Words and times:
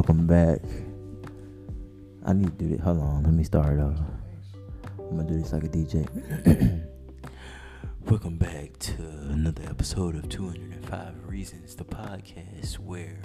Welcome 0.00 0.26
back. 0.26 0.60
I 2.24 2.32
need 2.32 2.58
to 2.58 2.64
do 2.64 2.68
this. 2.70 2.80
Hold 2.80 3.00
on, 3.00 3.22
let 3.22 3.34
me 3.34 3.44
start 3.44 3.78
off. 3.78 4.00
I'm 4.98 5.18
gonna 5.18 5.28
do 5.28 5.38
this 5.38 5.52
like 5.52 5.64
a 5.64 5.68
DJ. 5.68 6.08
Welcome 8.08 8.38
back 8.38 8.78
to 8.78 9.02
another 9.28 9.62
episode 9.68 10.16
of 10.16 10.26
205 10.30 11.28
Reasons, 11.28 11.74
the 11.74 11.84
podcast 11.84 12.78
where 12.78 13.20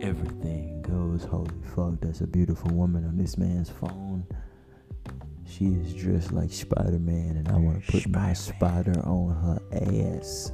everything 0.00 0.82
goes. 0.82 1.24
Holy 1.24 1.50
fuck, 1.74 2.00
that's 2.00 2.20
a 2.20 2.28
beautiful 2.28 2.70
woman 2.70 3.04
on 3.04 3.16
this 3.16 3.36
man's 3.36 3.68
phone. 3.68 4.24
She 5.48 5.64
is 5.64 5.94
dressed 5.94 6.30
like 6.30 6.52
Spider 6.52 7.00
Man, 7.00 7.38
and 7.38 7.48
I 7.48 7.56
want 7.56 7.84
to 7.84 7.90
put 7.90 8.08
my 8.08 8.34
spider 8.34 9.00
on 9.00 9.34
her 9.34 10.16
ass. 10.16 10.52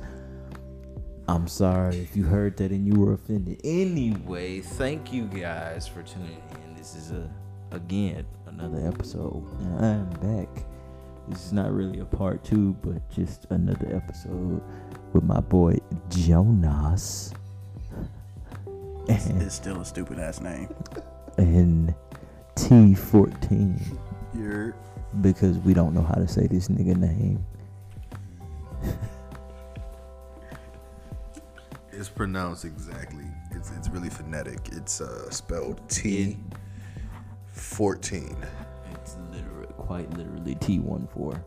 I'm 1.28 1.46
sorry 1.46 1.98
if 1.98 2.16
you 2.16 2.24
heard 2.24 2.56
that 2.56 2.70
and 2.70 2.86
you 2.86 2.98
were 2.98 3.12
offended. 3.12 3.60
Anyway, 3.62 4.60
thank 4.60 5.12
you 5.12 5.26
guys 5.26 5.86
for 5.86 6.02
tuning 6.02 6.40
in. 6.64 6.74
This 6.74 6.94
is 6.94 7.10
a 7.10 7.28
again 7.70 8.24
another 8.46 8.88
episode, 8.88 9.44
and 9.60 9.84
I 9.84 9.88
am 9.88 10.08
back. 10.20 10.64
This 11.28 11.44
is 11.44 11.52
not 11.52 11.70
really 11.70 11.98
a 12.00 12.06
part 12.06 12.42
two, 12.44 12.72
but 12.82 13.06
just 13.10 13.44
another 13.50 13.94
episode 13.94 14.62
with 15.12 15.22
my 15.22 15.40
boy 15.40 15.76
Jonas. 16.08 17.34
It's, 19.06 19.26
it's 19.26 19.54
still 19.54 19.82
a 19.82 19.84
stupid 19.84 20.18
ass 20.18 20.40
name. 20.40 20.74
and 21.36 21.94
T14 22.56 23.98
You're 24.34 24.74
because 25.20 25.58
we 25.58 25.74
don't 25.74 25.92
know 25.92 26.02
how 26.02 26.14
to 26.14 26.26
say 26.26 26.46
this 26.46 26.68
nigga 26.68 26.96
name. 26.96 27.44
It's 31.98 32.08
pronounced 32.08 32.64
exactly. 32.64 33.24
It's 33.50 33.72
it's 33.72 33.88
really 33.88 34.08
phonetic. 34.08 34.68
It's 34.70 35.00
uh, 35.00 35.28
spelled 35.30 35.80
T 35.90 36.36
fourteen. 37.48 38.36
It's 38.94 39.16
literally, 39.32 39.66
quite 39.76 40.08
literally 40.16 40.54
T14. 40.54 41.42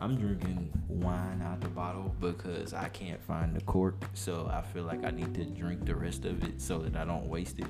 I'm 0.00 0.16
drinking 0.16 0.70
wine 0.88 1.40
out 1.42 1.62
the 1.62 1.68
bottle 1.68 2.14
because 2.20 2.74
I 2.74 2.88
can't 2.90 3.20
find 3.22 3.56
the 3.56 3.62
cork, 3.62 3.96
so 4.12 4.48
I 4.52 4.60
feel 4.60 4.84
like 4.84 5.04
I 5.06 5.10
need 5.10 5.34
to 5.36 5.44
drink 5.44 5.86
the 5.86 5.94
rest 5.94 6.26
of 6.26 6.44
it 6.44 6.60
so 6.60 6.80
that 6.80 6.94
I 6.94 7.06
don't 7.06 7.26
waste 7.26 7.58
it. 7.58 7.66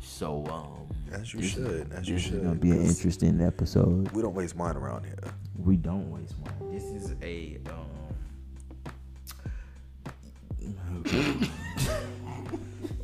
So, 0.00 0.44
um, 0.46 0.88
As 1.12 1.34
you 1.34 1.40
this- 1.40 1.50
should. 1.50 1.92
As 1.92 2.08
you 2.08 2.18
should. 2.18 2.42
gonna 2.42 2.54
be 2.54 2.70
an 2.70 2.82
interesting 2.82 3.42
episode. 3.42 4.10
We 4.12 4.22
don't 4.22 4.34
waste 4.34 4.56
wine 4.56 4.76
around 4.76 5.04
here. 5.04 5.18
We 5.58 5.76
don't 5.76 6.10
waste 6.10 6.34
wine. 6.38 6.72
This 6.72 6.84
is 6.84 7.14
a 7.22 7.58
um. 7.68 7.86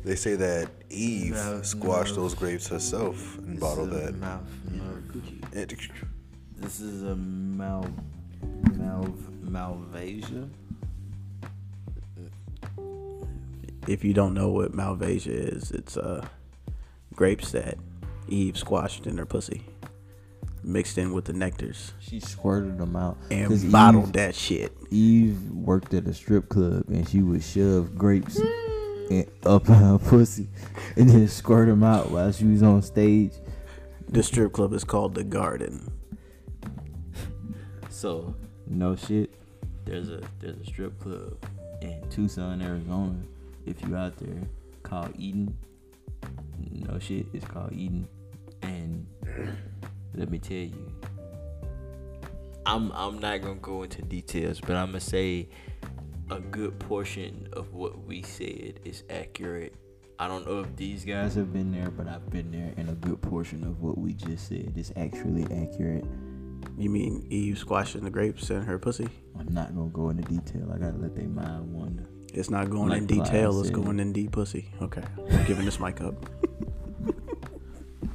They 0.03 0.15
say 0.15 0.35
that 0.35 0.69
Eve 0.89 1.33
Mouth- 1.33 1.65
squashed 1.65 2.11
mouth. 2.11 2.19
those 2.23 2.33
grapes 2.33 2.67
herself 2.67 3.37
and 3.39 3.59
bottled 3.59 3.91
this 3.91 3.99
is 4.01 4.07
a 4.09 4.11
that. 4.13 4.19
Mouth, 4.19 4.41
mouth, 4.71 5.53
It- 5.55 5.79
this 6.57 6.79
is 6.79 7.03
a 7.03 7.15
mal, 7.15 7.85
mal, 8.75 9.05
malvasia. 9.43 10.49
if 13.87 14.03
you 14.03 14.13
don't 14.13 14.33
know 14.33 14.49
what 14.49 14.71
Malvasia 14.73 15.27
is, 15.55 15.71
it's 15.71 15.97
uh 15.97 16.25
grapes 17.15 17.51
that 17.51 17.77
Eve 18.27 18.57
squashed 18.57 19.05
in 19.07 19.17
her 19.17 19.25
pussy, 19.25 19.63
mixed 20.69 20.97
in 20.97 21.13
with 21.13 21.25
the 21.25 21.33
nectars, 21.33 21.91
She 21.99 22.19
squirted 22.19 22.77
them 22.77 22.95
out 22.95 23.17
and 23.31 23.71
bottled 23.71 24.07
Eve- 24.07 24.13
that 24.13 24.35
shit. 24.35 24.71
Eve 24.89 25.41
worked 25.51 25.93
at 25.93 26.07
a 26.07 26.13
strip 26.13 26.49
club 26.49 26.83
and 26.87 27.07
she 27.07 27.21
would 27.21 27.43
shove 27.43 27.97
grapes 27.97 28.39
in, 29.09 29.29
up 29.45 29.67
in 29.67 29.75
her 29.75 29.97
pussy 30.09 30.47
and 30.95 31.09
then 31.09 31.27
squirt 31.27 31.67
them 31.67 31.83
out 31.83 32.11
while 32.11 32.31
she 32.31 32.45
was 32.45 32.63
on 32.63 32.81
stage. 32.81 33.33
The 34.07 34.23
strip 34.23 34.53
club 34.53 34.73
is 34.73 34.83
called 34.83 35.13
the 35.15 35.23
Garden. 35.23 35.91
So 37.89 38.33
no 38.67 38.95
shit. 38.95 39.33
There's 39.85 40.09
a 40.09 40.21
there's 40.39 40.59
a 40.59 40.65
strip 40.65 40.99
club 40.99 41.37
in 41.81 42.01
Tucson, 42.09 42.61
Arizona. 42.61 43.17
If 43.65 43.81
you 43.83 43.95
out 43.95 44.17
there, 44.17 44.47
called 44.83 45.13
Eden. 45.17 45.55
No 46.71 46.97
shit, 46.99 47.25
it's 47.33 47.45
called 47.45 47.71
Eden. 47.73 48.07
And 48.61 49.05
let 50.19 50.29
me 50.29 50.37
tell 50.37 50.57
you, 50.57 50.91
I'm 52.65 52.91
I'm 52.91 53.19
not 53.19 53.41
gonna 53.41 53.55
go 53.55 53.83
into 53.83 54.01
details, 54.01 54.59
but 54.59 54.75
I'm 54.75 54.87
gonna 54.87 54.99
say 54.99 55.47
a 56.29 56.39
good 56.39 56.77
portion 56.77 57.47
of 57.53 57.73
what 57.73 58.05
we 58.05 58.21
said 58.21 58.81
is 58.83 59.03
accurate. 59.09 59.73
I 60.19 60.27
don't 60.27 60.45
know 60.45 60.59
if 60.59 60.75
these 60.75 61.05
guys 61.05 61.35
have 61.35 61.53
been 61.53 61.71
there, 61.71 61.89
but 61.89 62.07
I've 62.07 62.29
been 62.29 62.51
there, 62.51 62.73
and 62.75 62.89
a 62.89 62.93
good 62.93 63.21
portion 63.21 63.63
of 63.63 63.81
what 63.81 63.97
we 63.97 64.13
just 64.13 64.49
said 64.49 64.73
is 64.75 64.91
actually 64.97 65.43
accurate. 65.45 66.03
You 66.77 66.89
mean 66.89 67.25
Eve 67.29 67.57
squashing 67.57 68.03
the 68.03 68.09
grapes 68.09 68.49
and 68.49 68.65
her 68.65 68.77
pussy? 68.77 69.07
I'm 69.39 69.53
not 69.53 69.73
gonna 69.73 69.89
go 69.89 70.09
into 70.09 70.23
detail. 70.23 70.69
I 70.73 70.77
gotta 70.77 70.97
let 70.97 71.15
their 71.15 71.29
mind 71.29 71.73
wander. 71.73 72.09
It's 72.33 72.49
not 72.49 72.69
going 72.69 72.89
Like 72.89 73.03
in 73.03 73.07
Clyde 73.07 73.23
detail. 73.23 73.59
It's 73.61 73.69
going 73.69 74.01
in 74.01 74.11
deep 74.11 74.33
pussy. 74.33 74.69
Okay, 74.81 75.03
I'm 75.31 75.45
giving 75.45 75.63
this 75.63 75.79
mic 75.79 76.01
up. 76.01 76.25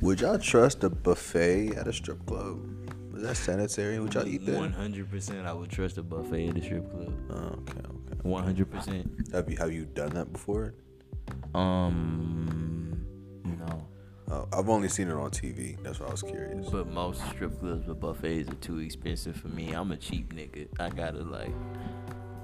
Would 0.05 0.21
y'all 0.21 0.39
trust 0.39 0.85
a 0.85 0.91
buffet 0.91 1.77
at 1.77 1.89
a 1.89 1.93
strip 1.95 2.27
club? 2.27 2.61
Is 3.17 3.23
that 3.23 3.39
sanitary? 3.39 3.99
Would 3.99 4.13
y'all 4.13 4.29
eat 4.29 4.45
that? 4.45 4.73
hundred 4.73 5.11
percent, 5.11 5.47
I 5.47 5.55
would 5.55 5.71
trust 5.71 5.97
a 5.97 6.03
buffet 6.03 6.49
at 6.51 6.59
a 6.59 6.63
strip 6.63 6.91
club. 6.91 7.15
Oh, 7.31 7.37
okay, 7.37 7.79
okay. 7.79 8.19
One 8.21 8.45
hundred 8.45 8.71
percent. 8.71 9.11
Have 9.33 9.51
you 9.51 9.57
have 9.57 9.73
you 9.73 9.87
done 9.87 10.11
that 10.11 10.31
before? 10.31 10.75
Um, 11.55 13.03
no. 13.45 13.89
Uh, 14.31 14.45
I've 14.53 14.69
only 14.69 14.91
seen 14.91 15.09
it 15.09 15.15
on 15.15 15.31
TV. 15.31 15.83
That's 15.83 16.01
why 16.01 16.09
I 16.09 16.11
was 16.11 16.21
curious. 16.21 16.69
But 16.69 16.87
most 16.87 17.27
strip 17.31 17.59
clubs 17.59 17.87
with 17.87 17.99
buffets 17.99 18.51
are 18.51 18.57
too 18.57 18.81
expensive 18.81 19.37
for 19.37 19.49
me. 19.49 19.73
I'm 19.73 19.91
a 19.91 19.97
cheap 19.97 20.35
nigga. 20.35 20.69
I 20.79 20.91
gotta 20.91 21.23
like, 21.23 21.55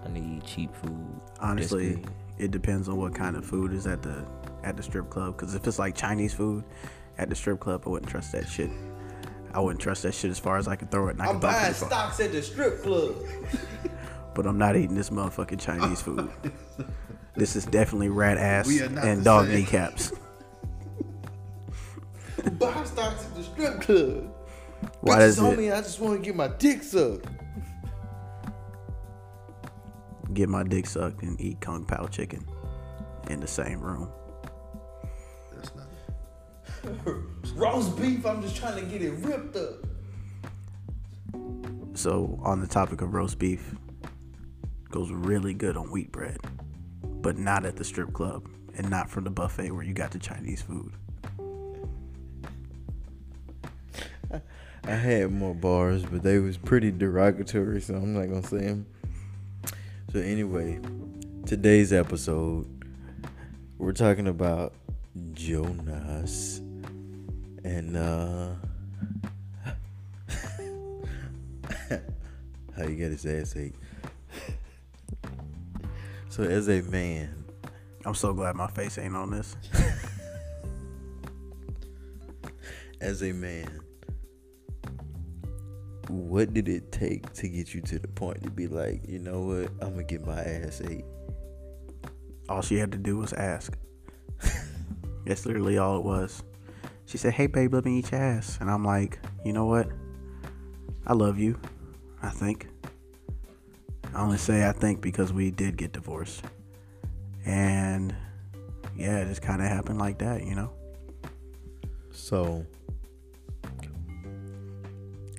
I 0.02 0.08
need 0.08 0.46
cheap 0.46 0.74
food. 0.76 1.20
Honestly, 1.40 2.02
it 2.38 2.52
depends 2.52 2.88
on 2.88 2.96
what 2.96 3.14
kind 3.14 3.36
of 3.36 3.44
food 3.44 3.74
is 3.74 3.86
at 3.86 4.00
the 4.00 4.24
at 4.64 4.78
the 4.78 4.82
strip 4.82 5.10
club. 5.10 5.36
Because 5.36 5.54
if 5.54 5.66
it's 5.66 5.78
like 5.78 5.94
Chinese 5.94 6.32
food 6.32 6.64
at 7.20 7.28
the 7.28 7.36
strip 7.36 7.60
club, 7.60 7.82
I 7.86 7.90
wouldn't 7.90 8.10
trust 8.10 8.32
that 8.32 8.48
shit. 8.48 8.70
I 9.52 9.60
wouldn't 9.60 9.80
trust 9.80 10.02
that 10.04 10.14
shit 10.14 10.30
as 10.30 10.38
far 10.38 10.56
as 10.56 10.66
I 10.66 10.76
can 10.76 10.88
throw 10.88 11.08
it. 11.08 11.12
And 11.12 11.22
I 11.22 11.26
can 11.26 11.40
throw 11.40 11.50
it 11.50 11.52
pretty 11.52 11.74
far. 11.74 12.10
at 12.10 12.32
the 12.32 12.42
strip 12.42 12.82
club. 12.82 13.14
But 14.32 14.46
I'm 14.46 14.58
not 14.58 14.76
eating 14.76 14.94
this 14.94 15.10
motherfucking 15.10 15.60
Chinese 15.60 16.00
food. 16.00 16.30
this 17.34 17.56
is 17.56 17.66
definitely 17.66 18.10
rat 18.10 18.38
ass 18.38 18.68
We 18.68 18.80
are 18.80 18.88
not 18.88 19.04
and 19.04 19.24
dog 19.24 19.46
same. 19.46 19.56
kneecaps. 19.56 20.12
Buy 22.52 22.84
stocks 22.84 23.26
at 23.26 23.34
the 23.34 23.42
strip 23.42 23.80
club. 23.80 24.32
Why 25.00 25.16
Bitches 25.16 25.18
does 25.18 25.38
it 25.40 25.58
me, 25.58 25.72
I 25.72 25.80
just 25.80 25.98
want 25.98 26.16
to 26.16 26.22
get 26.24 26.36
my 26.36 26.46
dick 26.46 26.84
sucked. 26.84 27.26
get 30.32 30.48
my 30.48 30.62
dick 30.62 30.86
sucked 30.86 31.24
and 31.24 31.38
eat 31.40 31.60
kung 31.60 31.84
pao 31.84 32.06
chicken 32.06 32.46
in 33.28 33.40
the 33.40 33.48
same 33.48 33.80
room? 33.80 34.08
That's 36.82 37.06
not. 37.06 37.16
Roast 37.54 38.00
beef, 38.00 38.24
I'm 38.26 38.42
just 38.42 38.56
trying 38.56 38.76
to 38.76 38.86
get 38.86 39.02
it 39.02 39.12
ripped 39.18 39.56
up. 39.56 39.86
So 41.94 42.38
on 42.42 42.60
the 42.60 42.66
topic 42.66 43.02
of 43.02 43.12
roast 43.12 43.38
beef, 43.38 43.74
goes 44.90 45.10
really 45.10 45.54
good 45.54 45.76
on 45.76 45.90
wheat 45.90 46.10
bread, 46.10 46.38
but 47.02 47.38
not 47.38 47.64
at 47.64 47.76
the 47.76 47.84
strip 47.84 48.12
club 48.12 48.48
and 48.76 48.88
not 48.88 49.10
from 49.10 49.24
the 49.24 49.30
buffet 49.30 49.70
where 49.70 49.82
you 49.82 49.92
got 49.92 50.10
the 50.10 50.18
Chinese 50.18 50.62
food. 50.62 50.92
I 54.84 54.92
had 54.92 55.30
more 55.30 55.54
bars, 55.54 56.04
but 56.04 56.22
they 56.22 56.38
was 56.38 56.56
pretty 56.56 56.90
derogatory, 56.90 57.80
so 57.80 57.94
I'm 57.94 58.14
not 58.14 58.26
gonna 58.26 58.42
say 58.42 58.58
them. 58.58 58.86
So 60.12 60.20
anyway, 60.20 60.80
today's 61.46 61.92
episode, 61.92 62.66
we're 63.78 63.92
talking 63.92 64.26
about 64.26 64.72
Jonas, 65.32 66.60
and 67.64 67.96
uh, 67.96 68.50
how 72.76 72.84
you 72.84 72.96
get 72.96 73.10
his 73.10 73.26
ass 73.26 73.56
ate. 73.56 73.74
So 76.28 76.44
as 76.44 76.68
a 76.68 76.82
man, 76.82 77.44
I'm 78.04 78.14
so 78.14 78.32
glad 78.32 78.56
my 78.56 78.68
face 78.68 78.98
ain't 78.98 79.16
on 79.16 79.30
this. 79.30 79.56
as 83.00 83.22
a 83.22 83.32
man, 83.32 83.80
what 86.08 86.54
did 86.54 86.68
it 86.68 86.92
take 86.92 87.32
to 87.34 87.48
get 87.48 87.74
you 87.74 87.80
to 87.82 87.98
the 87.98 88.08
point 88.08 88.42
to 88.42 88.50
be 88.50 88.68
like, 88.68 89.02
you 89.06 89.18
know 89.18 89.40
what, 89.40 89.70
I'm 89.80 89.90
gonna 89.90 90.04
get 90.04 90.24
my 90.24 90.40
ass 90.40 90.80
ate? 90.88 91.04
All 92.48 92.62
she 92.62 92.76
had 92.76 92.92
to 92.92 92.98
do 92.98 93.18
was 93.18 93.32
ask. 93.32 93.76
That's 95.26 95.46
literally 95.46 95.78
all 95.78 95.98
it 95.98 96.04
was. 96.04 96.42
She 97.10 97.18
said, 97.18 97.32
Hey, 97.32 97.48
babe, 97.48 97.74
let 97.74 97.84
me 97.84 97.98
eat 97.98 98.12
your 98.12 98.20
ass. 98.20 98.58
And 98.60 98.70
I'm 98.70 98.84
like, 98.84 99.18
You 99.44 99.52
know 99.52 99.66
what? 99.66 99.88
I 101.04 101.12
love 101.12 101.40
you. 101.40 101.58
I 102.22 102.30
think. 102.30 102.68
I 104.14 104.20
only 104.20 104.38
say 104.38 104.68
I 104.68 104.70
think 104.70 105.00
because 105.00 105.32
we 105.32 105.50
did 105.50 105.76
get 105.76 105.90
divorced. 105.90 106.44
And 107.44 108.14
yeah, 108.96 109.18
it 109.18 109.26
just 109.26 109.42
kind 109.42 109.60
of 109.60 109.66
happened 109.66 109.98
like 109.98 110.18
that, 110.18 110.44
you 110.44 110.54
know? 110.54 110.70
So, 112.12 112.64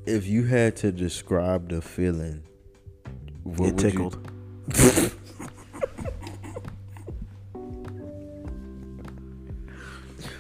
if 0.06 0.28
you 0.28 0.44
had 0.44 0.76
to 0.78 0.92
describe 0.92 1.70
the 1.70 1.82
feeling, 1.82 2.44
what 3.44 3.70
It 3.70 3.76
would 3.76 3.94
you- 3.94 5.12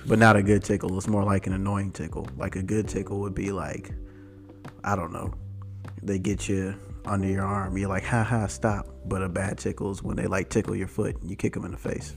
but 0.06 0.19
not 0.19 0.36
a 0.36 0.44
good 0.44 0.63
tickle. 0.63 0.98
It's 0.98 1.07
more 1.07 1.24
like 1.24 1.48
an 1.48 1.53
annoying 1.53 1.92
tickle. 1.92 2.27
Like 2.38 2.56
a 2.56 2.63
good 2.63 2.88
tickle 2.88 3.19
would 3.21 3.36
be 3.36 3.51
like, 3.51 3.92
I 4.83 4.95
don't 4.95 5.12
know, 5.12 5.33
they 6.01 6.19
get 6.19 6.50
you 6.50 6.75
under 7.06 7.27
your 7.27 7.45
arm. 7.45 7.77
You're 7.77 7.89
like, 7.89 8.03
ha 8.03 8.24
ha, 8.24 8.48
stop. 8.48 8.88
But 9.06 9.21
a 9.21 9.30
bad 9.30 9.57
tickle 9.57 9.92
is 9.92 10.03
when 10.03 10.15
they 10.15 10.27
like 10.27 10.50
tickle 10.50 10.75
your 10.75 10.88
foot 10.88 11.19
and 11.21 11.30
you 11.30 11.36
kick 11.36 11.53
them 11.53 11.65
in 11.65 11.71
the 11.71 11.77
face. 11.77 12.15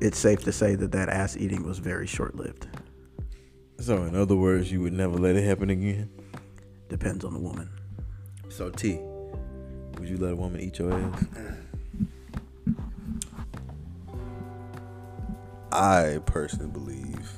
It's 0.00 0.18
safe 0.18 0.42
to 0.44 0.52
say 0.52 0.76
that 0.76 0.92
that 0.92 1.10
ass 1.10 1.36
eating 1.36 1.62
was 1.62 1.78
very 1.78 2.06
short 2.06 2.34
lived. 2.34 2.66
So, 3.80 4.04
in 4.04 4.14
other 4.14 4.36
words, 4.36 4.72
you 4.72 4.80
would 4.80 4.92
never 4.94 5.16
let 5.16 5.36
it 5.36 5.44
happen 5.44 5.70
again. 5.70 6.10
Depends 6.88 7.24
on 7.24 7.34
the 7.34 7.38
woman. 7.38 7.68
So, 8.48 8.70
T, 8.70 8.98
would 9.98 10.08
you 10.08 10.16
let 10.16 10.32
a 10.32 10.36
woman 10.36 10.60
eat 10.60 10.78
your 10.78 10.92
ass? 10.92 11.24
I 15.72 16.18
personally 16.26 16.70
believe 16.70 17.30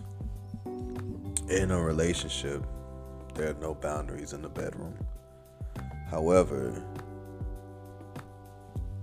in 1.50 1.70
a 1.70 1.80
relationship, 1.80 2.64
there 3.34 3.50
are 3.50 3.60
no 3.60 3.74
boundaries 3.74 4.32
in 4.32 4.42
the 4.42 4.48
bedroom. 4.48 4.94
However, 6.10 6.82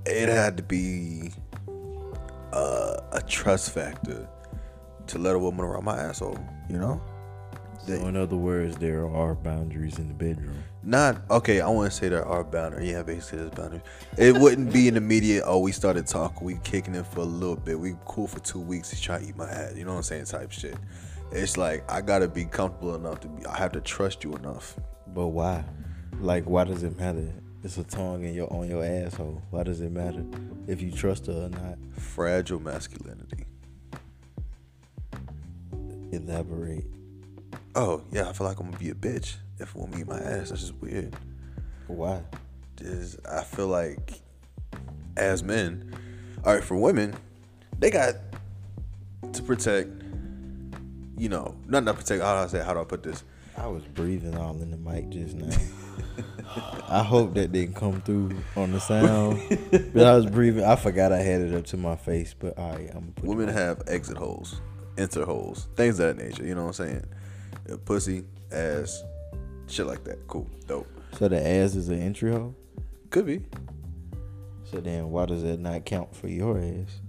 it 0.06 0.30
had 0.30 0.58
to 0.58 0.64
be 0.64 1.32
uh, 2.52 2.98
a 3.12 3.22
trust 3.22 3.72
factor 3.72 4.28
to 5.08 5.18
let 5.18 5.36
a 5.36 5.40
woman 5.40 5.64
around 5.64 5.86
my 5.86 5.98
asshole, 6.00 6.40
you 6.70 6.78
know? 6.78 7.02
So, 7.86 7.94
in 7.94 8.16
other 8.18 8.36
words, 8.36 8.78
there 8.78 9.08
are 9.08 9.36
boundaries 9.36 10.00
in 10.00 10.08
the 10.08 10.14
bedroom. 10.14 10.64
Not 10.82 11.18
okay. 11.30 11.60
I 11.60 11.68
want 11.68 11.92
to 11.92 11.98
say 11.98 12.08
there 12.08 12.26
are 12.26 12.44
boundaries. 12.44 12.90
Yeah, 12.90 13.04
basically 13.04 13.40
there's 13.40 13.52
boundaries. 13.52 13.82
It 14.18 14.38
wouldn't 14.38 14.72
be 14.72 14.88
an 14.88 14.96
immediate. 14.96 15.44
Oh, 15.46 15.60
we 15.60 15.74
started 15.74 16.08
talking. 16.08 16.46
We 16.46 16.56
kicking 16.64 16.96
it 16.96 17.06
for 17.06 17.20
a 17.20 17.26
little 17.26 17.58
bit. 17.58 17.78
We 17.78 17.96
cool 18.06 18.28
for 18.28 18.40
two 18.40 18.62
weeks. 18.62 18.90
He's 18.90 19.02
trying 19.02 19.24
to 19.24 19.30
eat 19.30 19.36
my 19.36 19.50
ass. 19.50 19.76
You 19.76 19.84
know 19.84 19.92
what 19.92 19.98
I'm 19.98 20.04
saying? 20.04 20.26
Type 20.26 20.52
shit. 20.52 20.78
It's 21.32 21.58
like 21.58 21.90
I 21.92 22.00
gotta 22.00 22.30
be 22.30 22.46
comfortable 22.46 22.96
enough 22.96 23.20
to 23.22 23.28
be. 23.28 23.46
I 23.46 23.58
have 23.58 23.74
to 23.74 23.82
trust 23.82 24.24
you 24.24 24.34
enough. 24.36 24.80
But 25.08 25.28
why? 25.28 25.66
Like, 26.22 26.46
why 26.46 26.64
does 26.64 26.84
it 26.84 26.98
matter? 26.98 27.28
It's 27.62 27.78
a 27.78 27.84
tongue 27.84 28.24
in 28.24 28.34
your 28.34 28.52
on 28.54 28.70
your 28.70 28.84
asshole. 28.86 29.42
Why 29.50 29.64
does 29.64 29.82
it 29.82 29.92
matter 29.92 30.24
if 30.68 30.82
you 30.82 30.92
trust 30.92 31.26
her 31.26 31.34
or 31.34 31.50
not? 31.50 31.78
Fragile 31.98 32.62
masculinity. 32.62 33.46
Elaborate. 36.14 36.86
Oh 37.76 38.02
yeah, 38.14 38.30
I 38.30 38.34
feel 38.34 38.48
like 38.48 38.60
I'm 38.62 38.68
gonna 38.68 38.78
be 38.78 38.92
a 38.92 38.96
bitch 38.96 39.36
if 39.60 39.76
woman 39.76 40.00
eat 40.00 40.08
my 40.08 40.20
ass. 40.20 40.50
That's 40.50 40.62
just 40.62 40.76
weird. 40.76 41.16
Why? 41.88 42.22
Is 42.82 43.18
I 43.30 43.44
feel 43.44 43.68
like 43.68 44.22
as 45.18 45.44
men, 45.44 45.94
all 46.46 46.54
right, 46.54 46.64
for 46.64 46.78
women, 46.78 47.14
they 47.78 47.92
got 47.92 48.16
to 49.34 49.44
protect. 49.44 49.90
You 51.18 51.28
know, 51.28 51.56
not 51.68 51.84
not 51.84 51.98
protect. 51.98 52.24
How 52.24 52.36
do 52.36 52.44
I 52.44 52.48
say? 52.48 52.64
How 52.64 52.74
do 52.74 52.80
I 52.80 52.86
put 52.86 53.04
this? 53.04 53.24
I 53.58 53.68
was 53.68 53.84
breathing 53.84 54.38
all 54.38 54.54
in 54.62 54.72
the 54.72 54.78
mic 54.78 55.10
just 55.10 55.36
now. 55.36 55.56
I 56.88 57.04
hope 57.04 57.34
that 57.36 57.52
didn't 57.52 57.76
come 57.76 58.02
through 58.02 58.32
on 58.56 58.72
the 58.72 58.80
sound. 58.80 59.42
but 59.94 60.08
I 60.08 60.16
was 60.16 60.26
breathing. 60.26 60.64
I 60.64 60.76
forgot 60.78 61.12
I 61.12 61.20
had 61.20 61.42
it 61.42 61.54
up 61.54 61.66
to 61.66 61.78
my 61.78 61.98
face. 61.98 62.34
But 62.38 62.58
all 62.58 62.72
right, 62.72 62.90
I'm 62.94 63.12
put 63.12 63.26
Women 63.26 63.50
have 63.50 63.82
exit 63.88 64.18
holes, 64.18 64.62
enter 64.98 65.26
holes, 65.26 65.68
things 65.76 66.00
of 66.00 66.16
that 66.16 66.24
nature. 66.24 66.46
You 66.46 66.56
know 66.56 66.66
what 66.66 66.80
I'm 66.80 66.88
saying? 66.88 67.06
Pussy, 67.86 68.24
ass, 68.52 69.04
shit 69.70 69.86
like 69.86 70.04
that. 70.06 70.28
Cool, 70.28 70.48
dope. 70.68 70.88
So 71.18 71.28
the 71.28 71.40
ass 71.40 71.76
is 71.76 71.90
an 71.90 72.02
entry 72.02 72.32
hole. 72.32 72.56
Could 73.10 73.26
be. 73.26 73.42
So 74.64 74.80
then, 74.80 75.10
why 75.10 75.26
does 75.26 75.44
that 75.44 75.60
not 75.60 75.86
count 75.86 76.16
for 76.16 76.28
your 76.28 76.60
ass? 76.60 77.02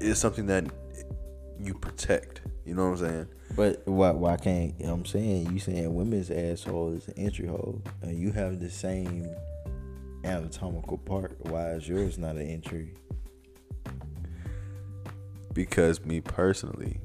It's 0.00 0.20
something 0.20 0.46
that 0.46 0.66
you 1.58 1.74
protect. 1.74 2.42
You 2.64 2.74
know 2.74 2.90
what 2.90 3.00
I'm 3.00 3.08
saying? 3.08 3.28
But 3.56 3.86
why? 3.86 4.10
Why 4.12 4.36
can't 4.36 4.74
you 4.78 4.86
know 4.86 4.94
I'm 4.94 5.04
saying 5.04 5.52
you 5.52 5.58
saying 5.58 5.92
women's 5.94 6.30
asshole 6.30 6.94
is 6.94 7.08
an 7.08 7.14
entry 7.16 7.46
hole, 7.46 7.82
and 8.02 8.16
you 8.16 8.32
have 8.32 8.60
the 8.60 8.70
same 8.70 9.28
anatomical 10.24 10.98
part. 10.98 11.36
Why 11.40 11.72
is 11.72 11.88
yours 11.88 12.18
not 12.18 12.36
an 12.36 12.48
entry? 12.48 12.94
Because 15.52 16.04
me 16.04 16.20
personally, 16.20 17.00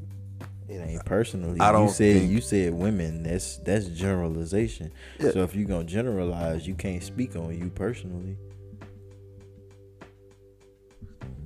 It 0.70 0.82
ain't 0.86 1.06
personally. 1.06 1.60
I 1.62 1.72
don't 1.72 1.88
You 1.88 1.94
said 1.94 2.18
think- 2.18 2.32
you 2.32 2.42
said 2.42 2.74
women. 2.74 3.24
That's 3.24 3.58
that's 3.58 3.88
generalization. 3.88 4.92
Yeah. 5.20 5.32
So 5.32 5.44
if 5.44 5.56
you 5.56 5.66
gonna 5.66 5.86
generalize, 5.86 6.68
you 6.68 6.76
can't 6.76 7.02
speak 7.02 7.36
on 7.36 7.58
you 7.58 7.70
personally. 7.70 8.38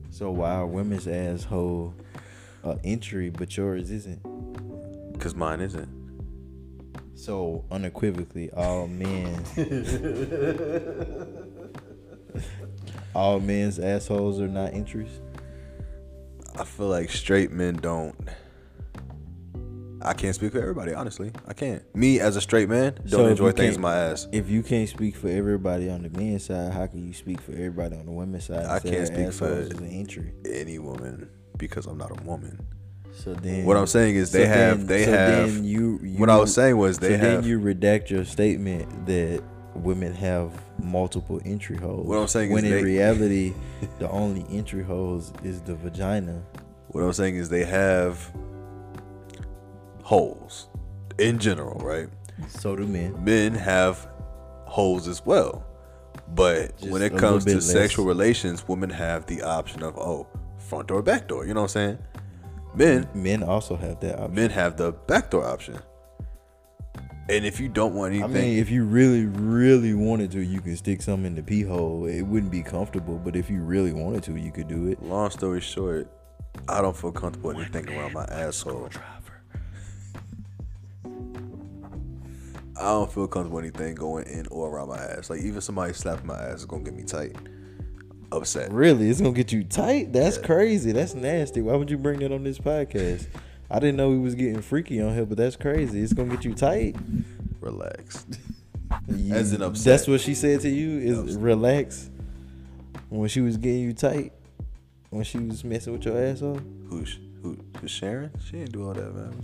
So 0.10 0.32
why 0.32 0.56
are 0.56 0.66
women's 0.68 1.08
asshole 1.08 1.94
a 2.64 2.78
entry, 2.84 3.30
but 3.30 3.56
yours 3.58 3.92
isn't? 3.92 4.22
because 5.14 5.36
mine 5.36 5.62
isn't. 5.62 5.88
So 7.14 7.64
unequivocally, 7.70 8.50
all 8.52 8.88
men, 8.88 9.44
all 13.14 13.40
men's 13.40 13.78
assholes 13.78 14.42
are 14.42 14.48
not 14.48 14.74
entries. 14.74 15.22
I 16.56 16.64
feel 16.64 16.88
like 16.88 17.12
straight 17.12 17.52
men 17.52 17.76
don't. 17.76 18.16
I 20.04 20.14
can't 20.14 20.34
speak 20.36 20.52
for 20.54 20.60
everybody, 20.60 20.94
honestly. 20.94 21.32
I 21.48 21.54
can't. 21.54 21.84
Me 21.96 22.20
as 22.20 22.36
a 22.36 22.42
straight 22.42 22.70
man 22.70 22.94
don't 22.96 23.10
So 23.10 23.26
enjoy 23.28 23.52
things 23.52 23.76
in 23.76 23.82
my 23.82 23.96
ass. 23.96 24.28
If 24.32 24.50
you 24.50 24.64
can't 24.64 24.90
speak 24.90 25.16
for 25.16 25.28
everybody 25.28 25.90
on 25.90 26.02
the 26.04 26.10
men's 26.10 26.46
side, 26.46 26.74
how 26.74 26.88
can 26.88 27.06
you 27.06 27.14
speak 27.14 27.40
for 27.42 27.52
everybody 27.52 27.96
on 27.98 28.06
the 28.06 28.12
women's 28.12 28.46
side? 28.46 28.66
I 28.66 28.80
can't 28.80 29.08
speak 29.08 29.32
for- 29.34 29.52
an 29.52 29.88
entry. 29.90 30.34
Any 30.46 30.80
woman 30.80 31.30
because 31.58 31.86
I'm 31.86 31.98
not 31.98 32.12
a 32.12 32.24
woman. 32.24 32.60
So 33.14 33.34
then, 33.34 33.66
What 33.66 33.78
I'm 33.78 33.88
saying 33.88 34.16
is 34.16 34.32
they 34.32 34.46
so 34.46 34.50
have 34.50 34.78
then- 34.80 34.88
they 34.88 35.06
so 35.06 35.12
have. 35.12 35.54
Then 35.54 35.64
you, 35.66 36.00
you, 36.02 36.18
what 36.18 36.30
I 36.30 36.38
was 36.38 36.54
saying 36.54 36.78
was 36.78 36.98
they 36.98 37.10
so 37.10 37.18
have. 37.18 37.44
then 37.44 37.50
you 37.50 37.60
redact 37.60 38.10
your 38.10 38.24
statement 38.26 39.06
that 39.06 39.44
women 39.76 40.14
have 40.14 40.52
multiple 40.82 41.40
entry 41.46 41.78
holes. 41.78 42.08
What 42.08 42.18
I'm 42.18 42.28
saying 42.28 42.50
is 42.52 42.56
when 42.56 42.66
in 42.66 42.72
they- 42.72 42.84
reality, 42.84 43.54
the 44.00 44.10
only 44.10 44.46
entry 44.50 44.82
holes 44.84 45.32
is 45.44 45.62
the 45.62 45.76
vagina. 45.76 46.42
What 46.88 47.04
I'm 47.04 47.14
saying 47.14 47.36
is 47.36 47.50
they 47.50 47.66
have 47.66 48.32
holes 50.12 50.68
in 51.20 51.40
general, 51.40 51.80
right? 51.80 52.10
So 52.50 52.76
do 52.76 52.86
men. 52.86 53.24
Men 53.24 53.54
have 53.54 54.10
holes 54.66 55.08
as 55.08 55.26
well. 55.26 55.64
But 56.36 56.78
Just 56.78 56.92
when 56.92 57.02
it 57.02 57.18
comes 57.18 57.46
to 57.46 57.56
less. 57.56 57.72
sexual 57.72 58.04
relations, 58.04 58.68
women 58.68 58.90
have 58.90 59.26
the 59.28 59.42
option 59.42 59.82
of 59.84 59.98
oh, 59.98 60.28
front 60.58 60.90
door, 60.90 61.02
back 61.02 61.30
door. 61.30 61.46
You 61.46 61.54
know 61.54 61.62
what 61.62 61.76
I'm 61.78 61.96
saying? 61.96 62.00
Men 62.76 63.08
Men 63.14 63.42
also 63.42 63.78
have 63.78 64.02
that 64.02 64.20
option. 64.20 64.36
men 64.36 64.50
have 64.50 64.76
the 64.76 64.92
back 64.92 65.30
door 65.30 65.46
option. 65.46 65.80
And 67.30 67.46
if 67.46 67.62
you 67.62 67.70
don't 67.70 67.96
want 67.96 68.14
anything, 68.14 68.36
I 68.36 68.42
mean, 68.42 68.60
if 68.60 68.70
you 68.70 68.84
really, 68.84 69.28
really 69.28 69.94
wanted 69.94 70.30
to, 70.32 70.42
you 70.42 70.60
could 70.60 70.78
stick 70.78 71.02
something 71.02 71.28
in 71.28 71.36
the 71.36 71.44
pee 71.44 71.62
hole. 71.62 72.06
It 72.06 72.24
wouldn't 72.24 72.52
be 72.52 72.64
comfortable, 72.64 73.18
but 73.18 73.38
if 73.38 73.50
you 73.50 73.62
really 73.62 73.94
wanted 73.94 74.24
to, 74.24 74.36
you 74.36 74.52
could 74.52 74.68
do 74.68 74.88
it. 74.88 75.02
long 75.02 75.30
story 75.30 75.62
short, 75.62 76.12
I 76.68 76.82
don't 76.82 76.98
feel 76.98 77.14
comfortable 77.14 77.52
anything 77.52 77.88
around 77.88 78.12
my 78.12 78.26
asshole. 78.26 78.90
I 82.82 82.86
don't 82.94 83.12
feel 83.12 83.28
comfortable 83.28 83.58
with 83.58 83.66
anything 83.66 83.96
going 83.96 84.26
in 84.28 84.48
or 84.52 84.70
around 84.70 84.90
my 84.90 84.98
ass. 84.98 85.30
Like 85.30 85.42
even 85.42 85.62
somebody 85.62 85.94
slapping 85.94 86.28
my 86.28 86.38
ass 86.40 86.60
is 86.60 86.66
gonna 86.66 86.84
get 86.84 86.94
me 86.96 87.04
tight, 87.04 87.36
upset. 88.32 88.72
Really, 88.72 89.10
it's 89.10 89.22
gonna 89.22 89.34
get 89.34 89.52
you 89.52 89.64
tight. 89.64 90.12
That's 90.14 90.38
crazy. 90.38 90.92
That's 90.92 91.14
nasty. 91.14 91.62
Why 91.62 91.76
would 91.76 91.90
you 91.90 91.98
bring 91.98 92.20
that 92.20 92.32
on 92.32 92.44
this 92.44 92.58
podcast? 92.58 93.28
I 93.70 93.80
didn't 93.80 93.96
know 93.96 94.10
we 94.10 94.20
was 94.20 94.36
getting 94.36 94.62
freaky 94.62 95.02
on 95.02 95.14
here, 95.14 95.26
but 95.26 95.38
that's 95.38 95.56
crazy. 95.56 96.02
It's 96.02 96.14
gonna 96.14 96.30
get 96.36 96.44
you 96.44 96.54
tight. 96.54 96.96
Relax. 97.62 98.26
You- 99.08 99.34
As 99.34 99.54
in 99.54 99.62
upset. 99.62 99.86
That's 99.86 100.08
what 100.08 100.20
she 100.22 100.34
said 100.34 100.62
to 100.62 100.70
you. 100.70 101.00
Is 101.00 101.20
Upset. 101.20 101.40
relax. 101.42 102.10
When 103.10 103.30
she 103.30 103.42
was 103.42 103.58
getting 103.58 103.82
you 103.82 103.94
tight, 103.94 104.34
when 105.10 105.24
she 105.24 105.38
was 105.40 105.64
messing 105.64 105.94
with 105.94 106.04
your 106.06 106.18
asshole. 106.18 106.60
Who's 106.90 107.18
who? 107.42 107.58
Who's 107.80 107.92
Sharon? 107.92 108.32
She 108.46 108.54
didn't 108.54 108.72
do 108.74 108.86
all 108.88 108.94
that, 108.94 109.14
man. 109.16 109.42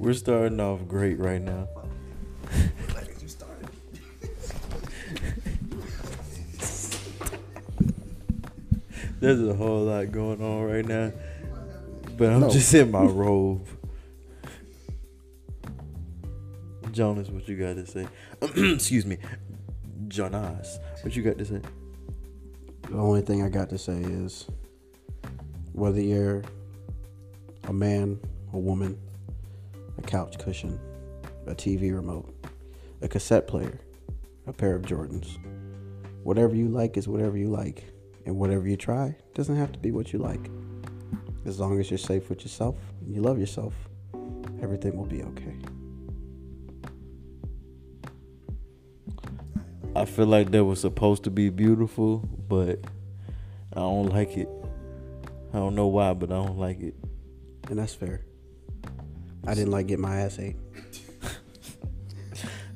We're 0.00 0.14
starting 0.14 0.58
off 0.60 0.88
great 0.88 1.18
right 1.18 1.42
now. 1.42 1.68
There's 9.20 9.46
a 9.46 9.52
whole 9.52 9.82
lot 9.82 10.10
going 10.10 10.42
on 10.42 10.62
right 10.62 10.86
now, 10.86 11.12
but 12.16 12.30
I'm 12.30 12.48
just 12.48 12.72
in 12.72 12.90
my 12.90 13.02
robe. 13.02 13.66
Jonas, 16.92 17.28
what 17.28 17.46
you 17.46 17.56
got 17.58 17.76
to 17.76 17.84
say? 17.86 18.08
Excuse 18.40 19.04
me, 19.04 19.18
Jonas, 20.08 20.78
what 21.02 21.14
you 21.14 21.22
got 21.22 21.36
to 21.36 21.44
say? 21.44 21.60
The 22.88 22.96
only 22.96 23.20
thing 23.20 23.42
I 23.42 23.50
got 23.50 23.68
to 23.68 23.76
say 23.76 24.00
is 24.00 24.46
whether 25.74 26.00
you're 26.00 26.42
a 27.64 27.72
man, 27.74 28.18
a 28.54 28.58
woman, 28.58 28.98
a 30.00 30.06
couch 30.06 30.38
cushion, 30.38 30.80
a 31.46 31.54
TV 31.54 31.94
remote, 31.94 32.34
a 33.02 33.08
cassette 33.08 33.46
player, 33.46 33.80
a 34.46 34.52
pair 34.52 34.74
of 34.74 34.82
Jordans, 34.82 35.38
whatever 36.22 36.54
you 36.54 36.68
like 36.68 36.96
is 36.96 37.06
whatever 37.06 37.36
you 37.36 37.48
like. 37.48 37.84
And 38.26 38.36
whatever 38.36 38.68
you 38.68 38.76
try 38.76 39.16
doesn't 39.34 39.56
have 39.56 39.72
to 39.72 39.78
be 39.78 39.92
what 39.92 40.12
you 40.12 40.18
like. 40.18 40.50
As 41.46 41.58
long 41.58 41.80
as 41.80 41.90
you're 41.90 41.98
safe 41.98 42.28
with 42.28 42.42
yourself 42.42 42.76
and 43.00 43.14
you 43.14 43.22
love 43.22 43.38
yourself, 43.38 43.74
everything 44.62 44.94
will 44.94 45.06
be 45.06 45.22
okay. 45.22 45.56
I 49.96 50.04
feel 50.04 50.26
like 50.26 50.50
that 50.50 50.64
was 50.64 50.80
supposed 50.80 51.24
to 51.24 51.30
be 51.30 51.48
beautiful, 51.48 52.18
but 52.46 52.84
I 53.72 53.80
don't 53.80 54.10
like 54.10 54.36
it. 54.36 54.48
I 55.54 55.56
don't 55.56 55.74
know 55.74 55.86
why, 55.86 56.12
but 56.12 56.30
I 56.30 56.34
don't 56.34 56.58
like 56.58 56.80
it. 56.80 56.94
And 57.68 57.78
that's 57.78 57.94
fair. 57.94 58.24
I 59.46 59.54
didn't 59.54 59.70
like 59.70 59.86
get 59.86 59.98
my 59.98 60.20
ass 60.20 60.38
ate. 60.38 60.56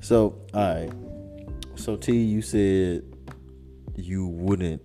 So, 0.04 0.38
all 0.52 0.75
right. 0.75 0.92
So, 1.76 1.97
T, 1.97 2.12
you 2.14 2.42
said 2.42 3.04
you 3.97 4.26
wouldn't 4.26 4.83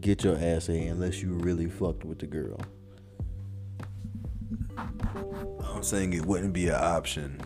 get 0.00 0.24
your 0.24 0.38
ass 0.38 0.70
ate 0.70 0.86
unless 0.86 1.20
you 1.20 1.34
really 1.34 1.68
fucked 1.68 2.06
with 2.06 2.20
the 2.20 2.26
girl. 2.26 2.58
I'm 4.78 5.82
saying 5.82 6.14
it 6.14 6.24
wouldn't 6.24 6.54
be 6.54 6.68
an 6.68 6.76
option. 6.76 7.38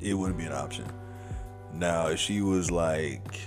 It 0.00 0.14
wouldn't 0.14 0.38
be 0.38 0.46
an 0.46 0.52
option. 0.52 0.86
Now, 1.72 2.08
if 2.08 2.18
she 2.18 2.40
was 2.40 2.68
like, 2.68 3.40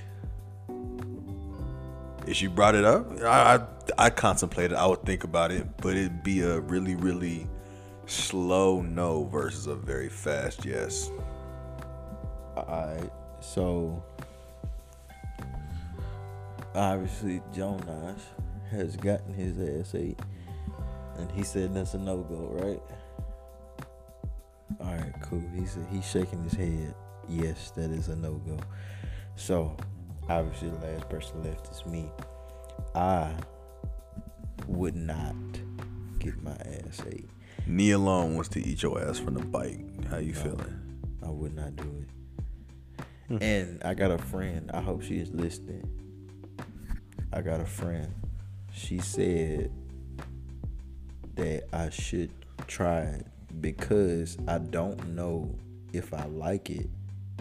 if 2.28 2.36
she 2.36 2.48
brought 2.48 2.76
it 2.76 2.86
up, 2.86 3.22
I 3.22 3.56
I, 3.56 4.06
I 4.06 4.10
contemplated. 4.10 4.74
I 4.74 4.86
would 4.86 5.04
think 5.04 5.24
about 5.24 5.52
it, 5.52 5.66
but 5.78 5.96
it'd 5.96 6.24
be 6.24 6.42
a 6.42 6.60
really 6.60 6.96
really 6.96 7.48
slow 8.08 8.82
no 8.82 9.26
versus 9.26 9.68
a 9.68 9.76
very 9.76 10.10
fast 10.10 10.66
yes. 10.66 11.10
Alright, 12.56 13.12
so 13.42 14.04
obviously 16.74 17.42
Jonas 17.54 18.22
has 18.72 18.96
gotten 18.96 19.34
his 19.34 19.60
ass 19.60 19.96
ate, 19.96 20.20
and 21.18 21.30
he 21.32 21.44
said 21.44 21.74
that's 21.74 21.94
a 21.94 21.98
no 21.98 22.18
go, 22.18 22.50
right? 22.52 22.82
All 24.80 24.96
right, 24.96 25.14
cool. 25.22 25.44
He 25.56 25.66
said 25.66 25.86
he's 25.92 26.10
shaking 26.10 26.44
his 26.44 26.54
head. 26.54 26.94
Yes, 27.28 27.72
that 27.72 27.92
is 27.92 28.08
a 28.08 28.16
no 28.16 28.34
go. 28.36 28.58
So 29.36 29.76
obviously 30.30 30.70
the 30.70 30.86
last 30.88 31.10
person 31.10 31.44
left 31.44 31.70
is 31.72 31.86
me. 31.86 32.10
I 32.94 33.34
would 34.68 34.96
not 34.96 35.36
get 36.20 36.42
my 36.42 36.54
ass 36.54 37.02
ate. 37.12 37.30
Knee 37.68 37.92
alone 37.92 38.36
wants 38.36 38.50
to 38.50 38.66
eat 38.66 38.84
your 38.84 39.02
ass 39.02 39.20
from 39.20 39.36
the 39.36 39.44
bike. 39.46 39.80
How 40.10 40.18
you 40.18 40.34
No. 40.34 40.40
feeling? 40.42 40.82
I 41.24 41.30
would 41.30 41.56
not 41.56 41.76
do 41.76 42.04
it. 42.04 43.06
Hmm. 43.28 43.38
And 43.42 43.84
I 43.84 43.94
got 43.96 44.12
a 44.12 44.18
friend. 44.20 44.70
I 44.74 44.82
hope 44.82 45.02
she 45.02 45.18
is 45.18 45.32
listening. 45.32 45.84
I 47.34 47.42
got 47.42 47.60
a 47.60 47.66
friend. 47.66 48.14
She 48.72 49.00
said 49.00 49.72
that 51.36 51.64
I 51.74 51.90
should 51.90 52.32
try 52.68 53.00
it 53.02 53.28
because 53.62 54.38
I 54.48 54.60
don't 54.60 55.16
know 55.16 55.56
if 55.92 56.14
I 56.14 56.26
like 56.26 56.70
it 56.70 56.88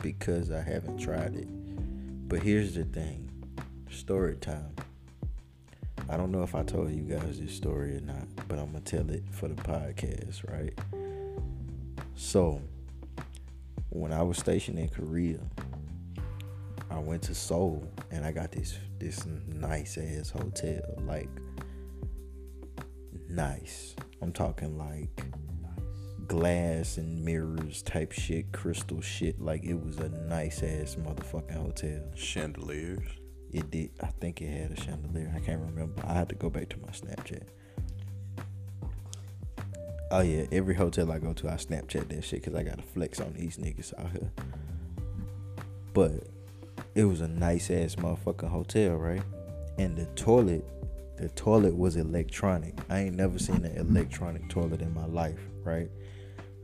because 0.03 0.51
I 0.51 0.63
haven't 0.63 0.99
tried 0.99 1.35
it. 1.37 1.49
But 2.27 2.43
here's 2.43 2.75
the 2.75 2.85
thing 2.85 3.31
story 3.91 4.37
time. 4.37 4.75
I 6.09 6.17
don't 6.17 6.31
know 6.31 6.43
if 6.43 6.55
I 6.55 6.63
told 6.63 6.91
you 6.91 7.03
guys 7.03 7.41
this 7.41 7.55
story 7.55 7.97
or 7.97 8.01
not, 8.01 8.27
but 8.49 8.59
I'm 8.59 8.73
going 8.73 8.83
to 8.83 8.97
tell 8.97 9.11
it 9.11 9.23
for 9.31 9.49
the 9.49 9.55
podcast, 9.55 10.51
right? 10.51 10.73
So, 12.15 12.61
when 13.91 14.13
I 14.13 14.23
was 14.23 14.39
stationed 14.39 14.79
in 14.79 14.89
Korea, 14.89 15.39
I 16.91 16.99
went 16.99 17.23
to 17.23 17.35
Seoul 17.35 17.87
and 18.11 18.25
I 18.25 18.33
got 18.33 18.53
this 18.53 18.79
this 18.99 19.27
nice 19.49 19.99
ass 19.99 20.31
hotel, 20.31 20.83
like 21.07 21.29
nice. 23.29 23.95
I'm 24.23 24.33
talking 24.33 24.79
like 24.79 25.25
glass 26.29 26.99
and 26.99 27.25
mirrors 27.25 27.83
type 27.83 28.13
shit, 28.13 28.53
crystal 28.53 29.01
shit. 29.01 29.41
Like 29.41 29.65
it 29.65 29.75
was 29.75 29.99
a 29.99 30.09
nice 30.09 30.63
ass 30.63 30.97
motherfucking 30.97 31.57
hotel. 31.57 32.03
Chandeliers. 32.15 33.09
It 33.53 33.71
did. 33.71 33.91
I 34.03 34.07
think 34.07 34.43
it 34.43 34.51
had 34.51 34.73
a 34.73 34.81
chandelier. 34.81 35.33
I 35.35 35.39
can't 35.39 35.61
remember. 35.61 36.03
I 36.07 36.13
had 36.13 36.29
to 36.31 36.35
go 36.35 36.51
back 36.51 36.69
to 36.71 36.77
my 36.81 36.89
Snapchat. 36.89 37.45
Oh 40.11 40.21
yeah, 40.21 40.45
every 40.53 40.75
hotel 40.75 41.11
I 41.11 41.19
go 41.19 41.33
to, 41.33 41.49
I 41.49 41.55
Snapchat 41.55 42.09
that 42.09 42.25
shit 42.25 42.43
because 42.43 42.55
I 42.55 42.63
got 42.63 42.77
to 42.77 42.83
flex 42.83 43.21
on 43.21 43.33
these 43.33 43.57
niggas 43.57 43.93
out 43.99 44.11
here. 44.11 44.31
But 45.93 46.29
it 46.95 47.05
was 47.05 47.21
a 47.21 47.29
nice 47.29 47.71
ass 47.71 47.95
motherfucking 47.97 48.49
hotel, 48.49 48.97
right? 48.97 49.23
And 49.79 49.97
the 49.97 50.07
toilet, 50.15 50.65
the 51.17 51.29
toilet 51.31 51.77
was 51.77 51.97
electronic. 51.97 52.79
I 52.89 53.01
ain't 53.01 53.17
never 53.17 53.39
seen 53.39 53.65
an 53.65 53.77
electronic 53.77 54.49
toilet 54.49 54.81
in 54.81 54.93
my 54.93 55.07
life, 55.07 55.41
right? 55.63 55.89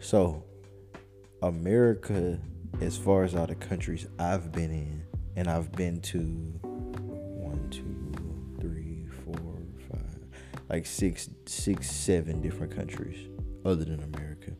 So, 0.00 0.44
America, 1.42 2.38
as 2.80 2.96
far 2.96 3.22
as 3.24 3.34
all 3.34 3.46
the 3.46 3.54
countries 3.54 4.06
I've 4.18 4.52
been 4.52 4.70
in, 4.70 5.02
and 5.36 5.48
I've 5.48 5.72
been 5.72 6.00
to 6.02 6.18
one, 6.62 7.68
two, 7.70 8.60
three, 8.60 9.06
four, 9.24 9.62
five, 9.90 10.18
like 10.68 10.84
six, 10.84 11.30
six, 11.46 11.90
seven 11.90 12.40
different 12.40 12.74
countries 12.74 13.28
other 13.64 13.84
than 13.84 14.02
America. 14.02 14.52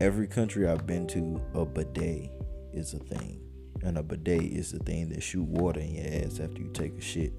Every 0.00 0.26
country 0.26 0.66
I've 0.66 0.86
been 0.86 1.06
to, 1.08 1.40
a 1.54 1.64
bidet 1.64 2.30
is 2.72 2.94
a 2.94 2.98
thing. 2.98 3.40
And 3.84 3.98
a 3.98 4.02
bidet 4.02 4.42
is 4.42 4.72
the 4.72 4.78
thing 4.78 5.08
that 5.10 5.22
shoot 5.22 5.44
water 5.44 5.80
in 5.80 5.94
your 5.94 6.24
ass 6.24 6.40
after 6.40 6.60
you 6.60 6.70
take 6.72 6.96
a 6.96 7.00
shit. 7.00 7.32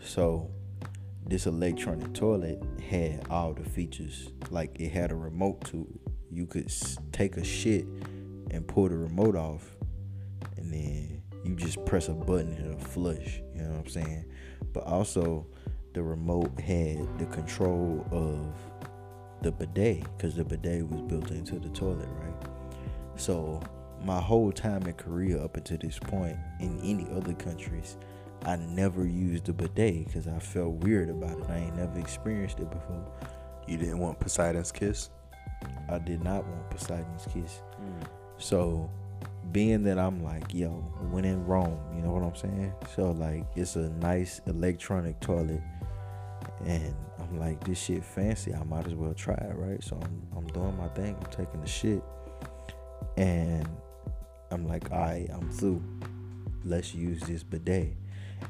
So 0.00 0.50
this 1.26 1.46
electronic 1.46 2.14
toilet 2.14 2.62
had 2.88 3.26
all 3.28 3.52
the 3.52 3.68
features. 3.68 4.30
Like 4.50 4.80
it 4.80 4.90
had 4.90 5.12
a 5.12 5.14
remote 5.14 5.64
to 5.66 5.86
it. 5.94 6.12
You 6.30 6.46
could 6.46 6.72
take 7.12 7.36
a 7.36 7.44
shit 7.44 7.84
and 8.50 8.66
pull 8.66 8.88
the 8.88 8.96
remote 8.96 9.36
off, 9.36 9.76
and 10.56 10.72
then 10.72 11.22
you 11.44 11.54
just 11.54 11.84
press 11.84 12.08
a 12.08 12.12
button 12.12 12.52
and 12.52 12.66
it'll 12.66 12.80
flush. 12.80 13.40
You 13.54 13.62
know 13.62 13.70
what 13.70 13.78
I'm 13.80 13.88
saying? 13.88 14.24
But 14.72 14.84
also, 14.84 15.46
the 15.94 16.02
remote 16.02 16.58
had 16.60 17.18
the 17.18 17.26
control 17.26 18.06
of 18.10 18.54
the 19.42 19.52
bidet 19.52 20.04
because 20.16 20.34
the 20.34 20.44
bidet 20.44 20.86
was 20.88 21.00
built 21.02 21.30
into 21.30 21.58
the 21.58 21.68
toilet, 21.70 22.08
right? 22.20 22.48
So 23.16 23.60
my 24.04 24.20
whole 24.20 24.52
time 24.52 24.86
in 24.86 24.94
Korea 24.94 25.42
up 25.42 25.56
until 25.56 25.78
this 25.78 25.98
point, 25.98 26.36
in 26.60 26.78
any 26.82 27.06
other 27.14 27.32
countries, 27.34 27.96
I 28.44 28.56
never 28.56 29.06
used 29.06 29.48
a 29.48 29.52
bidet 29.52 30.06
because 30.06 30.28
I 30.28 30.38
felt 30.38 30.74
weird 30.84 31.10
about 31.10 31.38
it. 31.38 31.50
I 31.50 31.58
ain't 31.58 31.76
never 31.76 31.98
experienced 31.98 32.60
it 32.60 32.70
before. 32.70 33.04
You 33.66 33.76
didn't 33.76 33.98
want 33.98 34.18
Poseidon's 34.18 34.72
kiss? 34.72 35.10
I 35.88 35.98
did 35.98 36.22
not 36.22 36.46
want 36.46 36.70
Poseidon's 36.70 37.26
kiss. 37.32 37.62
Mm. 37.80 38.06
So, 38.38 38.90
being 39.52 39.82
that 39.84 39.98
I'm 39.98 40.22
like, 40.22 40.54
yo, 40.54 40.68
when 41.10 41.24
in 41.24 41.44
Rome, 41.44 41.78
you 41.94 42.02
know 42.02 42.12
what 42.12 42.22
I'm 42.22 42.36
saying? 42.36 42.72
So, 42.94 43.10
like, 43.10 43.44
it's 43.56 43.76
a 43.76 43.88
nice 43.90 44.40
electronic 44.46 45.18
toilet, 45.20 45.62
and 46.64 46.94
I'm 47.18 47.38
like, 47.38 47.62
this 47.64 47.78
shit 47.82 48.04
fancy. 48.04 48.54
I 48.54 48.62
might 48.64 48.86
as 48.86 48.94
well 48.94 49.14
try 49.14 49.34
it, 49.34 49.56
right? 49.56 49.82
So 49.82 49.98
I'm, 50.00 50.22
I'm 50.36 50.46
doing 50.48 50.76
my 50.76 50.88
thing. 50.88 51.16
I'm 51.20 51.30
taking 51.30 51.60
the 51.60 51.66
shit, 51.66 52.02
and 53.16 53.68
I'm 54.50 54.66
like, 54.66 54.90
all 54.92 54.98
right, 54.98 55.28
I'm 55.32 55.50
through. 55.50 55.82
Let's 56.64 56.94
use 56.94 57.20
this 57.22 57.42
bidet. 57.42 57.96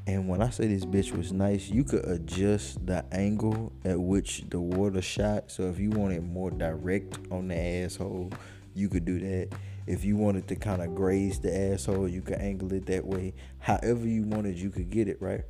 And 0.06 0.26
when 0.28 0.40
I 0.40 0.50
say 0.50 0.66
this 0.66 0.84
bitch 0.84 1.16
was 1.16 1.32
nice, 1.32 1.68
you 1.68 1.84
could 1.84 2.04
adjust 2.06 2.84
the 2.86 3.04
angle 3.12 3.72
at 3.84 4.00
which 4.00 4.44
the 4.48 4.60
water 4.60 5.02
shot. 5.02 5.50
So 5.50 5.64
if 5.64 5.78
you 5.78 5.90
want 5.90 6.14
it 6.14 6.22
more 6.22 6.50
direct 6.50 7.18
on 7.30 7.48
the 7.48 7.56
asshole, 7.56 8.32
you 8.74 8.88
could 8.88 9.04
do 9.04 9.18
that. 9.20 9.48
If 9.86 10.04
you 10.04 10.16
wanted 10.16 10.48
to 10.48 10.56
kind 10.56 10.82
of 10.82 10.94
graze 10.94 11.40
the 11.40 11.72
asshole, 11.72 12.08
you 12.08 12.22
could 12.22 12.38
angle 12.38 12.72
it 12.72 12.86
that 12.86 13.04
way. 13.04 13.34
However 13.58 14.06
you 14.06 14.22
wanted, 14.22 14.58
you 14.58 14.70
could 14.70 14.90
get 14.90 15.08
it 15.08 15.20
right. 15.20 15.44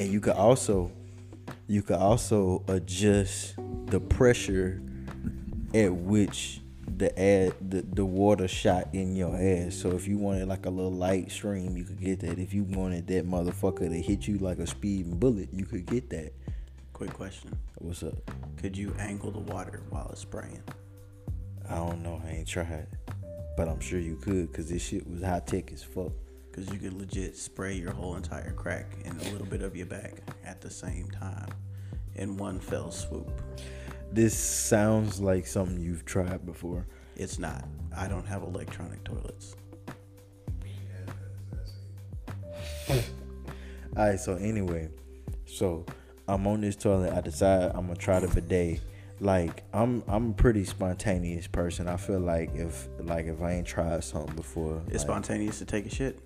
And 0.00 0.02
you 0.02 0.20
could 0.20 0.34
also, 0.34 0.90
you 1.66 1.82
could 1.82 1.96
also 1.96 2.64
adjust 2.68 3.54
the 3.86 4.00
pressure 4.00 4.82
at 5.74 5.94
which 5.94 6.60
the 6.86 7.18
ad 7.18 7.54
the, 7.60 7.82
the 7.82 8.04
water 8.04 8.48
shot 8.48 8.88
in 8.92 9.16
your 9.16 9.36
ass. 9.36 9.74
So 9.74 9.90
if 9.92 10.06
you 10.06 10.18
wanted 10.18 10.48
like 10.48 10.66
a 10.66 10.70
little 10.70 10.92
light 10.92 11.30
stream, 11.30 11.76
you 11.76 11.84
could 11.84 12.00
get 12.00 12.20
that. 12.20 12.38
If 12.38 12.52
you 12.52 12.64
wanted 12.64 13.06
that 13.08 13.26
motherfucker 13.26 13.88
to 13.88 14.00
hit 14.00 14.26
you 14.28 14.38
like 14.38 14.58
a 14.58 14.66
speeding 14.66 15.18
bullet, 15.18 15.48
you 15.52 15.64
could 15.64 15.86
get 15.86 16.10
that. 16.10 16.32
Quick 16.92 17.12
question. 17.12 17.56
What's 17.78 18.02
up? 18.02 18.14
Could 18.56 18.76
you 18.76 18.94
angle 18.98 19.30
the 19.30 19.40
water 19.40 19.82
while 19.90 20.08
it's 20.10 20.20
spraying? 20.20 20.62
I 21.68 21.76
don't 21.76 22.02
know. 22.02 22.22
I 22.24 22.30
ain't 22.30 22.48
tried, 22.48 22.86
but 23.56 23.68
I'm 23.68 23.80
sure 23.80 23.98
you 23.98 24.16
could, 24.16 24.52
cause 24.52 24.68
this 24.68 24.82
shit 24.82 25.08
was 25.08 25.22
high 25.22 25.40
tech 25.40 25.72
as 25.72 25.82
fuck. 25.82 26.12
Because 26.50 26.72
you 26.72 26.78
could 26.78 26.92
legit 26.92 27.36
spray 27.36 27.74
your 27.74 27.90
whole 27.90 28.14
entire 28.14 28.52
crack 28.52 28.92
and 29.04 29.20
a 29.20 29.24
little 29.32 29.46
bit 29.46 29.62
of 29.62 29.74
your 29.74 29.86
back 29.86 30.18
at 30.44 30.60
the 30.60 30.70
same 30.70 31.10
time 31.10 31.48
in 32.14 32.36
one 32.36 32.60
fell 32.60 32.92
swoop. 32.92 33.42
This 34.14 34.38
sounds 34.38 35.20
like 35.20 35.44
something 35.44 35.80
you've 35.80 36.04
tried 36.04 36.46
before. 36.46 36.86
It's 37.16 37.40
not. 37.40 37.64
I 37.96 38.06
don't 38.06 38.24
have 38.26 38.44
electronic 38.44 39.02
toilets. 39.02 39.56
All 42.88 42.96
right. 43.96 44.20
So 44.20 44.36
anyway, 44.36 44.90
so 45.46 45.84
I'm 46.28 46.46
on 46.46 46.60
this 46.60 46.76
toilet. 46.76 47.12
I 47.12 47.22
decide 47.22 47.72
I'm 47.74 47.88
gonna 47.88 47.96
try 47.96 48.20
the 48.20 48.28
bidet. 48.28 48.82
Like 49.18 49.64
I'm, 49.72 50.04
I'm 50.06 50.30
a 50.30 50.34
pretty 50.34 50.64
spontaneous 50.64 51.48
person. 51.48 51.88
I 51.88 51.96
feel 51.96 52.20
like 52.20 52.54
if, 52.54 52.86
like 53.00 53.26
if 53.26 53.42
I 53.42 53.54
ain't 53.54 53.66
tried 53.66 54.04
something 54.04 54.36
before, 54.36 54.80
It's 54.86 54.98
like, 54.98 55.00
spontaneous 55.00 55.58
to 55.58 55.64
take 55.64 55.86
a 55.86 55.90
shit. 55.90 56.20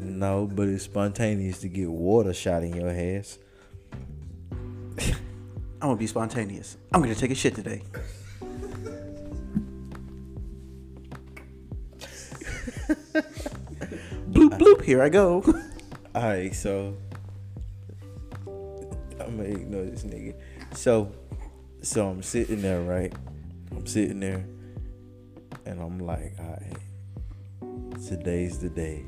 No, 0.00 0.48
but 0.52 0.66
it's 0.66 0.82
spontaneous 0.82 1.60
to 1.60 1.68
get 1.68 1.88
water 1.88 2.34
shot 2.34 2.64
in 2.64 2.74
your 2.74 2.90
ass. 2.90 3.38
I'm 5.80 5.90
gonna 5.90 5.96
be 5.96 6.08
spontaneous. 6.08 6.76
I'm 6.92 7.00
gonna 7.00 7.14
take 7.14 7.30
a 7.30 7.36
shit 7.36 7.54
today. 7.54 7.82
bloop 14.30 14.58
bloop. 14.58 14.82
Here 14.82 15.00
I 15.02 15.08
go. 15.08 15.44
All 16.16 16.22
right, 16.22 16.52
so 16.52 16.96
I'm 19.20 19.36
gonna 19.36 19.50
ignore 19.50 19.84
this 19.84 20.02
nigga. 20.02 20.34
So, 20.74 21.12
so 21.82 22.08
I'm 22.08 22.24
sitting 22.24 22.60
there, 22.60 22.80
right? 22.80 23.12
I'm 23.70 23.86
sitting 23.86 24.18
there, 24.18 24.44
and 25.64 25.80
I'm 25.80 26.00
like, 26.00 26.32
all 26.40 26.58
right, 26.60 26.76
today's 28.04 28.58
the 28.58 28.68
day. 28.68 29.04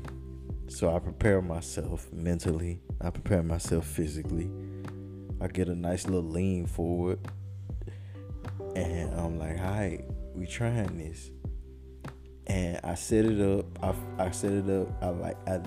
So 0.69 0.95
I 0.95 0.99
prepare 0.99 1.41
myself 1.41 2.07
mentally. 2.13 2.79
I 3.01 3.09
prepare 3.09 3.43
myself 3.43 3.85
physically. 3.85 4.49
I 5.41 5.47
get 5.47 5.67
a 5.67 5.75
nice 5.75 6.05
little 6.05 6.29
lean 6.29 6.67
forward, 6.67 7.19
and 8.75 9.13
I'm 9.19 9.39
like, 9.39 9.59
all 9.59 9.71
right, 9.71 10.03
we 10.35 10.45
trying 10.45 10.97
this. 10.97 11.31
And 12.47 12.79
I 12.83 12.95
set 12.95 13.25
it 13.25 13.41
up. 13.41 13.65
I, 13.83 14.25
I 14.25 14.31
set 14.31 14.51
it 14.51 14.69
up. 14.69 14.87
I 15.01 15.09
like 15.09 15.37
I 15.47 15.61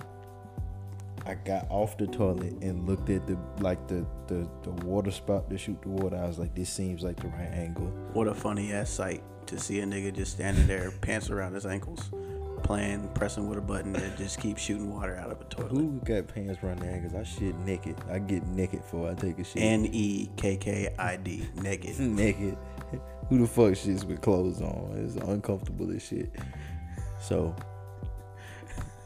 I 1.27 1.35
got 1.35 1.67
off 1.71 1.97
the 1.97 2.07
toilet 2.07 2.53
and 2.63 2.87
looked 2.87 3.09
at 3.09 3.27
the 3.27 3.39
like 3.61 3.89
the, 3.89 4.07
the 4.27 4.49
the 4.63 4.71
water 4.85 5.11
spout 5.11 5.49
to 5.51 5.59
shoot 5.59 5.81
the 5.83 5.89
water. 5.89 6.17
I 6.17 6.27
was 6.27 6.39
like, 6.39 6.55
this 6.55 6.69
seems 6.69 7.03
like 7.03 7.17
the 7.17 7.29
right 7.29 7.51
angle. 7.53 7.87
What 8.13 8.29
a 8.29 8.35
funny 8.35 8.73
ass 8.73 8.91
sight 8.91 9.23
to 9.47 9.59
see 9.59 9.81
a 9.81 9.85
nigga 9.85 10.15
just 10.15 10.33
standing 10.33 10.67
there, 10.67 10.91
pants 11.01 11.31
around 11.31 11.55
his 11.55 11.67
ankles, 11.67 12.11
playing, 12.65 13.09
pressing 13.15 13.49
with 13.49 13.59
a 13.59 13.61
button 13.61 13.93
that 13.93 14.17
just 14.17 14.41
keeps 14.41 14.61
shooting 14.61 14.93
water 14.93 15.17
out 15.17 15.31
of 15.31 15.41
a 15.41 15.45
toilet. 15.45 15.71
Who 15.71 16.01
got 16.05 16.27
pants 16.27 16.59
around 16.65 16.81
there? 16.81 17.01
Cause 17.01 17.15
I 17.15 17.23
shit 17.23 17.55
naked. 17.61 17.95
I 18.11 18.19
get 18.19 18.45
naked 18.49 18.81
before 18.81 19.11
I 19.11 19.15
take 19.15 19.39
a 19.39 19.45
shit. 19.45 19.63
N 19.63 19.89
E 19.93 20.31
K 20.37 20.57
K 20.57 20.93
I 20.99 21.17
D, 21.17 21.47
naked. 21.63 22.01
naked. 22.01 22.59
Who 23.29 23.39
the 23.39 23.47
fuck 23.47 23.73
shits 23.73 24.05
with 24.05 24.21
clothes 24.21 24.61
on? 24.61 24.93
It's 24.97 25.17
uncomfortable 25.17 25.91
as 25.95 26.03
shit. 26.03 26.31
So, 27.21 27.55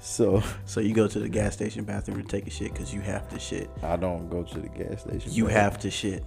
so 0.00 0.42
So 0.64 0.80
you 0.80 0.94
go 0.94 1.06
to 1.06 1.18
the 1.18 1.28
gas 1.28 1.52
station 1.52 1.84
bathroom 1.84 2.22
to 2.22 2.28
take 2.28 2.46
a 2.46 2.50
shit 2.50 2.72
because 2.72 2.94
you 2.94 3.00
have 3.00 3.28
to 3.28 3.38
shit. 3.38 3.68
I 3.82 3.96
don't 3.96 4.28
go 4.28 4.42
to 4.42 4.58
the 4.60 4.68
gas 4.68 5.02
station. 5.02 5.32
You 5.32 5.44
but 5.44 5.52
have 5.52 5.78
to 5.80 5.90
shit. 5.90 6.24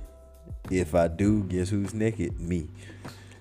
If 0.70 0.96
I 0.96 1.08
do, 1.08 1.44
guess 1.44 1.70
who's 1.70 1.94
naked? 1.94 2.40
Me. 2.40 2.70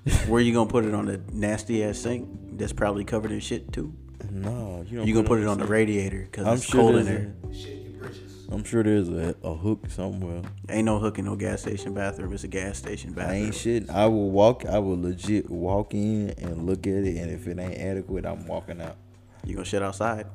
Where 0.29 0.41
you 0.41 0.53
gonna 0.53 0.71
put 0.71 0.85
it 0.85 0.95
on 0.95 1.07
the 1.07 1.21
nasty 1.33 1.85
ass 1.85 1.99
sink 1.99 2.29
that's 2.59 2.73
probably 2.73 3.05
covered 3.05 3.33
in 3.33 3.41
shit 3.41 3.73
too? 3.73 3.93
No, 4.31 4.85
you 4.89 4.99
don't. 4.99 5.07
You 5.07 5.15
gonna 5.15 5.27
put 5.29 5.41
it 5.41 5.47
on 5.47 5.59
the 5.59 5.67
radiator 5.67 6.23
because 6.23 6.47
I'm 6.47 6.55
it's 6.55 6.65
sure 6.65 6.81
cold 6.81 6.97
in 6.97 7.05
there. 7.07 7.35
a- 7.45 8.53
I'm 8.53 8.65
sure 8.65 8.83
there's 8.83 9.09
a, 9.09 9.37
a 9.45 9.55
hook 9.55 9.87
somewhere. 9.91 10.43
Ain't 10.69 10.85
no 10.87 10.99
hook 10.99 11.21
in 11.21 11.25
no 11.27 11.37
gas 11.37 11.61
station 11.61 11.95
bathroom. 11.95 12.33
It's 12.33 12.43
a 12.43 12.49
gas 12.49 12.79
station 12.79 13.11
I 13.11 13.15
bathroom. 13.15 13.45
ain't 13.45 13.55
shit. 13.55 13.89
I 13.91 14.07
will 14.07 14.31
walk. 14.31 14.65
I 14.67 14.79
will 14.81 15.01
legit 15.01 15.49
walk 15.49 15.95
in 15.95 16.31
and 16.39 16.67
look 16.67 16.85
at 16.87 17.05
it, 17.05 17.17
and 17.17 17.31
if 17.31 17.47
it 17.47 17.59
ain't 17.61 17.79
adequate, 17.79 18.27
I'm 18.27 18.47
walking 18.49 18.81
out. 18.81 18.97
You 19.45 19.55
gonna 19.55 19.65
shit 19.65 19.83
outside? 19.83 20.27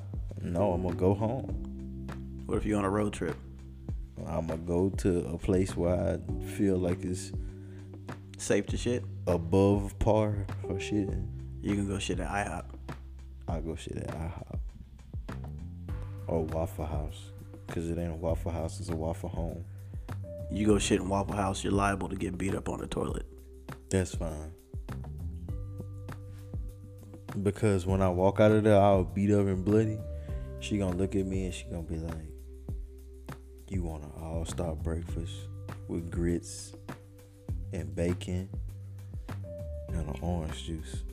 No, 0.41 0.71
I'm 0.71 0.84
gonna 0.84 0.95
go 0.95 1.13
home. 1.13 2.08
What 2.45 2.58
if 2.58 2.65
you 2.65 2.78
on 2.78 2.86
a 2.86 2.89
road 2.89 3.12
trip? 3.13 3.36
I'm 4.25 4.47
gonna 4.47 4.58
go 4.62 4.89
to 4.89 5.25
a 5.28 5.38
place 5.38 5.75
where 5.75 5.95
I 5.95 6.45
feel 6.56 6.78
like 6.78 7.04
it's 7.04 7.34
Safe 8.37 8.65
to 8.67 8.77
shit? 8.77 9.03
above 9.27 9.97
par 9.99 10.45
for 10.61 10.75
shitting. 10.75 11.27
You 11.61 11.75
can 11.75 11.87
go 11.87 11.97
shit 11.97 12.19
at 12.19 12.29
IHOP. 12.29 12.65
I 13.47 13.59
go 13.59 13.75
shit 13.75 13.97
at 13.97 14.07
IHOP 14.07 14.59
or 16.27 16.43
Waffle 16.45 16.85
House, 16.85 17.31
cause 17.67 17.89
it 17.89 17.97
ain't 17.97 18.11
a 18.11 18.15
Waffle 18.15 18.51
House. 18.51 18.79
It's 18.79 18.89
a 18.89 18.95
Waffle 18.95 19.29
Home. 19.29 19.63
You 20.51 20.65
go 20.65 20.77
shit 20.77 20.99
in 20.99 21.09
Waffle 21.09 21.35
House, 21.35 21.63
you're 21.63 21.73
liable 21.73 22.09
to 22.09 22.15
get 22.15 22.37
beat 22.37 22.55
up 22.55 22.69
on 22.69 22.79
the 22.79 22.87
toilet. 22.87 23.25
That's 23.89 24.15
fine. 24.15 24.51
Because 27.41 27.85
when 27.85 28.01
I 28.01 28.09
walk 28.09 28.39
out 28.39 28.51
of 28.51 28.63
there, 28.63 28.79
I'll 28.79 29.03
beat 29.03 29.31
up 29.31 29.47
and 29.47 29.65
bloody. 29.65 29.99
She 30.59 30.77
gonna 30.77 30.95
look 30.95 31.15
at 31.15 31.25
me 31.25 31.45
and 31.45 31.53
she 31.53 31.65
gonna 31.65 31.83
be 31.83 31.97
like, 31.97 32.29
"You 33.69 33.83
want 33.83 34.03
an 34.03 34.11
all-star 34.21 34.75
breakfast 34.75 35.33
with 35.87 36.09
grits 36.09 36.74
and 37.75 37.95
bacon 37.95 38.49
and 39.89 40.09
an 40.09 40.19
orange 40.21 40.65
juice?" 40.65 41.03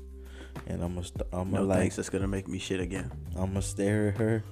And 0.67 0.83
I'm 0.83 0.95
gonna, 0.95 1.07
st- 1.07 1.29
I'm 1.33 1.51
gonna 1.51 1.65
like, 1.65 1.79
thanks, 1.79 1.97
that's 1.97 2.09
gonna 2.09 2.29
make 2.29 2.47
me 2.49 2.59
shit 2.59 2.81
again. 2.81 3.11
I'm 3.35 3.49
gonna 3.49 3.63
stare 3.63 4.09
at 4.09 4.17
her, 4.17 4.45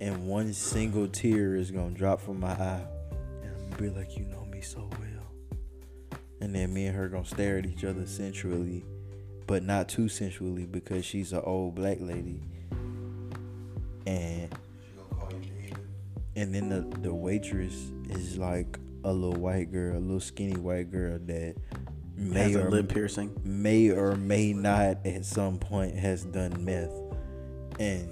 and 0.00 0.26
one 0.26 0.52
single 0.52 1.08
tear 1.08 1.54
is 1.54 1.70
gonna 1.70 1.94
drop 1.94 2.20
from 2.20 2.40
my 2.40 2.52
eye, 2.52 2.84
and 3.42 3.52
I'm 3.56 3.70
gonna 3.70 3.82
be 3.82 3.88
like, 3.90 4.16
"You 4.16 4.24
know 4.24 4.44
me 4.46 4.60
so 4.60 4.88
well." 4.98 6.18
And 6.40 6.54
then 6.54 6.72
me 6.72 6.86
and 6.86 6.96
her 6.96 7.08
gonna 7.08 7.24
stare 7.24 7.58
at 7.58 7.66
each 7.66 7.84
other 7.84 8.06
sensually, 8.06 8.84
but 9.46 9.62
not 9.62 9.88
too 9.88 10.08
sensually 10.08 10.66
because 10.66 11.04
she's 11.04 11.32
an 11.32 11.42
old 11.44 11.74
black 11.74 11.98
lady. 12.00 12.42
And 14.06 14.54
and 16.36 16.54
then 16.54 16.68
the 16.68 16.98
the 17.00 17.12
waitress 17.12 17.90
is 18.10 18.38
like 18.38 18.78
a 19.04 19.12
little 19.12 19.40
white 19.40 19.70
girl, 19.72 19.96
a 19.96 20.00
little 20.00 20.20
skinny 20.20 20.56
white 20.58 20.90
girl 20.90 21.18
that 21.26 21.56
may 22.16 22.40
Has 22.40 22.56
a 22.56 22.66
or 22.66 22.70
lip 22.70 22.88
piercing. 22.88 23.34
may 23.44 23.90
or 23.90 24.16
may 24.16 24.52
not 24.52 25.06
at 25.06 25.24
some 25.24 25.58
point 25.58 25.94
has 25.96 26.24
done 26.24 26.64
meth, 26.64 26.92
and 27.78 28.08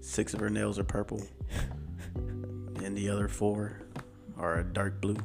Six 0.00 0.34
of 0.34 0.40
her 0.40 0.50
nails 0.50 0.80
are 0.80 0.84
purple, 0.84 1.22
and 2.16 2.96
the 2.96 3.08
other 3.08 3.28
four 3.28 3.80
are 4.36 4.58
a 4.58 4.64
dark 4.64 5.00
blue. 5.00 5.16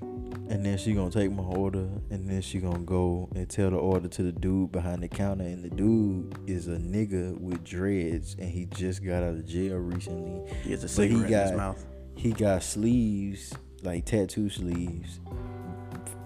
And 0.00 0.64
then 0.64 0.78
she 0.78 0.94
gonna 0.94 1.10
take 1.10 1.32
my 1.32 1.42
order, 1.42 1.88
and 2.10 2.30
then 2.30 2.40
she 2.40 2.60
gonna 2.60 2.78
go 2.78 3.28
and 3.34 3.48
tell 3.50 3.70
the 3.70 3.76
order 3.76 4.06
to 4.08 4.22
the 4.22 4.30
dude 4.32 4.70
behind 4.70 5.02
the 5.02 5.08
counter. 5.08 5.44
And 5.44 5.64
the 5.64 5.68
dude 5.70 6.32
is 6.48 6.68
a 6.68 6.76
nigga 6.76 7.38
with 7.40 7.64
dreads, 7.64 8.36
and 8.38 8.48
he 8.48 8.66
just 8.66 9.04
got 9.04 9.24
out 9.24 9.34
of 9.34 9.44
jail 9.46 9.76
recently. 9.76 10.48
He 10.62 10.70
has 10.70 10.84
a 10.84 10.86
But 10.86 11.08
he 11.08 11.16
cigarette 11.16 11.32
in 11.32 11.48
his 11.48 11.56
mouth. 11.56 11.84
He 12.18 12.32
got 12.32 12.62
sleeves, 12.64 13.54
like 13.82 14.04
tattoo 14.04 14.50
sleeves, 14.50 15.20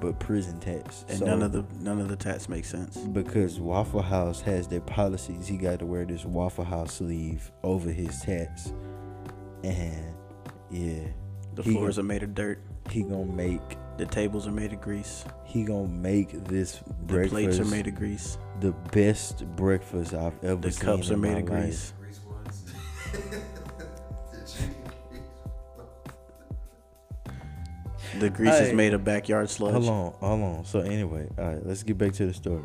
but 0.00 0.18
prison 0.18 0.58
tats. 0.58 1.04
And 1.08 1.18
So, 1.18 1.26
none 1.26 1.42
of 1.42 1.52
the 1.52 1.64
none 1.80 2.00
of 2.00 2.08
the 2.08 2.16
tats 2.16 2.48
make 2.48 2.64
sense. 2.64 2.96
because 2.96 3.60
Waffle 3.60 4.00
House 4.02 4.40
has 4.40 4.66
their 4.68 4.80
policies, 4.80 5.46
he 5.46 5.58
got 5.58 5.80
to 5.80 5.86
wear 5.86 6.06
this 6.06 6.24
Waffle 6.24 6.64
House 6.64 6.94
sleeve 6.94 7.50
over 7.62 7.90
his 7.90 8.18
tats, 8.22 8.72
and 9.62 10.14
yeah, 10.70 11.08
The 11.56 11.62
he 11.62 11.72
floors 11.72 11.96
gon- 11.96 12.06
are 12.06 12.08
made 12.08 12.22
of 12.22 12.34
dirt. 12.34 12.58
he 12.88 13.02
gonna 13.02 13.26
make 13.26 13.60
The 13.98 14.06
tables 14.06 14.46
are 14.48 14.52
made 14.52 14.72
of 14.72 14.80
grease. 14.80 15.26
he 15.44 15.62
gonna 15.64 15.88
make 15.88 16.44
this 16.46 16.78
The 16.86 16.94
breakfast 16.94 17.32
plates 17.34 17.60
are 17.60 17.64
made 17.66 17.86
of 17.86 17.96
grease. 17.96 18.38
the 18.60 18.72
best 18.92 19.44
breakfast 19.56 20.14
I've 20.14 20.42
ever 20.42 20.56
The 20.62 20.72
seen. 20.72 20.86
The 20.86 20.96
cups 20.96 21.10
are 21.10 21.14
in 21.14 21.20
made 21.20 21.32
my 21.34 21.38
of 21.40 21.46
grease. 21.46 21.92
The 28.18 28.30
grease 28.30 28.54
is 28.54 28.68
Hey. 28.68 28.74
made 28.74 28.94
of 28.94 29.04
backyard 29.04 29.48
sludge. 29.50 29.72
Hold 29.72 29.88
on, 29.88 30.12
hold 30.20 30.42
on. 30.42 30.64
So 30.64 30.80
anyway, 30.80 31.28
all 31.38 31.44
right, 31.44 31.66
let's 31.66 31.82
get 31.82 31.98
back 31.98 32.12
to 32.14 32.26
the 32.26 32.34
story. 32.34 32.62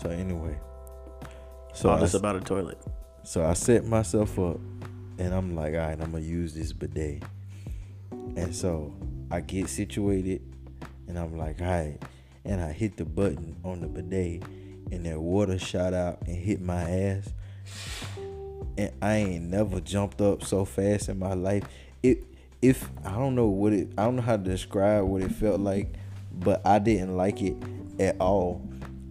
So 0.00 0.08
anyway, 0.10 0.56
so 1.74 1.90
All 1.90 1.96
I, 1.96 2.00
this 2.00 2.14
about 2.14 2.36
a 2.36 2.40
toilet. 2.40 2.78
so 3.24 3.44
I 3.44 3.52
set 3.54 3.84
myself 3.84 4.38
up, 4.38 4.58
and 5.18 5.34
I'm 5.34 5.54
like, 5.54 5.74
all 5.74 5.80
right, 5.80 6.00
I'm 6.00 6.12
gonna 6.12 6.20
use 6.20 6.54
this 6.54 6.72
bidet. 6.72 7.22
And 8.36 8.54
so 8.54 8.94
I 9.30 9.40
get 9.40 9.68
situated, 9.68 10.40
and 11.06 11.18
I'm 11.18 11.36
like, 11.36 11.60
all 11.60 11.66
right, 11.66 11.98
and 12.44 12.60
I 12.60 12.72
hit 12.72 12.96
the 12.96 13.04
button 13.04 13.56
on 13.64 13.80
the 13.80 13.88
bidet, 13.88 14.42
and 14.90 15.04
that 15.04 15.20
water 15.20 15.58
shot 15.58 15.92
out 15.92 16.22
and 16.26 16.36
hit 16.36 16.60
my 16.60 16.82
ass. 16.88 17.32
And 18.78 18.92
I 19.02 19.16
ain't 19.16 19.44
never 19.44 19.80
jumped 19.80 20.20
up 20.20 20.44
so 20.44 20.64
fast 20.64 21.08
in 21.08 21.18
my 21.18 21.34
life. 21.34 21.64
It 22.02 22.22
if 22.62 22.88
I 23.04 23.12
don't 23.12 23.34
know 23.34 23.46
what 23.46 23.72
it 23.72 23.88
I 23.96 24.04
don't 24.04 24.16
know 24.16 24.22
how 24.22 24.36
to 24.36 24.42
describe 24.42 25.04
what 25.04 25.22
it 25.22 25.32
felt 25.32 25.60
like, 25.60 25.94
but 26.32 26.66
I 26.66 26.78
didn't 26.78 27.16
like 27.16 27.42
it. 27.42 27.56
at 27.98 28.20
all. 28.20 28.62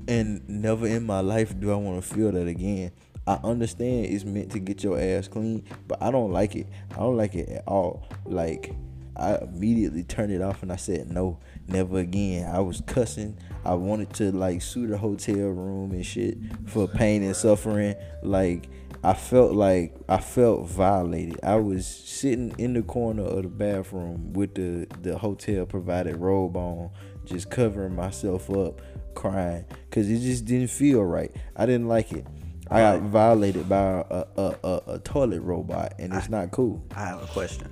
And 0.08 0.48
never 0.48 0.88
in 0.88 1.06
my 1.06 1.20
life 1.20 1.60
do 1.60 1.72
I 1.72 1.76
want 1.76 2.02
to 2.02 2.14
feel 2.16 2.32
that 2.32 2.48
again. 2.48 2.92
I 3.26 3.40
understand 3.44 4.06
it's 4.06 4.24
meant 4.24 4.52
to 4.54 4.60
get 4.60 4.84
your 4.84 4.98
ass 4.98 5.28
clean, 5.28 5.66
but 5.86 6.02
I 6.02 6.12
don't 6.12 6.32
like 6.32 6.56
it. 6.56 6.68
I 6.92 6.96
don't 6.98 7.18
like 7.18 7.36
it 7.36 7.50
at 7.50 7.68
all. 7.68 8.08
Like 8.26 8.74
I 9.18 9.36
immediately 9.38 10.04
turned 10.04 10.32
it 10.32 10.42
off 10.42 10.64
and 10.64 10.72
I 10.72 10.78
said 10.78 11.12
no, 11.12 11.40
never 11.68 12.00
again. 12.00 12.50
I 12.50 12.60
was 12.60 12.82
cussing. 12.86 13.38
I 13.66 13.74
wanted 13.74 14.14
to 14.14 14.32
like 14.32 14.62
sue 14.62 14.88
the 14.88 14.98
hotel 14.98 15.36
room 15.36 15.92
and 15.92 16.06
shit 16.06 16.38
for 16.68 16.88
pain 16.88 17.22
and 17.24 17.36
suffering. 17.36 17.96
Like 18.24 18.70
I 19.04 19.14
felt 19.14 19.54
like 19.54 19.96
I 20.10 20.18
felt 20.18 20.68
violated. 20.68 21.40
I 21.44 21.56
was 21.56 21.86
sitting 21.86 22.54
in 22.58 22.74
the 22.74 22.82
corner 22.82 23.24
of 23.24 23.44
the 23.44 23.50
bathroom 23.50 24.34
with 24.34 24.56
the 24.56 24.88
the 25.02 25.18
hotel 25.18 25.66
provided 25.66 26.18
robe 26.18 26.58
on, 26.58 26.90
just 27.26 27.50
covering 27.50 27.96
myself 27.96 28.50
up, 28.50 28.82
crying 29.16 29.66
because 29.90 30.10
it 30.10 30.20
just 30.20 30.46
didn't 30.46 30.70
feel 30.70 31.04
right. 31.04 31.34
I 31.56 31.66
didn't 31.66 31.88
like 31.88 32.12
it. 32.12 32.26
I 32.70 32.80
got 32.80 33.02
violated 33.04 33.70
by 33.70 34.06
a 34.10 34.26
a, 34.36 34.56
a, 34.64 34.82
a 34.88 35.00
toilet 35.00 35.42
robot, 35.42 35.94
and 36.00 36.14
it's 36.14 36.30
not 36.30 36.52
cool. 36.52 36.84
I 36.96 37.06
have 37.06 37.24
a 37.24 37.28
question. 37.28 37.68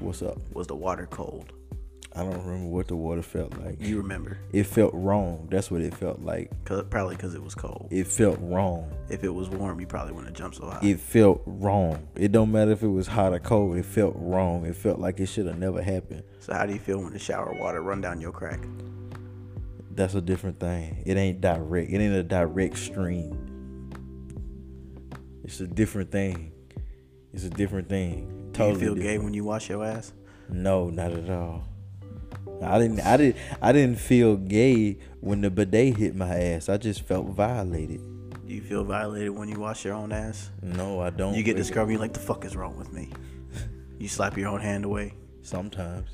What's 0.00 0.22
up? 0.22 0.38
Was 0.52 0.68
the 0.68 0.76
water 0.76 1.06
cold? 1.10 1.52
I 2.14 2.22
don't 2.22 2.44
remember 2.44 2.68
what 2.68 2.88
the 2.88 2.96
water 2.96 3.22
felt 3.22 3.56
like. 3.58 3.80
You 3.80 3.98
remember? 3.98 4.38
It 4.52 4.64
felt 4.64 4.92
wrong. 4.94 5.46
That's 5.50 5.70
what 5.70 5.82
it 5.82 5.94
felt 5.94 6.20
like. 6.20 6.50
Cause, 6.64 6.84
probably 6.90 7.16
because 7.16 7.34
it 7.34 7.42
was 7.42 7.54
cold. 7.54 7.88
It 7.90 8.06
felt 8.06 8.38
wrong. 8.40 8.90
If 9.08 9.22
it 9.22 9.28
was 9.28 9.48
warm, 9.48 9.78
you 9.78 9.86
probably 9.86 10.12
wouldn't 10.14 10.30
have 10.30 10.38
jumped 10.38 10.56
so 10.56 10.68
high. 10.68 10.80
It 10.82 10.98
felt 10.98 11.42
wrong. 11.46 12.08
It 12.16 12.32
don't 12.32 12.50
matter 12.50 12.72
if 12.72 12.82
it 12.82 12.88
was 12.88 13.06
hot 13.06 13.32
or 13.34 13.38
cold. 13.38 13.76
It 13.76 13.84
felt 13.84 14.14
wrong. 14.16 14.66
It 14.66 14.74
felt 14.74 14.98
like 14.98 15.20
it 15.20 15.26
should 15.26 15.46
have 15.46 15.58
never 15.58 15.82
happened. 15.82 16.24
so 16.40 16.54
how 16.54 16.66
do 16.66 16.72
you 16.72 16.78
feel 16.78 16.98
when 16.98 17.12
the 17.12 17.18
shower 17.18 17.52
water 17.52 17.82
run 17.82 18.00
down 18.00 18.20
your 18.20 18.32
crack? 18.32 18.60
That's 19.90 20.14
a 20.14 20.20
different 20.20 20.58
thing. 20.58 21.02
It 21.06 21.16
ain't 21.16 21.40
direct. 21.40 21.90
It 21.90 22.00
ain't 22.00 22.14
a 22.14 22.22
direct 22.22 22.78
stream. 22.78 23.90
It's 25.44 25.60
a 25.60 25.66
different 25.66 26.10
thing. 26.10 26.52
It's 27.32 27.44
a 27.44 27.50
different 27.50 27.88
thing. 27.88 28.28
Do 28.52 28.64
you 28.64 28.70
Totally 28.70 28.80
feel 28.80 28.94
gay 28.94 29.18
when 29.18 29.34
you 29.34 29.44
wash 29.44 29.68
your 29.68 29.84
ass? 29.84 30.12
No, 30.48 30.88
not 30.88 31.12
at 31.12 31.28
all. 31.30 31.67
I 32.62 32.78
didn't. 32.78 33.00
I 33.00 33.16
didn't. 33.16 33.36
I 33.62 33.72
didn't 33.72 33.98
feel 33.98 34.36
gay 34.36 34.98
when 35.20 35.40
the 35.40 35.50
bidet 35.50 35.96
hit 35.96 36.14
my 36.16 36.28
ass. 36.34 36.68
I 36.68 36.76
just 36.76 37.02
felt 37.02 37.26
violated. 37.28 38.00
Do 38.46 38.54
you 38.54 38.60
feel 38.62 38.82
violated 38.84 39.30
when 39.30 39.48
you 39.48 39.60
wash 39.60 39.84
your 39.84 39.94
own 39.94 40.10
ass? 40.12 40.50
No, 40.62 41.00
I 41.00 41.10
don't. 41.10 41.34
You 41.34 41.42
get 41.42 41.56
discovered, 41.56 41.90
you're 41.92 42.00
like, 42.00 42.14
the 42.14 42.20
fuck 42.20 42.44
is 42.44 42.56
wrong 42.56 42.76
with 42.76 42.92
me? 42.92 43.10
You 43.98 44.06
slap 44.06 44.38
your 44.38 44.48
own 44.50 44.60
hand 44.60 44.84
away. 44.84 45.14
sometimes. 45.42 46.08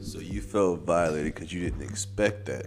So 0.00 0.20
you 0.20 0.40
felt 0.40 0.80
violated 0.80 1.34
because 1.34 1.52
you 1.52 1.60
didn't 1.60 1.82
expect 1.82 2.46
that. 2.46 2.66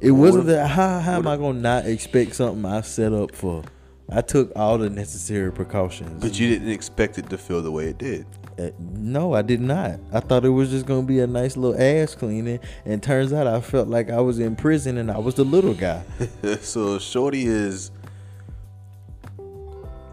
It 0.00 0.10
wasn't 0.10 0.46
that. 0.46 0.66
How, 0.68 0.98
how 0.98 1.18
am 1.18 1.26
I 1.28 1.36
gonna 1.36 1.60
not 1.60 1.86
expect 1.86 2.34
something 2.34 2.64
I 2.64 2.80
set 2.80 3.12
up 3.12 3.34
for? 3.34 3.62
I 4.10 4.20
took 4.20 4.50
all 4.56 4.78
the 4.78 4.90
necessary 4.90 5.52
precautions. 5.52 6.20
But 6.20 6.38
you 6.40 6.48
didn't 6.48 6.70
expect 6.70 7.18
it 7.18 7.30
to 7.30 7.38
feel 7.38 7.62
the 7.62 7.70
way 7.70 7.86
it 7.86 7.98
did. 7.98 8.26
Uh, 8.60 8.70
no, 8.78 9.32
I 9.34 9.42
did 9.42 9.60
not. 9.60 10.00
I 10.12 10.20
thought 10.20 10.44
it 10.44 10.50
was 10.50 10.70
just 10.70 10.84
gonna 10.84 11.06
be 11.06 11.20
a 11.20 11.26
nice 11.26 11.56
little 11.56 11.80
ass 11.80 12.14
cleaning, 12.14 12.60
and 12.84 13.02
turns 13.02 13.32
out 13.32 13.46
I 13.46 13.60
felt 13.60 13.88
like 13.88 14.10
I 14.10 14.20
was 14.20 14.38
in 14.38 14.56
prison 14.56 14.98
and 14.98 15.10
I 15.10 15.18
was 15.18 15.34
the 15.34 15.44
little 15.44 15.72
guy. 15.74 16.02
so 16.60 16.98
Shorty 16.98 17.46
is 17.46 17.90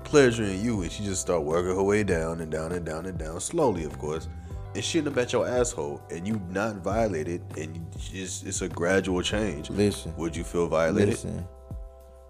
pleasuring 0.04 0.64
you, 0.64 0.82
and 0.82 0.92
she 0.92 1.04
just 1.04 1.22
start 1.22 1.44
working 1.44 1.76
her 1.76 1.84
way 1.84 2.04
down 2.04 2.40
and 2.40 2.50
down 2.52 2.72
and 2.72 2.86
down 2.86 3.06
and 3.06 3.18
down 3.18 3.42
slowly, 3.42 3.84
of 3.84 3.98
course, 4.00 4.30
and 4.74 4.84
shitting 4.84 5.08
up 5.08 5.18
at 5.18 5.34
your 5.34 5.46
asshole, 5.48 6.02
and 6.10 6.26
you 6.26 6.42
not 6.50 6.78
violated, 6.78 7.42
and 7.58 7.86
just 8.00 8.46
it's 8.46 8.62
a 8.62 8.70
gradual 8.70 9.22
change. 9.22 9.70
Listen, 9.70 10.16
Would 10.16 10.36
you 10.36 10.44
feel 10.46 10.68
violated? 10.68 11.10
listen. 11.10 11.46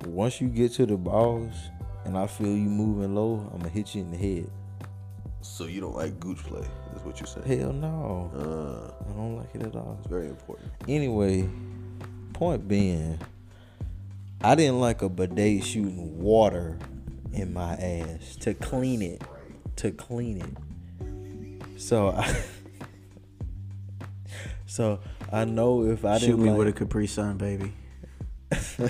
Once 0.05 0.41
you 0.41 0.47
get 0.47 0.71
to 0.73 0.85
the 0.85 0.97
balls, 0.97 1.53
and 2.05 2.17
I 2.17 2.25
feel 2.25 2.47
you 2.47 2.69
moving 2.69 3.13
low, 3.13 3.49
I'm 3.53 3.59
gonna 3.59 3.69
hit 3.69 3.93
you 3.93 4.01
in 4.01 4.11
the 4.11 4.17
head. 4.17 4.49
So 5.41 5.65
you 5.65 5.81
don't 5.81 5.95
like 5.95 6.19
gooch 6.19 6.37
play? 6.39 6.65
Is 6.95 7.03
what 7.03 7.19
you're 7.19 7.27
saying? 7.27 7.59
Hell 7.59 7.73
no, 7.73 8.31
Uh, 8.35 9.09
I 9.09 9.13
don't 9.13 9.37
like 9.37 9.53
it 9.55 9.61
at 9.63 9.75
all. 9.75 9.97
it's 9.99 10.07
very 10.09 10.27
important. 10.27 10.71
Anyway, 10.87 11.47
point 12.33 12.67
being, 12.67 13.17
I 14.41 14.55
didn't 14.55 14.79
like 14.79 15.01
a 15.01 15.09
bidet 15.09 15.63
shooting 15.63 16.19
water 16.21 16.77
in 17.33 17.53
my 17.53 17.73
ass 17.75 18.35
to 18.41 18.53
clean 18.53 19.01
it, 19.01 19.21
to 19.77 19.91
clean 19.91 20.41
it. 20.41 21.79
So 21.79 22.09
I, 22.09 22.35
so 24.65 24.99
I 25.31 25.45
know 25.45 25.83
if 25.85 26.03
I 26.05 26.17
Shoot 26.17 26.27
didn't 26.27 26.43
me 26.43 26.49
like, 26.49 26.57
with 26.57 26.67
a 26.69 26.73
Capri 26.73 27.07
Sun, 27.07 27.37
baby. 27.37 27.73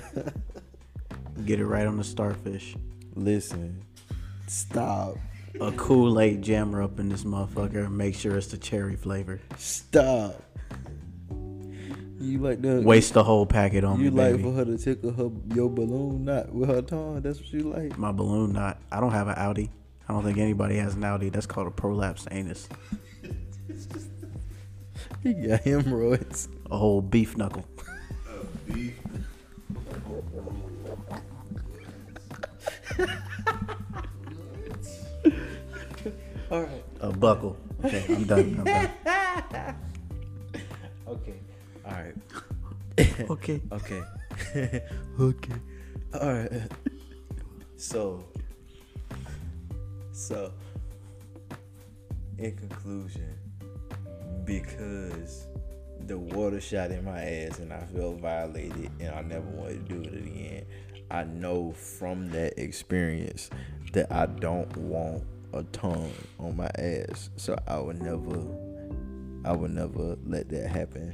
Get 1.45 1.59
it 1.59 1.65
right 1.65 1.85
on 1.85 1.97
the 1.97 2.03
starfish. 2.03 2.75
listen, 3.15 3.83
stop, 4.47 5.17
A 5.59 5.71
Kool 5.71 6.19
Aid 6.19 6.41
jammer 6.41 6.81
up 6.83 6.99
in 6.99 7.09
this 7.09 7.23
motherfucker. 7.23 7.89
Make 7.91 8.15
sure 8.15 8.37
it's 8.37 8.47
the 8.47 8.57
cherry 8.57 8.95
flavor. 8.95 9.39
stop. 9.57 10.41
You 12.19 12.39
like 12.39 12.61
the 12.61 12.81
Waste 12.81 13.13
the 13.13 13.23
whole 13.23 13.45
packet 13.45 13.83
on 13.83 13.99
You 13.99 13.99
me, 13.99 14.05
You 14.05 14.11
like 14.11 14.31
baby. 14.33 14.43
for 14.43 14.51
her 14.53 14.65
to 14.65 14.77
tickle 14.77 15.11
her 15.11 15.29
your 15.55 15.69
balloon 15.69 16.25
knot 16.25 16.51
with 16.53 16.69
her 16.69 16.81
tongue? 16.81 17.21
That's 17.21 17.39
what 17.39 17.53
you 17.53 17.61
like. 17.71 17.97
My 17.97 18.11
balloon 18.11 18.53
knot. 18.53 18.79
I 18.91 18.99
don't 18.99 19.11
have 19.11 19.27
an 19.27 19.35
Audi. 19.37 19.69
I 20.09 20.13
don't 20.13 20.23
think 20.23 20.37
anybody 20.39 20.77
has 20.77 20.95
an 20.95 21.03
Audi. 21.03 21.29
That's 21.29 21.45
called 21.45 21.67
a 21.67 21.71
prolapsed 21.71 22.27
anus. 22.31 22.67
He 25.23 25.33
got 25.33 25.61
hemorrhoids. 25.61 26.47
A 26.71 26.77
whole 26.77 27.01
beef 27.01 27.37
knuckle. 27.37 27.65
All 36.49 36.61
right. 36.61 36.83
A 37.01 37.11
buckle. 37.11 37.57
Okay, 37.83 38.05
I'm 38.07 38.23
done. 38.23 38.55
I'm 38.59 38.63
done. 38.63 39.75
Okay. 41.07 41.39
All 41.85 41.93
right. 41.93 42.15
Okay. 43.29 43.61
Okay. 43.71 44.01
okay. 45.19 45.53
All 46.19 46.33
right. 46.33 46.51
So. 47.75 48.25
So. 50.11 50.51
In 52.37 52.55
conclusion, 52.55 53.37
because 54.45 55.47
the 56.07 56.17
water 56.17 56.61
shot 56.61 56.91
in 56.91 57.03
my 57.05 57.21
ass 57.21 57.59
and 57.59 57.73
I 57.73 57.81
felt 57.85 58.19
violated 58.19 58.91
and 58.99 59.13
I 59.13 59.21
never 59.21 59.47
wanted 59.49 59.87
to 59.87 59.95
do 59.95 60.01
it 60.01 60.13
again, 60.13 60.65
I 61.09 61.23
know 61.23 61.71
from 61.71 62.29
that 62.31 62.57
experience 62.59 63.49
that 63.93 64.11
I 64.11 64.25
don't 64.27 64.75
want 64.77 65.23
a 65.53 65.63
tongue 65.63 66.11
on 66.39 66.55
my 66.55 66.69
ass. 66.77 67.29
So 67.37 67.57
I 67.67 67.79
would 67.79 68.01
never 68.01 68.43
I 69.45 69.53
would 69.53 69.71
never 69.71 70.17
let 70.25 70.49
that 70.49 70.67
happen. 70.67 71.13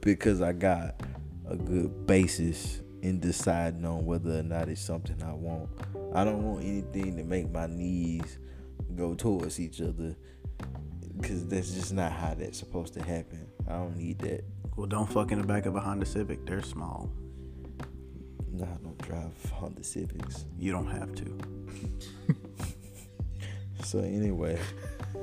Because 0.00 0.40
I 0.40 0.52
got 0.52 1.02
a 1.48 1.56
good 1.56 2.06
basis 2.06 2.80
in 3.02 3.20
deciding 3.20 3.84
on 3.84 4.06
whether 4.06 4.38
or 4.38 4.42
not 4.42 4.68
it's 4.68 4.80
something 4.80 5.22
I 5.22 5.32
want. 5.32 5.68
I 6.14 6.24
don't 6.24 6.42
want 6.42 6.64
anything 6.64 7.16
to 7.16 7.24
make 7.24 7.50
my 7.50 7.66
knees 7.66 8.38
go 8.94 9.14
towards 9.14 9.60
each 9.60 9.80
other. 9.80 10.16
Cause 11.22 11.46
that's 11.46 11.72
just 11.72 11.92
not 11.92 12.12
how 12.12 12.34
that's 12.34 12.58
supposed 12.58 12.94
to 12.94 13.02
happen. 13.02 13.46
I 13.68 13.72
don't 13.74 13.96
need 13.96 14.18
that. 14.20 14.44
Well, 14.76 14.86
don't 14.86 15.10
fuck 15.10 15.32
in 15.32 15.40
the 15.40 15.46
back 15.46 15.66
of 15.66 15.76
a 15.76 15.80
Honda 15.80 16.06
Civic. 16.06 16.44
They're 16.46 16.62
small. 16.62 17.10
No, 18.52 18.64
I 18.64 18.82
don't 18.82 18.98
drive 18.98 19.32
Honda 19.52 19.82
Civics. 19.82 20.44
You 20.58 20.72
don't 20.72 20.90
have 20.90 21.14
to. 21.16 21.38
So 23.82 24.00
anyway, 24.00 24.58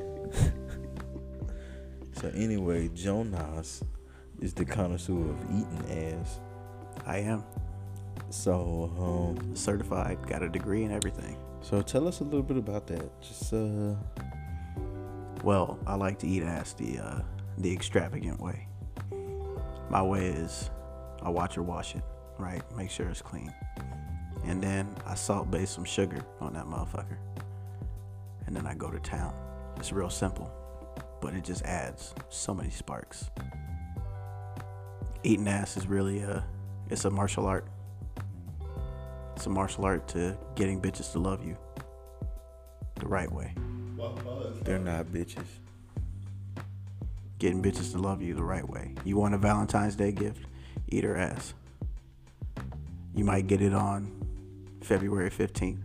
so 2.13 2.29
anyway, 2.35 2.89
Jonas 2.93 3.83
is 4.39 4.53
the 4.53 4.65
connoisseur 4.65 5.29
of 5.29 5.37
eating 5.49 6.13
ass. 6.21 6.39
I 7.05 7.17
am 7.19 7.43
So 8.29 8.91
um, 8.99 9.55
certified. 9.55 10.25
Got 10.27 10.43
a 10.43 10.49
degree 10.49 10.83
and 10.83 10.93
everything. 10.93 11.37
so 11.61 11.81
tell 11.81 12.07
us 12.07 12.19
a 12.21 12.23
little 12.23 12.43
bit 12.43 12.57
about 12.57 12.87
that. 12.87 13.21
Just 13.21 13.53
uh, 13.53 13.95
Well, 15.43 15.77
I 15.85 15.95
like 15.95 16.19
to 16.19 16.27
eat 16.27 16.43
ass 16.43 16.73
the 16.73 16.99
uh, 16.99 17.19
the 17.57 17.71
extravagant 17.71 18.39
way. 18.39 18.67
My 19.89 20.01
way 20.01 20.27
is 20.27 20.69
I 21.21 21.29
watch 21.29 21.55
her 21.55 21.63
wash 21.63 21.95
it, 21.95 22.03
right? 22.39 22.61
Make 22.75 22.89
sure 22.89 23.07
it's 23.09 23.21
clean. 23.21 23.53
And 24.45 24.61
then 24.61 24.93
I 25.05 25.15
salt 25.15 25.51
base 25.51 25.69
some 25.69 25.85
sugar 25.85 26.23
on 26.41 26.53
that 26.53 26.65
motherfucker. 26.65 27.17
And 28.53 28.63
then 28.63 28.71
I 28.71 28.75
go 28.75 28.91
to 28.91 28.99
town. 28.99 29.33
It's 29.77 29.91
real 29.91 30.11
simple, 30.11 30.53
but 31.21 31.33
it 31.33 31.43
just 31.43 31.63
adds 31.63 32.13
so 32.29 32.53
many 32.53 32.69
sparks. 32.69 33.31
Eating 35.23 35.47
ass 35.47 35.75
is 35.75 35.87
really 35.87 36.19
a 36.19 36.45
it's 36.87 37.05
a 37.05 37.09
martial 37.09 37.47
art. 37.47 37.65
It's 39.35 39.47
a 39.47 39.49
martial 39.49 39.85
art 39.85 40.07
to 40.09 40.37
getting 40.53 40.79
bitches 40.79 41.13
to 41.13 41.19
love 41.19 41.43
you 41.43 41.57
the 42.99 43.07
right 43.07 43.31
way. 43.31 43.55
they're 44.61 44.77
not 44.77 45.07
bitches. 45.07 45.47
getting 47.39 47.59
bitches 47.59 47.93
to 47.93 47.97
love 47.97 48.21
you 48.21 48.35
the 48.35 48.43
right 48.43 48.69
way. 48.69 48.93
You 49.03 49.17
want 49.17 49.33
a 49.33 49.39
Valentine's 49.39 49.95
Day 49.95 50.11
gift? 50.11 50.45
Eat 50.89 51.03
her 51.05 51.17
ass. 51.17 51.55
You 53.15 53.23
might 53.25 53.47
get 53.47 53.63
it 53.63 53.73
on 53.73 54.11
February 54.83 55.31
15th, 55.31 55.81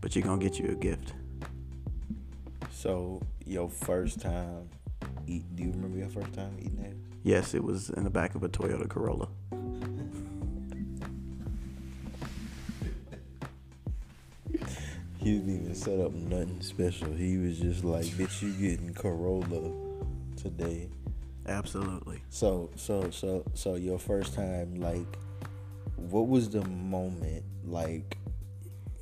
but 0.00 0.16
you're 0.16 0.24
going 0.24 0.40
to 0.40 0.44
get 0.44 0.58
you 0.58 0.70
a 0.70 0.74
gift. 0.74 1.12
So 2.78 3.20
your 3.44 3.68
first 3.68 4.20
time 4.20 4.68
eat? 5.26 5.42
Do 5.56 5.64
you 5.64 5.72
remember 5.72 5.98
your 5.98 6.08
first 6.10 6.32
time 6.32 6.56
eating 6.60 6.78
ass? 6.86 6.94
Yes, 7.24 7.52
it 7.52 7.64
was 7.64 7.90
in 7.90 8.04
the 8.04 8.10
back 8.10 8.36
of 8.36 8.44
a 8.44 8.48
Toyota 8.48 8.88
Corolla. 8.88 9.26
He 15.16 15.32
didn't 15.32 15.62
even 15.62 15.74
set 15.74 15.98
up 15.98 16.12
nothing 16.12 16.60
special. 16.60 17.12
He 17.14 17.36
was 17.36 17.58
just 17.58 17.82
like, 17.82 18.04
"Bitch, 18.04 18.42
you 18.42 18.52
getting 18.52 18.94
Corolla 18.94 19.72
today?" 20.36 20.88
Absolutely. 21.48 22.22
So, 22.30 22.70
so, 22.76 23.10
so, 23.10 23.44
so 23.54 23.74
your 23.74 23.98
first 23.98 24.34
time, 24.34 24.76
like, 24.76 25.18
what 25.96 26.28
was 26.28 26.48
the 26.50 26.64
moment, 26.64 27.42
like, 27.64 28.16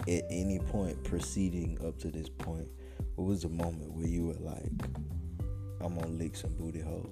at 0.08 0.24
any 0.30 0.60
point 0.60 1.04
proceeding 1.04 1.76
up 1.86 1.98
to 1.98 2.10
this 2.10 2.30
point? 2.30 2.70
What 3.16 3.26
was 3.28 3.42
the 3.42 3.48
moment 3.48 3.92
where 3.92 4.06
you 4.06 4.26
were 4.26 4.34
like, 4.34 4.70
"I'm 5.80 5.94
gonna 5.94 6.06
lick 6.08 6.36
some 6.36 6.54
booty 6.54 6.80
hole"? 6.80 7.10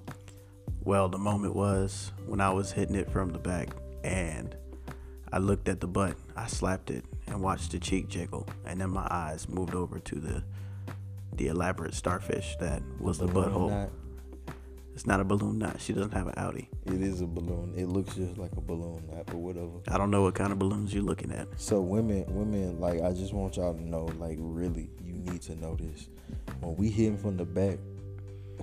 Well, 0.85 1.09
the 1.09 1.19
moment 1.19 1.55
was 1.57 2.13
when 2.27 2.41
I 2.41 2.51
was 2.51 2.73
hitting 2.73 2.95
it 2.95 3.11
from 3.11 3.31
the 3.31 3.39
back 3.39 3.71
and 4.03 4.55
I 5.33 5.39
looked 5.39 5.69
at 5.69 5.81
the 5.81 5.87
butt, 5.87 6.17
I 6.37 6.47
slapped 6.47 6.91
it 6.91 7.05
and 7.27 7.41
watched 7.41 7.73
the 7.73 7.79
cheek 7.79 8.09
jiggle, 8.09 8.47
and 8.67 8.81
then 8.81 8.91
my 8.91 9.09
eyes 9.11 9.49
moved 9.49 9.75
over 9.75 9.99
to 9.99 10.15
the 10.17 10.45
the 11.37 11.49
elaborate 11.49 11.95
starfish 11.95 12.55
that 12.61 12.83
was 13.01 13.19
the 13.19 13.27
butthole. 13.27 13.71
knot? 13.71 13.91
It's 14.95 15.07
not 15.07 15.19
a 15.19 15.25
balloon 15.25 15.59
knot. 15.59 15.81
She 15.81 15.93
doesn't 15.93 16.13
have 16.13 16.29
an 16.29 16.35
Audi. 16.37 16.69
It 16.87 17.03
is 17.03 17.21
a 17.21 17.27
balloon. 17.27 17.75
It 17.77 17.87
looks 17.89 18.15
just 18.15 18.39
like 18.39 18.53
a 18.53 18.61
balloon 18.61 19.03
knot, 19.11 19.27
but 19.27 19.37
whatever. 19.37 19.81
I 19.89 19.99
don't 19.99 20.13
know 20.13 20.23
what 20.23 20.37
kind 20.37 20.53
of 20.53 20.61
balloons 20.61 20.95
you're 20.95 21.03
looking 21.03 21.33
at. 21.33 21.49
So 21.57 21.81
women, 21.81 22.25
women, 22.29 22.79
like 22.79 23.03
I 23.03 23.13
just 23.13 23.33
want 23.33 23.57
y'all 23.57 23.75
to 23.75 23.83
know, 23.83 24.05
like 24.21 24.37
really, 24.39 24.89
you 25.03 25.14
need 25.25 25.43
to 25.43 25.57
know 25.57 25.77
this. 25.77 26.09
When 26.61 26.77
we 26.77 26.89
hit 26.91 27.19
from 27.21 27.37
the 27.37 27.45
back, 27.45 27.79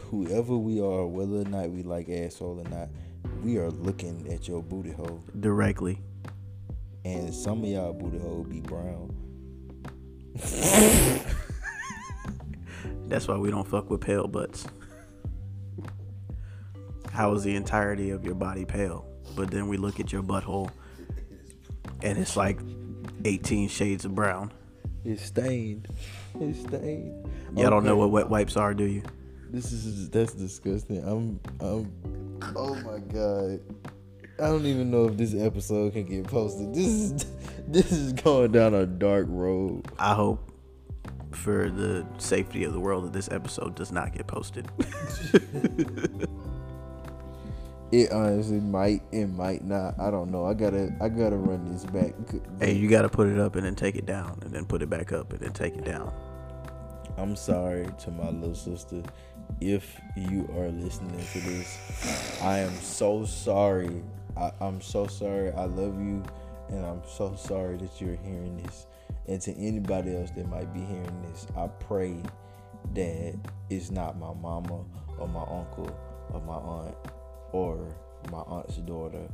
whoever 0.04 0.56
we 0.58 0.80
are, 0.80 1.06
whether 1.06 1.41
or 1.41 1.45
not 1.45 1.69
we 1.69 1.84
like 1.84 2.10
asshole 2.10 2.60
or 2.60 2.69
not, 2.69 2.89
we 3.43 3.58
are 3.58 3.69
looking 3.69 4.32
at 4.32 4.47
your 4.47 4.62
booty 4.63 4.91
hole, 4.91 5.24
Directly. 5.39 6.00
and 7.06 7.34
some 7.34 7.63
of 7.63 7.69
y'all 7.69 7.93
booty 7.93 8.17
hole 8.19 8.43
be 8.43 8.62
brown. 8.62 9.15
That's 13.08 13.28
why 13.28 13.36
we 13.38 13.52
don't 13.52 13.67
fuck 13.67 13.89
with 13.89 14.02
pale 14.02 14.28
butts. 14.28 14.65
How 17.12 17.34
is 17.34 17.43
the 17.43 17.56
entirety 17.56 18.12
of 18.12 18.24
your 18.24 18.36
body 18.36 18.63
pale? 18.65 19.06
But 19.36 19.52
then 19.52 19.67
we 19.67 19.78
look 19.78 20.00
at 20.00 20.12
your 20.13 20.24
butthole 20.24 20.71
and 22.02 22.17
it's 22.17 22.38
like 22.38 22.60
18 23.26 23.67
shades 23.67 24.06
of 24.06 24.15
brown. 24.15 24.52
It's 25.03 25.23
stained. 25.23 25.87
It's 26.39 26.59
stained. 26.59 27.27
Y'all 27.55 27.69
don't 27.69 27.83
know 27.83 27.97
what 27.97 28.11
wet 28.11 28.29
wipes 28.29 28.55
are, 28.55 28.73
do 28.73 28.85
you? 28.85 29.03
This 29.49 29.71
is 29.71 30.09
that's 30.09 30.33
disgusting. 30.33 31.03
I'm 31.03 31.39
I'm 31.59 31.91
oh 32.55 32.75
my 32.75 32.99
god. 32.99 33.59
I 34.39 34.47
don't 34.47 34.65
even 34.65 34.89
know 34.89 35.05
if 35.05 35.17
this 35.17 35.35
episode 35.35 35.93
can 35.93 36.05
get 36.05 36.25
posted. 36.25 36.73
This 36.73 36.87
is 36.87 37.25
this 37.67 37.91
is 37.91 38.13
going 38.13 38.51
down 38.51 38.73
a 38.73 38.85
dark 38.85 39.25
road. 39.29 39.87
I 39.99 40.13
hope 40.13 40.51
for 41.31 41.69
the 41.69 42.05
safety 42.17 42.63
of 42.63 42.73
the 42.73 42.79
world 42.79 43.05
that 43.05 43.13
this 43.13 43.29
episode 43.31 43.75
does 43.75 43.91
not 43.91 44.13
get 44.13 44.27
posted. 44.27 44.69
It 47.91 48.10
honestly 48.13 48.62
might, 48.62 49.01
it 49.12 49.27
might 49.27 49.65
not. 49.65 49.99
I 49.99 50.10
don't 50.12 50.32
know. 50.32 50.45
I 50.45 50.54
gotta 50.54 50.95
I 51.01 51.10
gotta 51.10 51.36
run 51.36 51.69
this 51.69 51.84
back. 51.86 52.13
hey, 52.62 52.73
you 52.73 52.88
got 52.88 53.01
to 53.01 53.10
put 53.10 53.27
it 53.27 53.38
up 53.38 53.58
and 53.58 53.65
then 53.65 53.75
take 53.75 53.97
it 53.97 54.06
down 54.06 54.39
and 54.43 54.54
then 54.54 54.65
put 54.65 54.82
it 54.82 54.89
back 54.89 55.12
up 55.12 55.34
and 55.34 55.41
then 55.41 55.51
take 55.51 55.75
it 55.75 55.84
down. 55.84 56.13
I'm 57.17 57.36
sorry 57.36 57.88
to 57.99 58.12
my 58.12 58.30
little 58.30 58.56
sister. 58.56 59.04
If 59.60 59.99
you 60.15 60.49
are 60.58 60.69
listening 60.69 61.25
to 61.34 61.39
this, 61.41 62.39
I 62.41 62.60
am 62.60 62.73
so 62.75 63.25
sorry. 63.25 64.01
I, 64.38 64.51
I'm 64.62 64.80
so 64.80 65.08
sorry. 65.08 65.51
I 65.51 65.65
love 65.65 65.99
you, 65.99 66.23
and 66.69 66.86
I'm 66.86 67.01
so 67.06 67.36
sorry 67.36 67.75
that 67.75 67.99
you're 67.99 68.15
hearing 68.15 68.62
this. 68.63 68.88
And 69.27 69.41
to 69.41 69.54
anybody 69.58 70.15
else 70.15 70.32
that 70.32 70.47
might 70.47 70.73
be 70.73 70.80
hearing 70.80 71.21
this, 71.23 71.45
I 71.58 71.67
pray 71.67 72.15
that 72.93 73.36
it's 73.69 73.91
not 73.91 74.17
my 74.17 74.34
mama 74.34 74.86
or 75.17 75.27
my 75.27 75.41
uncle 75.41 75.93
or 76.30 76.39
my 76.41 76.56
aunt 76.56 76.95
or 77.51 77.95
my 78.31 78.39
aunt's 78.39 78.77
daughter 78.77 79.27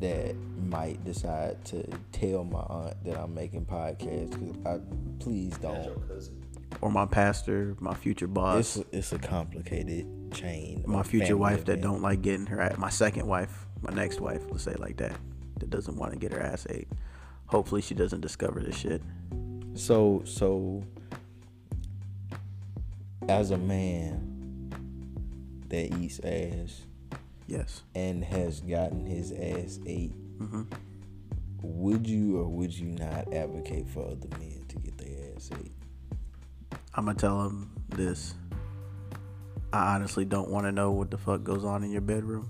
that 0.00 0.36
might 0.68 1.04
decide 1.04 1.64
to 1.66 1.82
tell 2.12 2.44
my 2.44 2.60
aunt 2.60 3.04
that 3.04 3.16
I'm 3.18 3.34
making 3.34 3.66
podcasts. 3.66 4.32
Cause 4.32 4.56
I 4.66 5.22
please 5.22 5.56
don't. 5.58 5.98
Or 6.80 6.90
my 6.92 7.06
pastor, 7.06 7.74
my 7.80 7.94
future 7.94 8.26
boss, 8.28 8.76
It's 8.76 8.92
a, 8.92 8.96
it's 8.98 9.12
a 9.12 9.18
complicated 9.18 10.06
chain. 10.32 10.84
my 10.86 11.02
future 11.02 11.36
wife 11.36 11.64
that 11.64 11.72
events. 11.78 11.82
don't 11.86 12.02
like 12.02 12.22
getting 12.22 12.46
her 12.46 12.60
a- 12.60 12.78
my 12.78 12.90
second 12.90 13.26
wife, 13.26 13.66
my 13.80 13.92
next 13.92 14.20
wife, 14.20 14.42
let's 14.50 14.64
say 14.64 14.74
like 14.74 14.98
that, 14.98 15.16
that 15.58 15.70
doesn't 15.70 15.96
want 15.96 16.12
to 16.12 16.18
get 16.18 16.32
her 16.32 16.40
ass 16.40 16.66
ate. 16.70 16.88
Hopefully 17.46 17.80
she 17.80 17.94
doesn't 17.94 18.20
discover 18.20 18.60
this 18.60 18.76
shit. 18.76 19.02
So 19.74 20.22
so 20.24 20.84
as 23.28 23.50
a 23.50 23.58
man 23.58 24.70
that 25.68 25.92
eats 25.98 26.20
ass 26.20 26.82
Yes. 27.48 27.82
and 27.94 28.22
has 28.22 28.60
gotten 28.60 29.06
his 29.06 29.32
ass 29.32 29.80
ate, 29.86 30.12
hmm 30.38 30.62
would 31.62 32.06
you 32.06 32.38
or 32.38 32.46
would 32.48 32.72
you 32.72 32.86
not 32.86 33.32
advocate 33.32 33.88
for 33.88 34.04
other 34.04 34.28
men 34.38 34.64
to 34.68 34.76
get 34.76 34.96
their 34.96 35.34
ass 35.34 35.50
ate? 35.58 35.72
I'm 36.94 37.06
gonna 37.06 37.18
tell 37.18 37.46
him 37.46 37.70
this. 37.88 38.34
I 39.72 39.94
honestly 39.94 40.24
don't 40.24 40.50
want 40.50 40.66
to 40.66 40.72
know 40.72 40.92
what 40.92 41.10
the 41.10 41.18
fuck 41.18 41.42
goes 41.44 41.64
on 41.64 41.82
in 41.82 41.90
your 41.90 42.00
bedroom. 42.00 42.48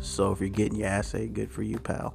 So 0.00 0.32
if 0.32 0.40
you're 0.40 0.48
getting 0.48 0.78
your 0.78 0.88
ass 0.88 1.14
ate, 1.14 1.32
good 1.34 1.50
for 1.50 1.62
you, 1.62 1.78
pal. 1.78 2.14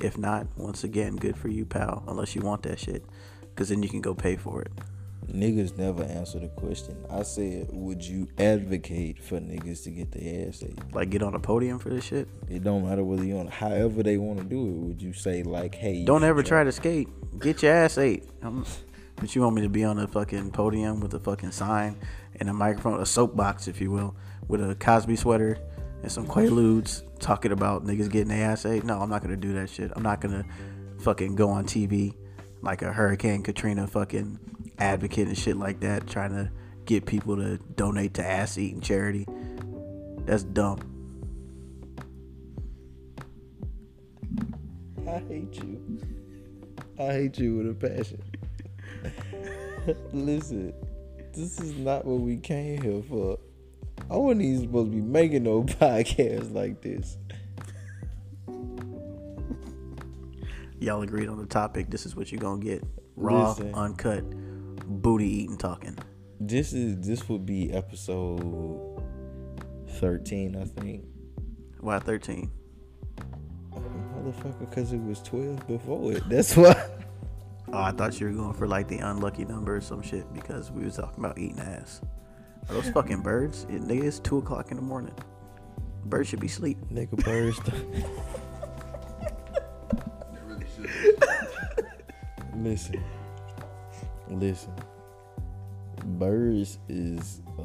If 0.00 0.18
not, 0.18 0.46
once 0.56 0.84
again, 0.84 1.16
good 1.16 1.36
for 1.36 1.48
you, 1.48 1.64
pal. 1.64 2.04
Unless 2.06 2.34
you 2.34 2.42
want 2.42 2.62
that 2.64 2.78
shit, 2.78 3.04
because 3.40 3.68
then 3.70 3.82
you 3.82 3.88
can 3.88 4.00
go 4.00 4.14
pay 4.14 4.36
for 4.36 4.62
it. 4.62 4.72
Niggas 5.32 5.76
never 5.78 6.02
answer 6.04 6.38
the 6.38 6.48
question. 6.48 6.96
I 7.10 7.22
said, 7.22 7.68
would 7.72 8.04
you 8.04 8.28
advocate 8.38 9.22
for 9.22 9.38
niggas 9.40 9.82
to 9.84 9.90
get 9.90 10.12
their 10.12 10.48
ass 10.48 10.62
ate? 10.62 10.78
Like 10.94 11.10
get 11.10 11.22
on 11.22 11.34
a 11.34 11.40
podium 11.40 11.78
for 11.78 11.88
this 11.90 12.04
shit. 12.04 12.28
It 12.48 12.62
don't 12.62 12.86
matter 12.88 13.02
whether 13.02 13.24
you 13.24 13.38
on 13.38 13.46
however 13.48 14.02
they 14.02 14.16
want 14.16 14.38
to 14.38 14.44
do 14.44 14.60
it. 14.66 14.72
Would 14.72 15.02
you 15.02 15.12
say 15.12 15.42
like, 15.42 15.74
hey, 15.74 16.04
Don't 16.04 16.24
ever 16.24 16.42
try 16.42 16.62
to 16.64 16.72
skate. 16.72 17.08
Get 17.40 17.62
your 17.62 17.72
ass 17.72 17.98
ate. 17.98 18.24
I'm- 18.42 18.64
but 19.16 19.32
you 19.34 19.42
want 19.42 19.54
me 19.54 19.62
to 19.62 19.68
be 19.68 19.84
on 19.84 19.98
a 20.00 20.08
fucking 20.08 20.50
podium 20.50 20.98
with 20.98 21.14
a 21.14 21.20
fucking 21.20 21.52
sign 21.52 21.96
and 22.40 22.48
a 22.48 22.52
microphone, 22.52 23.00
a 23.00 23.06
soapbox, 23.06 23.68
if 23.68 23.80
you 23.80 23.90
will, 23.92 24.16
with 24.48 24.60
a 24.60 24.74
Cosby 24.74 25.14
sweater 25.14 25.56
and 26.02 26.10
some 26.10 26.26
Quaaludes 26.26 27.02
talking 27.20 27.52
about 27.52 27.84
niggas 27.84 28.10
getting 28.10 28.28
their 28.28 28.50
ass 28.50 28.66
ate? 28.66 28.82
No, 28.82 29.00
I'm 29.00 29.08
not 29.08 29.22
gonna 29.22 29.36
do 29.36 29.52
that 29.54 29.70
shit. 29.70 29.92
I'm 29.94 30.02
not 30.02 30.20
gonna 30.20 30.44
fucking 30.98 31.36
go 31.36 31.48
on 31.48 31.64
TV 31.64 32.14
like 32.60 32.82
a 32.82 32.92
Hurricane 32.92 33.44
Katrina 33.44 33.86
fucking 33.86 34.38
advocate 34.78 35.28
and 35.28 35.38
shit 35.38 35.56
like 35.56 35.80
that, 35.80 36.06
trying 36.06 36.30
to 36.30 36.50
get 36.84 37.06
people 37.06 37.36
to 37.36 37.58
donate 37.76 38.14
to 38.14 38.24
ass 38.24 38.58
eating 38.58 38.80
charity. 38.80 39.26
That's 40.26 40.42
dumb. 40.42 40.90
I 45.06 45.18
hate 45.28 45.54
you. 45.62 46.00
I 46.98 47.12
hate 47.12 47.38
you 47.38 47.56
with 47.56 47.70
a 47.70 47.74
passion. 47.74 48.22
Listen, 50.12 50.72
this 51.32 51.60
is 51.60 51.76
not 51.76 52.04
what 52.04 52.20
we 52.20 52.36
came 52.38 52.80
here 52.80 53.02
for. 53.02 53.38
I 54.10 54.16
wasn't 54.16 54.42
even 54.42 54.62
supposed 54.62 54.90
to 54.90 54.96
be 54.96 55.02
making 55.02 55.44
no 55.44 55.62
podcast 55.64 56.52
like 56.54 56.80
this. 56.80 57.18
Y'all 60.80 61.02
agreed 61.02 61.28
on 61.28 61.38
the 61.38 61.46
topic. 61.46 61.90
This 61.90 62.06
is 62.06 62.14
what 62.16 62.30
you're 62.30 62.40
gonna 62.40 62.62
get. 62.62 62.84
Raw, 63.16 63.50
Listen. 63.50 63.74
uncut, 63.74 64.24
booty 65.04 65.42
eating 65.42 65.58
talking. 65.58 65.96
This 66.40 66.72
is 66.72 67.06
this 67.06 67.28
would 67.28 67.44
be 67.46 67.70
episode 67.72 69.02
thirteen, 70.00 70.56
I 70.56 70.64
think. 70.64 71.04
Why 71.80 71.98
13? 71.98 72.50
Motherfucker, 73.70 74.58
because 74.58 74.94
it 74.94 75.02
was 75.02 75.20
twelve 75.20 75.64
before 75.68 76.12
it. 76.12 76.26
That's 76.28 76.56
why. 76.56 76.74
Oh, 77.72 77.82
I 77.82 77.92
thought 77.92 78.18
you 78.18 78.28
were 78.28 78.32
going 78.32 78.54
for 78.54 78.66
like 78.66 78.88
the 78.88 78.98
unlucky 78.98 79.44
number 79.44 79.76
or 79.76 79.80
some 79.82 80.00
shit 80.00 80.32
because 80.32 80.70
we 80.70 80.84
was 80.84 80.96
talking 80.96 81.22
about 81.22 81.38
eating 81.38 81.60
ass. 81.60 82.00
Are 82.68 82.74
those 82.74 82.88
fucking 82.90 83.20
birds? 83.22 83.64
It, 83.68 83.82
nigga, 83.82 84.04
it's 84.04 84.20
2 84.20 84.38
o'clock 84.38 84.70
in 84.70 84.76
the 84.76 84.82
morning. 84.82 85.14
Birds 86.06 86.30
should 86.30 86.40
be 86.40 86.46
asleep. 86.46 86.78
Nigga 86.90 87.22
birds. 87.22 87.58
listen, 92.54 93.04
listen. 94.30 94.72
Birds 96.04 96.78
is 96.88 97.40
uh, 97.58 97.62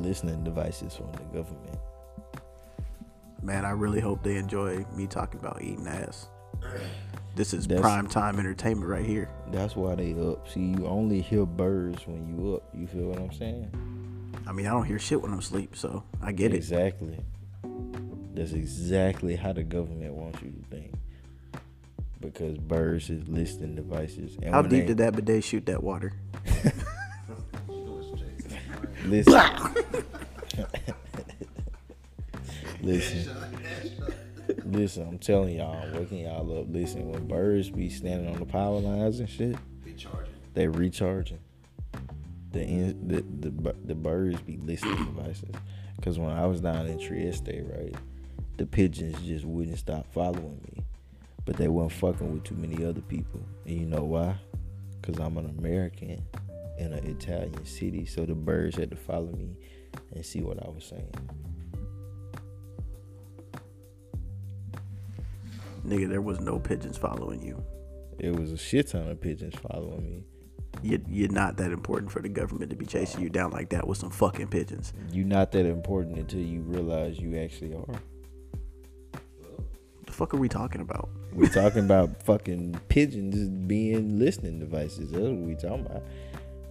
listening 0.00 0.42
devices 0.44 0.94
from 0.96 1.12
the 1.12 1.22
government. 1.38 1.78
Man, 3.42 3.64
I 3.64 3.70
really 3.70 4.00
hope 4.00 4.22
they 4.22 4.36
enjoy 4.36 4.84
me 4.94 5.06
talking 5.06 5.40
about 5.40 5.62
eating 5.62 5.86
ass. 5.86 6.28
This 7.36 7.54
is 7.54 7.66
That's- 7.66 7.80
prime 7.82 8.06
time 8.06 8.38
entertainment 8.38 8.88
right 8.90 9.04
here. 9.04 9.30
That's 9.50 9.76
why 9.76 9.94
they 9.94 10.12
up. 10.14 10.48
See, 10.48 10.60
you 10.60 10.86
only 10.86 11.20
hear 11.20 11.46
birds 11.46 12.06
when 12.06 12.26
you 12.36 12.56
up. 12.56 12.68
You 12.74 12.86
feel 12.86 13.06
what 13.08 13.18
I'm 13.18 13.32
saying? 13.32 13.70
I 14.46 14.52
mean, 14.52 14.66
I 14.66 14.70
don't 14.70 14.84
hear 14.84 14.98
shit 14.98 15.20
when 15.22 15.32
I'm 15.32 15.38
asleep, 15.38 15.76
so 15.76 16.02
I 16.22 16.32
get 16.32 16.52
it. 16.52 16.56
Exactly. 16.56 17.18
That's 18.34 18.52
exactly 18.52 19.36
how 19.36 19.52
the 19.52 19.62
government 19.62 20.14
wants 20.14 20.40
you 20.42 20.50
to 20.50 20.76
think. 20.76 20.94
Because 22.20 22.58
birds 22.58 23.08
is 23.10 23.26
listening 23.28 23.74
devices. 23.74 24.36
And 24.42 24.52
How 24.54 24.62
deep 24.62 24.70
they- 24.70 24.86
did 24.86 24.98
that 24.98 25.14
bidet 25.14 25.44
shoot 25.44 25.66
that 25.66 25.82
water? 25.82 26.12
Listen. 29.10 29.42
Listen. 32.80 33.36
Listen, 34.64 35.08
I'm 35.08 35.18
telling 35.18 35.56
y'all, 35.56 35.82
I'm 35.82 35.92
waking 35.94 36.18
y'all 36.18 36.60
up. 36.60 36.66
Listen, 36.68 37.10
when 37.10 37.26
birds 37.26 37.70
be 37.70 37.88
standing 37.88 38.32
on 38.32 38.38
the 38.38 38.46
power 38.46 38.78
lines 38.78 39.18
and 39.18 39.28
shit, 39.28 39.56
they 40.54 40.68
recharging. 40.68 41.40
The 42.52 42.62
in, 42.62 43.08
the, 43.08 43.24
the 43.48 43.74
the 43.84 43.94
birds 43.96 44.40
be 44.42 44.58
listening 44.58 45.04
devices. 45.04 45.54
Cause 46.02 46.18
when 46.18 46.30
I 46.30 46.46
was 46.46 46.60
down 46.60 46.86
in 46.86 46.98
Trieste, 46.98 47.48
right, 47.48 47.94
the 48.58 48.66
pigeons 48.66 49.20
just 49.26 49.44
wouldn't 49.44 49.78
stop 49.78 50.06
following 50.12 50.60
me, 50.72 50.84
but 51.44 51.56
they 51.56 51.68
weren't 51.68 51.92
fucking 51.92 52.32
with 52.32 52.44
too 52.44 52.54
many 52.54 52.84
other 52.84 53.02
people. 53.02 53.40
And 53.66 53.76
you 53.80 53.86
know 53.86 54.04
why? 54.04 54.36
Cause 55.02 55.18
I'm 55.18 55.36
an 55.36 55.46
American 55.58 56.22
in 56.80 56.94
an 56.94 57.06
Italian 57.06 57.64
city, 57.66 58.06
so 58.06 58.24
the 58.24 58.34
birds 58.34 58.76
had 58.76 58.90
to 58.90 58.96
follow 58.96 59.30
me 59.32 59.54
and 60.14 60.24
see 60.24 60.40
what 60.40 60.64
I 60.64 60.68
was 60.68 60.84
saying. 60.84 61.12
Nigga, 65.86 66.08
there 66.08 66.22
was 66.22 66.40
no 66.40 66.58
pigeons 66.58 66.96
following 66.96 67.42
you. 67.42 67.62
It 68.18 68.34
was 68.34 68.52
a 68.52 68.56
shit 68.56 68.88
ton 68.88 69.08
of 69.08 69.20
pigeons 69.20 69.54
following 69.56 70.10
me. 70.10 70.24
You, 70.82 71.02
you're 71.08 71.32
not 71.32 71.56
that 71.58 71.70
important 71.70 72.10
for 72.10 72.22
the 72.22 72.28
government 72.28 72.70
to 72.70 72.76
be 72.76 72.86
chasing 72.86 73.22
you 73.22 73.28
down 73.28 73.50
like 73.50 73.68
that 73.70 73.86
with 73.86 73.98
some 73.98 74.10
fucking 74.10 74.48
pigeons. 74.48 74.94
You're 75.12 75.26
not 75.26 75.52
that 75.52 75.66
important 75.66 76.18
until 76.18 76.40
you 76.40 76.62
realize 76.62 77.18
you 77.18 77.36
actually 77.38 77.74
are. 77.74 78.00
The 80.06 80.12
fuck 80.12 80.32
are 80.32 80.38
we 80.38 80.48
talking 80.48 80.80
about? 80.80 81.10
We're 81.32 81.48
talking 81.48 81.84
about 81.84 82.22
fucking 82.22 82.80
pigeons 82.88 83.48
being 83.66 84.18
listening 84.18 84.58
devices. 84.58 85.10
That's 85.10 85.24
what 85.24 85.32
we 85.32 85.54
talking 85.54 85.86
about. 85.86 86.02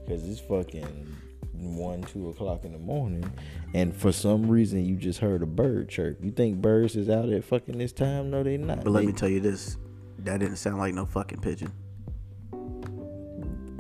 Cause 0.09 0.27
it's 0.27 0.39
fucking 0.41 1.15
one, 1.53 2.01
two 2.01 2.29
o'clock 2.29 2.65
in 2.65 2.71
the 2.73 2.79
morning, 2.79 3.31
and 3.75 3.95
for 3.95 4.11
some 4.11 4.47
reason 4.49 4.83
you 4.85 4.95
just 4.95 5.19
heard 5.19 5.43
a 5.43 5.45
bird 5.45 5.87
chirp. 5.87 6.17
You 6.23 6.31
think 6.31 6.61
birds 6.61 6.95
is 6.95 7.09
out 7.09 7.29
at 7.29 7.43
fucking 7.43 7.77
this 7.77 7.91
time? 7.91 8.31
No, 8.31 8.41
they 8.43 8.57
not. 8.57 8.83
But 8.83 8.89
let 8.91 9.01
They- 9.01 9.07
me 9.07 9.13
tell 9.13 9.29
you 9.29 9.39
this, 9.39 9.77
that 10.19 10.39
didn't 10.39 10.55
sound 10.57 10.79
like 10.79 10.93
no 10.95 11.05
fucking 11.05 11.41
pigeon. 11.41 11.71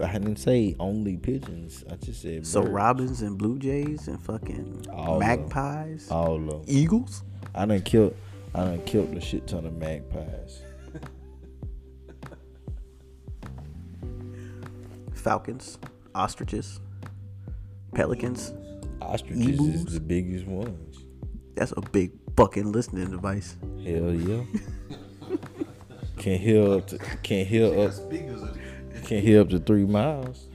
I 0.01 0.13
didn't 0.13 0.37
say 0.37 0.75
only 0.79 1.17
pigeons. 1.17 1.83
I 1.91 1.95
just 1.95 2.21
said 2.21 2.45
So 2.47 2.61
robins 2.61 3.21
and 3.21 3.37
blue 3.37 3.59
jays 3.59 4.07
and 4.07 4.21
fucking 4.21 4.85
All 4.93 5.15
of 5.15 5.19
magpies, 5.19 6.09
all 6.11 6.35
of 6.35 6.45
them. 6.47 6.61
eagles. 6.67 7.23
I 7.55 7.65
done 7.65 7.81
killed. 7.81 8.15
I 8.55 8.65
done 8.65 8.81
killed 8.85 9.17
a 9.17 9.19
shit 9.21 9.45
ton 9.47 9.65
of 9.65 9.75
magpies. 9.77 10.61
falcons, 15.13 15.77
ostriches, 16.15 16.79
pelicans. 17.93 18.53
Ostriches 19.01 19.59
Emus? 19.59 19.75
is 19.75 19.93
the 19.93 19.99
biggest 19.99 20.45
ones. 20.45 21.05
That's 21.55 21.73
a 21.75 21.81
big 21.81 22.11
fucking 22.35 22.71
listening 22.71 23.11
device. 23.11 23.55
Hell 23.83 24.13
yeah. 24.13 24.43
can 26.17 26.37
hear 26.37 26.73
up 26.73 26.87
to 26.87 26.97
can 26.97 27.45
hear 27.45 27.79
up 27.79 27.93
can 29.05 29.21
hear 29.21 29.41
up 29.41 29.49
to 29.49 29.59
three 29.59 29.85
miles. 29.85 30.47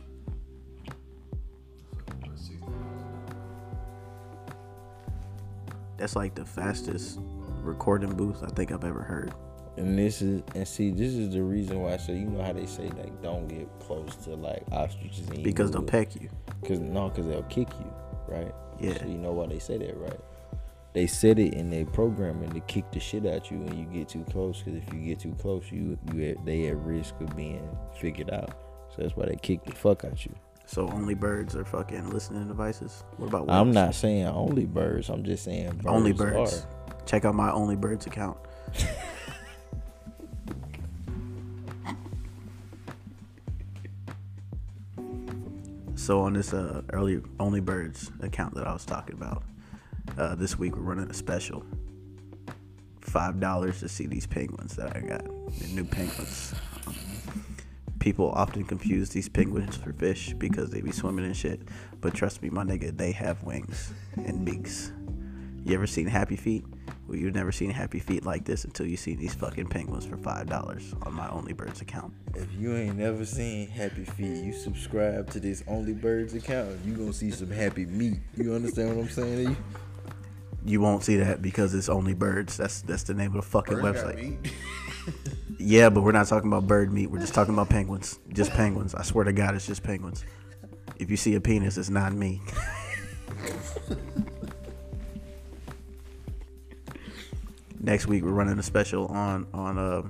That's 5.97 6.17
like 6.17 6.35
the 6.35 6.45
fastest 6.45 7.19
recording 7.63 8.15
booth 8.15 8.43
I 8.43 8.49
think 8.49 8.73
I've 8.73 8.85
ever 8.85 9.03
heard. 9.03 9.33
And 9.77 9.99
this 9.99 10.23
is 10.23 10.43
and 10.55 10.67
see 10.67 10.91
this 10.91 11.15
is 11.15 11.35
the 11.35 11.43
reason 11.43 11.81
why. 11.81 11.97
So 11.97 12.13
you 12.13 12.27
know 12.27 12.43
how 12.43 12.53
they 12.53 12.67
say 12.67 12.85
like 12.97 13.21
don't 13.23 13.49
get 13.49 13.69
close 13.81 14.15
to 14.25 14.35
like 14.37 14.63
ostriches 14.71 15.29
and 15.29 15.43
Because 15.43 15.71
they'll 15.73 15.83
peck 15.83 16.15
you. 16.15 16.29
Cause 16.67 16.79
no, 16.79 17.11
cause 17.11 17.27
they'll 17.27 17.43
kick 17.45 17.69
you, 17.81 17.93
right? 18.29 18.55
Yeah. 18.81 18.99
So 18.99 19.07
you 19.07 19.19
know 19.19 19.33
why 19.33 19.47
they 19.47 19.59
say 19.59 19.79
that, 19.79 19.97
right? 19.97 20.21
They 20.93 21.09
said 21.09 21.41
it 21.41 21.55
in 21.55 21.71
their 21.71 21.85
programming 21.85 22.53
to 22.53 22.61
kick 22.61 22.93
the 22.93 23.01
shit 23.01 23.27
out 23.27 23.51
you 23.51 23.59
when 23.59 23.77
you 23.77 23.85
get 23.87 24.09
too 24.09 24.25
close. 24.31 24.63
Cause 24.63 24.75
if 24.75 24.95
you 24.95 25.01
get 25.01 25.19
too 25.19 25.35
close, 25.41 25.65
you 25.73 25.99
you 26.13 26.31
at, 26.31 26.45
they 26.45 26.69
at 26.69 26.77
risk 26.77 27.15
of 27.21 27.37
being 27.37 27.69
figured 27.99 28.31
out. 28.31 28.51
So 28.91 29.03
that's 29.03 29.17
why 29.17 29.27
they 29.27 29.37
kick 29.37 29.65
the 29.65 29.73
fuck 29.73 30.05
out 30.05 30.25
you. 30.25 30.33
So 30.67 30.89
only 30.91 31.15
birds 31.15 31.57
are 31.57 31.65
fucking 31.65 32.11
listening 32.11 32.47
devices. 32.47 33.05
What 33.17 33.27
about 33.27 33.51
I'm 33.51 33.73
not 33.73 33.95
saying 33.95 34.27
only 34.27 34.65
birds. 34.67 35.09
I'm 35.09 35.25
just 35.25 35.45
saying 35.45 35.71
birds 35.71 35.87
only 35.87 36.13
birds. 36.13 36.65
Are. 36.65 37.05
Check 37.07 37.25
out 37.25 37.35
my 37.35 37.51
only 37.51 37.77
birds 37.77 38.07
account. 38.07 38.39
so 46.05 46.21
on 46.21 46.35
this 46.35 46.53
uh, 46.53 46.83
early 46.93 47.23
only 47.41 47.61
birds 47.61 48.13
account 48.21 48.55
that 48.55 48.67
I 48.67 48.75
was 48.75 48.85
talking 48.85 49.17
about, 49.17 49.43
uh, 50.19 50.35
this 50.35 50.59
week 50.59 50.77
we're 50.77 50.83
running 50.83 51.11
a 51.11 51.15
special. 51.15 51.65
Five 53.01 53.41
dollars 53.41 53.81
to 53.81 53.89
see 53.89 54.07
these 54.07 54.27
penguins 54.27 54.77
that 54.77 54.95
I 54.95 55.01
got. 55.01 55.25
The 55.25 55.67
new 55.69 55.85
penguins. 55.85 56.55
People 58.01 58.31
often 58.33 58.65
confuse 58.65 59.09
these 59.09 59.31
penguins 59.31 59.77
for 59.77 59.95
fish 59.95 60.35
because 60.37 60.69
they 60.69 60.83
be 60.83 60.93
swimming 60.93 61.25
and 61.25 61.35
shit. 61.35 61.63
But 62.03 62.13
trust 62.13 62.43
me, 62.43 62.51
my 62.51 62.65
nigga, 62.65 62.95
they 62.95 63.13
have 63.13 63.43
wings 63.43 63.95
and 64.17 64.45
beaks. 64.45 64.93
You 65.65 65.75
ever 65.75 65.87
seen 65.87 66.07
Happy 66.07 66.37
Feet? 66.37 66.67
Well, 67.07 67.19
you've 67.19 67.35
never 67.35 67.53
seen 67.53 67.71
Happy 67.71 67.99
Feet 67.99 68.25
like 68.25 68.45
this 68.45 68.65
until 68.65 68.87
you 68.87 68.97
see 68.97 69.15
these 69.15 69.35
fucking 69.35 69.67
penguins 69.67 70.07
for 70.07 70.17
five 70.17 70.47
dollars 70.47 70.95
on 71.03 71.13
my 71.15 71.29
Only 71.29 71.53
Birds 71.53 71.81
account. 71.81 72.13
If 72.35 72.53
you 72.55 72.75
ain't 72.75 72.97
never 72.97 73.25
seen 73.25 73.69
Happy 73.69 74.05
Feet, 74.05 74.45
you 74.45 74.53
subscribe 74.53 75.31
to 75.31 75.41
this 75.41 75.63
Only 75.67 75.93
Birds 75.93 76.35
account. 76.35 76.79
You 76.85 76.95
gonna 76.95 77.13
see 77.13 77.31
some 77.31 77.51
happy 77.51 77.87
meat. 77.87 78.19
You 78.37 78.55
understand 78.55 78.97
what 78.97 79.03
I'm 79.03 79.11
saying? 79.11 79.37
To 79.37 79.51
you? 79.51 79.57
You 80.67 80.81
won't 80.81 81.05
see 81.05 81.17
that 81.17 81.43
because 81.43 81.75
it's 81.75 81.89
Only 81.89 82.15
Birds. 82.15 82.57
That's 82.57 82.81
that's 82.83 83.03
the 83.03 83.15
name 83.15 83.29
of 83.29 83.37
the 83.37 83.43
fucking 83.43 83.81
Birds 83.81 84.03
got 84.03 84.15
website. 84.15 84.51
Yeah, 85.59 85.89
but 85.89 86.03
we're 86.03 86.13
not 86.13 86.27
talking 86.27 86.49
about 86.49 86.67
bird 86.67 86.93
meat. 86.93 87.07
We're 87.11 87.21
just 87.21 87.33
talking 87.33 87.55
about 87.55 87.71
penguins. 87.71 88.19
Just 88.33 88.51
penguins. 88.51 88.95
I 88.95 89.03
swear 89.03 89.25
to 89.25 89.33
God, 89.33 89.55
it's 89.55 89.67
just 89.67 89.83
penguins. 89.83 90.23
If 90.99 91.11
you 91.11 91.17
see 91.17 91.35
a 91.37 91.41
penis, 91.41 91.79
it's 91.79 91.89
not 91.89 92.13
me. 92.13 92.43
Next 97.85 98.07
week 98.07 98.25
we're 98.25 98.31
running 98.31 98.59
a 98.59 98.63
special 98.63 99.09
on 99.09 99.47
on 99.53 99.77
uh 99.77 100.01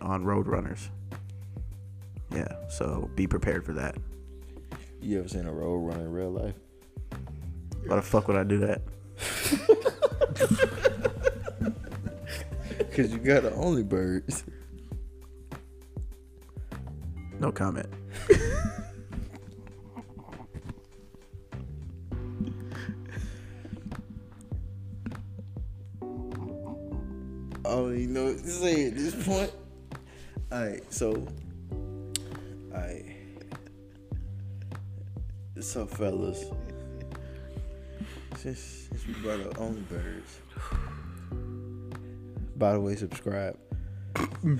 on 0.00 0.24
road 0.24 0.46
runners. 0.46 0.88
Yeah, 2.34 2.48
so 2.70 3.10
be 3.16 3.26
prepared 3.26 3.66
for 3.66 3.74
that. 3.74 3.98
You 5.02 5.18
ever 5.18 5.28
seen 5.28 5.44
a 5.44 5.52
road 5.52 5.80
runner 5.80 6.06
in 6.06 6.12
real 6.12 6.30
life? 6.30 6.54
Why 7.86 7.96
the 7.96 8.02
fuck 8.02 8.28
would 8.28 8.38
I 8.38 8.44
do 8.44 8.56
that? 8.60 8.80
Cause 12.96 13.12
you 13.12 13.18
got 13.18 13.42
the 13.42 13.52
Only 13.52 13.82
Birds. 13.82 14.44
No 17.38 17.52
comment. 17.52 17.90
I 27.68 27.72
don't 27.72 27.94
even 27.94 28.14
know 28.14 28.24
what 28.24 28.38
to 28.38 28.48
say 28.48 28.86
at 28.86 28.94
this 28.96 29.14
point. 29.26 29.52
Alright, 30.50 30.90
so 30.90 31.26
Alright. 32.72 33.04
So 35.60 35.84
fellas. 35.84 36.46
Since, 38.36 38.88
since 38.88 39.06
we 39.06 39.12
brought 39.14 39.40
up 39.40 39.60
Only 39.60 39.82
Birds. 39.82 40.38
By 42.56 42.72
the 42.72 42.80
way, 42.80 42.96
subscribe. 42.96 43.58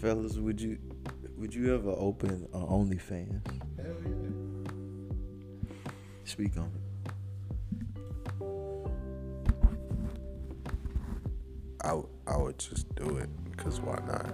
fellas, 0.00 0.36
would 0.38 0.60
you 0.60 0.78
would 1.36 1.54
you 1.54 1.72
ever 1.74 1.94
open 1.96 2.30
an 2.30 2.48
OnlyFans? 2.52 3.40
Hell 3.76 3.94
yeah. 4.04 4.72
Speak 6.24 6.56
on 6.56 6.72
it. 6.74 6.81
I, 11.84 12.00
I 12.26 12.36
would 12.36 12.58
just 12.58 12.94
do 12.94 13.16
it 13.16 13.28
because 13.50 13.80
why 13.80 13.98
not? 14.06 14.32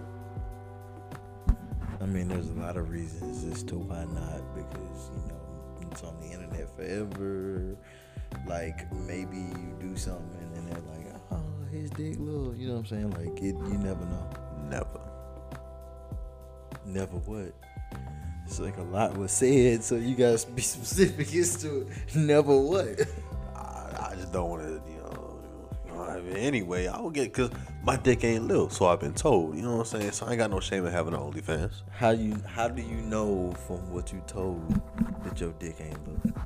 I 2.01 2.07
mean, 2.07 2.29
there's 2.29 2.51
a 2.51 2.55
lot 2.55 2.77
of 2.77 2.91
reasons 2.91 3.45
as 3.45 3.63
to 3.65 3.77
why 3.77 4.05
not. 4.05 4.43
Because 4.55 5.11
you 5.15 5.29
know, 5.29 5.91
it's 5.91 6.03
on 6.03 6.19
the 6.21 6.27
internet 6.27 6.75
forever. 6.77 7.77
Like 8.47 8.93
maybe 8.93 9.37
you 9.37 9.77
do 9.81 9.97
something 9.97 10.39
and 10.41 10.55
then 10.55 10.67
they're 10.67 10.95
like, 10.95 11.15
oh, 11.33 11.43
his 11.73 11.91
dick 11.91 12.17
little. 12.19 12.55
You 12.55 12.69
know 12.69 12.75
what 12.75 12.81
I'm 12.81 12.87
saying? 12.87 13.11
Like 13.11 13.43
it, 13.43 13.57
you 13.57 13.79
never 13.79 14.05
know. 14.05 14.31
Never. 14.69 15.01
Never 16.85 17.17
what. 17.17 17.55
It's 18.47 18.61
like 18.61 18.79
a 18.79 18.83
lot 18.83 19.17
was 19.17 19.33
said, 19.33 19.85
so 19.85 19.97
you 19.97 20.15
gotta 20.15 20.47
be 20.53 20.63
specific 20.63 21.35
as 21.35 21.61
to 21.63 21.87
never 22.15 22.59
what. 22.59 23.01
I, 23.55 24.11
I 24.11 24.15
just 24.15 24.33
don't 24.33 24.49
want 24.49 24.63
to, 24.63 24.98
anyway, 26.39 26.87
I 26.87 27.01
will 27.01 27.11
get 27.11 27.33
because 27.33 27.51
my 27.85 27.97
dick 27.97 28.25
ain't 28.25 28.47
little, 28.47 28.71
so 28.71 28.87
I've 28.87 29.01
been 29.01 29.15
told. 29.15 29.57
You 29.57 29.63
know 29.63 29.77
what 29.77 29.93
I'm 29.93 30.01
saying? 30.01 30.13
So 30.13 30.27
I 30.27 30.31
ain't 30.31 30.39
got 30.39 30.51
no 30.51 30.61
shame 30.61 30.87
in 30.87 30.93
having 30.93 31.15
an 31.15 31.21
OnlyFans. 31.21 31.83
How 31.91 32.11
you? 32.11 32.37
How 32.47 32.69
do 32.69 32.83
you 32.83 32.97
know 32.97 33.53
from 33.67 33.93
what 33.93 34.13
you 34.13 34.23
told 34.27 34.81
that 35.25 35.41
your 35.41 35.53
dick 35.59 35.77
ain't 35.81 35.99
little? 36.07 36.43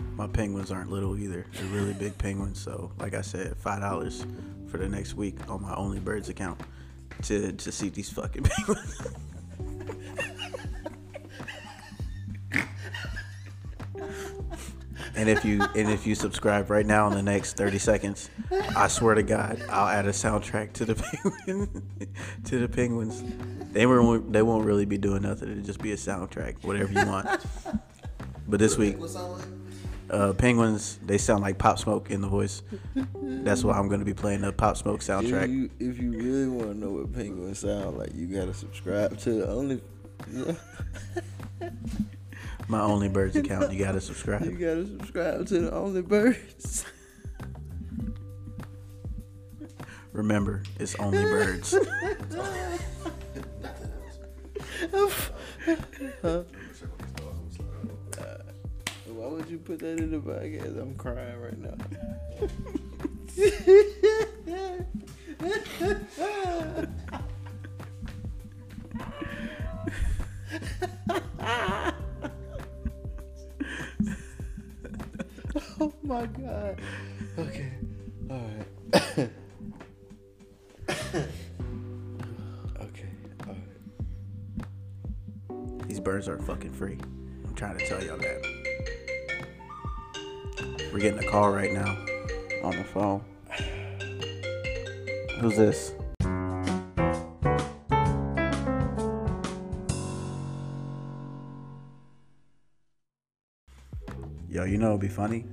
My 0.00 0.26
penguins 0.26 0.70
aren't 0.70 0.90
little 0.90 1.18
either. 1.18 1.46
They're 1.52 1.66
really 1.66 1.92
big 1.92 2.16
penguins. 2.16 2.58
So, 2.60 2.90
like 2.98 3.14
I 3.14 3.20
said, 3.20 3.56
five 3.58 3.80
dollars 3.80 4.26
for 4.68 4.78
the 4.78 4.88
next 4.88 5.14
week 5.14 5.36
on 5.48 5.62
my 5.62 5.74
Only 5.74 6.00
Birds 6.00 6.28
account 6.28 6.60
to 7.24 7.52
to 7.52 7.72
see 7.72 7.88
these 7.88 8.10
fucking 8.10 8.42
penguins. 8.44 9.02
And 15.16 15.28
if 15.28 15.44
you 15.44 15.62
and 15.62 15.90
if 15.90 16.06
you 16.06 16.14
subscribe 16.14 16.70
right 16.70 16.86
now 16.86 17.06
in 17.08 17.14
the 17.14 17.22
next 17.22 17.56
thirty 17.56 17.78
seconds, 17.78 18.30
I 18.76 18.88
swear 18.88 19.14
to 19.14 19.22
God, 19.22 19.62
I'll 19.70 19.88
add 19.88 20.06
a 20.06 20.10
soundtrack 20.10 20.72
to 20.74 20.84
the 20.84 20.94
penguin 21.46 21.82
to 22.44 22.58
the 22.58 22.68
penguins. 22.68 23.22
They 23.72 23.86
won't 23.86 24.32
they 24.32 24.42
won't 24.42 24.64
really 24.64 24.84
be 24.84 24.98
doing 24.98 25.22
nothing. 25.22 25.50
It'll 25.50 25.64
just 25.64 25.80
be 25.82 25.92
a 25.92 25.96
soundtrack, 25.96 26.62
whatever 26.64 26.92
you 26.92 27.06
want. 27.06 27.28
But 28.48 28.60
this 28.60 28.76
week, 28.78 28.96
uh, 30.10 30.32
penguins 30.34 30.98
they 31.04 31.18
sound 31.18 31.42
like 31.42 31.58
Pop 31.58 31.78
Smoke 31.78 32.10
in 32.10 32.20
the 32.20 32.28
voice. 32.28 32.62
That's 32.94 33.64
why 33.64 33.76
I'm 33.78 33.88
gonna 33.88 34.04
be 34.04 34.14
playing 34.14 34.42
the 34.42 34.52
Pop 34.52 34.76
Smoke 34.76 35.00
If 35.00 35.06
soundtrack. 35.06 35.50
you, 35.52 35.70
if 35.80 35.98
you 36.00 36.12
really 36.12 36.48
want 36.48 36.68
to 36.72 36.78
know 36.78 36.90
what 36.90 37.12
penguins 37.12 37.58
sound 37.60 37.98
like, 37.98 38.14
you 38.14 38.26
gotta 38.26 38.54
subscribe 38.54 39.18
to 39.18 39.30
the 39.30 39.48
only. 39.48 39.80
Yeah, 40.32 40.52
My 42.68 42.80
Only 42.80 43.08
Birds 43.08 43.36
account. 43.36 43.72
You 43.72 43.84
gotta 43.84 44.00
subscribe. 44.00 44.44
you 44.44 44.52
gotta 44.52 44.86
subscribe 44.86 45.46
to 45.48 45.60
the 45.60 45.72
Only 45.72 46.02
Birds. 46.02 46.84
Remember, 50.12 50.62
it's 50.80 50.94
Only 50.96 51.22
Birds. 51.22 51.74
Why 59.06 59.28
would 59.28 59.48
you 59.48 59.58
put 59.58 59.78
that 59.80 59.98
in 59.98 60.10
the 60.10 60.18
podcast? 60.18 60.80
I'm 60.80 60.94
crying 60.96 61.40
right 61.40 61.58
now. 61.58 61.76
my 76.16 76.26
god. 76.26 76.80
Okay. 77.38 77.70
All 78.30 78.40
right. 78.40 78.66
okay. 82.80 83.10
All 83.46 83.56
right. 85.50 85.88
These 85.88 86.00
birds 86.00 86.26
are 86.28 86.38
fucking 86.38 86.72
free. 86.72 86.96
I'm 87.46 87.54
trying 87.54 87.76
to 87.76 87.86
tell 87.86 88.02
y'all 88.02 88.16
that. 88.16 88.42
We're 90.90 91.00
getting 91.00 91.22
a 91.22 91.30
call 91.30 91.50
right 91.50 91.72
now 91.72 91.98
on 92.64 92.76
the 92.76 92.84
phone. 92.84 93.22
Who's 95.40 95.56
this? 95.58 95.92
Yo, 104.48 104.64
you 104.64 104.78
know 104.78 104.88
it'd 104.88 105.00
be 105.00 105.08
funny. 105.08 105.44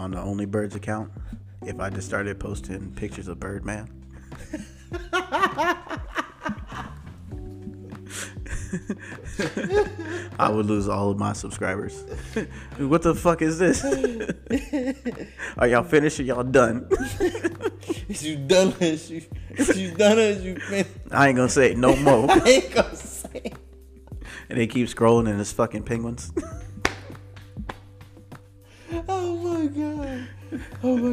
On 0.00 0.12
the 0.12 0.18
Only 0.18 0.46
Birds 0.46 0.74
account 0.74 1.12
if 1.62 1.78
I 1.78 1.90
just 1.90 2.08
started 2.08 2.40
posting 2.40 2.90
pictures 2.92 3.28
of 3.28 3.38
Birdman. 3.38 3.86
I 10.38 10.48
would 10.48 10.64
lose 10.64 10.88
all 10.88 11.10
of 11.10 11.18
my 11.18 11.34
subscribers. 11.34 12.02
what 12.78 13.02
the 13.02 13.14
fuck 13.14 13.42
is 13.42 13.58
this? 13.58 13.84
Are 15.58 15.68
y'all 15.68 15.82
finished 15.84 16.18
or 16.18 16.22
y'all 16.22 16.44
done? 16.44 16.88
Is 18.08 18.24
you 18.24 18.36
done 18.36 18.74
as 18.80 19.08
you 19.10 19.22
is 19.54 19.78
you 19.78 19.92
done 19.92 20.18
as 20.18 20.42
you 20.42 20.56
finished? 20.56 20.90
I 21.12 21.28
ain't 21.28 21.36
gonna 21.36 21.48
say 21.48 21.72
it 21.72 21.78
no 21.78 21.94
more. 21.94 22.28
I 22.28 22.48
ain't 22.48 22.74
gonna 22.74 22.96
say. 22.96 23.52
And 24.48 24.58
they 24.58 24.66
keep 24.66 24.88
scrolling 24.88 25.30
and 25.30 25.40
it's 25.40 25.52
fucking 25.52 25.84
penguins. 25.84 26.32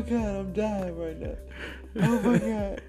God, 0.10 0.36
I'm 0.36 0.54
dying 0.54 0.98
right 0.98 1.20
now. 1.20 1.36
Oh 2.02 2.20
my 2.22 2.38
god. 2.40 2.82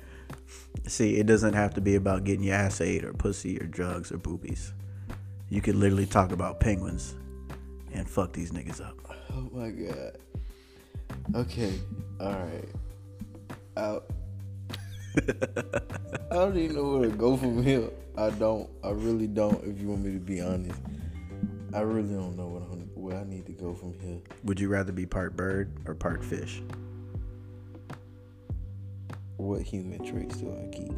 See, 0.86 1.16
it 1.16 1.26
doesn't 1.26 1.54
have 1.54 1.74
to 1.74 1.80
be 1.80 1.96
about 1.96 2.24
getting 2.24 2.44
your 2.44 2.54
ass 2.54 2.80
ate 2.80 3.04
or 3.04 3.12
pussy 3.12 3.58
or 3.58 3.66
drugs 3.66 4.10
or 4.12 4.18
boobies. 4.18 4.72
You 5.50 5.60
could 5.60 5.76
literally 5.76 6.06
talk 6.06 6.32
about 6.32 6.60
penguins 6.60 7.14
and 7.92 8.08
fuck 8.08 8.32
these 8.32 8.52
niggas 8.52 8.80
up. 8.80 8.96
Oh 9.32 9.48
my 9.52 9.70
god. 9.70 10.18
Okay. 11.34 11.78
Alright. 12.20 12.68
Out. 13.76 14.06
I 15.16 16.34
don't 16.34 16.56
even 16.56 16.76
know 16.76 16.98
where 16.98 17.10
to 17.10 17.16
go 17.16 17.36
from 17.36 17.62
here. 17.62 17.90
I 18.16 18.30
don't. 18.30 18.68
I 18.82 18.90
really 18.90 19.26
don't, 19.26 19.62
if 19.64 19.80
you 19.80 19.88
want 19.88 20.04
me 20.04 20.12
to 20.12 20.18
be 20.18 20.40
honest. 20.40 20.80
I 21.72 21.80
really 21.80 22.14
don't 22.14 22.36
know 22.36 22.46
what 22.46 22.62
I'm, 22.62 22.80
where 22.94 23.18
I 23.18 23.24
need 23.24 23.46
to 23.46 23.52
go 23.52 23.74
from 23.74 23.94
here. 24.00 24.20
Would 24.44 24.58
you 24.58 24.68
rather 24.68 24.92
be 24.92 25.06
part 25.06 25.36
bird 25.36 25.70
or 25.86 25.94
part 25.94 26.24
fish? 26.24 26.62
What 29.39 29.62
human 29.62 30.05
traits 30.05 30.36
do 30.36 30.53
I 30.53 30.68
keep? 30.74 30.93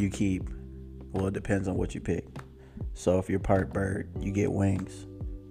You 0.00 0.10
keep, 0.10 0.48
well, 1.12 1.26
it 1.26 1.34
depends 1.34 1.68
on 1.68 1.76
what 1.76 1.94
you 1.94 2.00
pick. 2.00 2.26
So 2.94 3.18
if 3.18 3.30
you're 3.30 3.38
part 3.38 3.72
bird, 3.72 4.08
you 4.18 4.32
get 4.32 4.50
wings, 4.50 5.06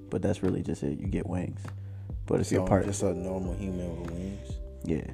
but 0.10 0.22
that's 0.22 0.44
really 0.44 0.62
just 0.62 0.84
it. 0.84 1.00
You 1.00 1.08
get 1.08 1.26
wings. 1.28 1.62
But 2.26 2.42
if 2.42 2.48
So 2.48 2.56
you're 2.56 2.68
part, 2.68 2.86
just 2.86 3.04
a 3.04 3.14
normal 3.14 3.54
human 3.54 4.02
with 4.02 4.12
wings. 4.12 4.52
yeah. 4.84 5.08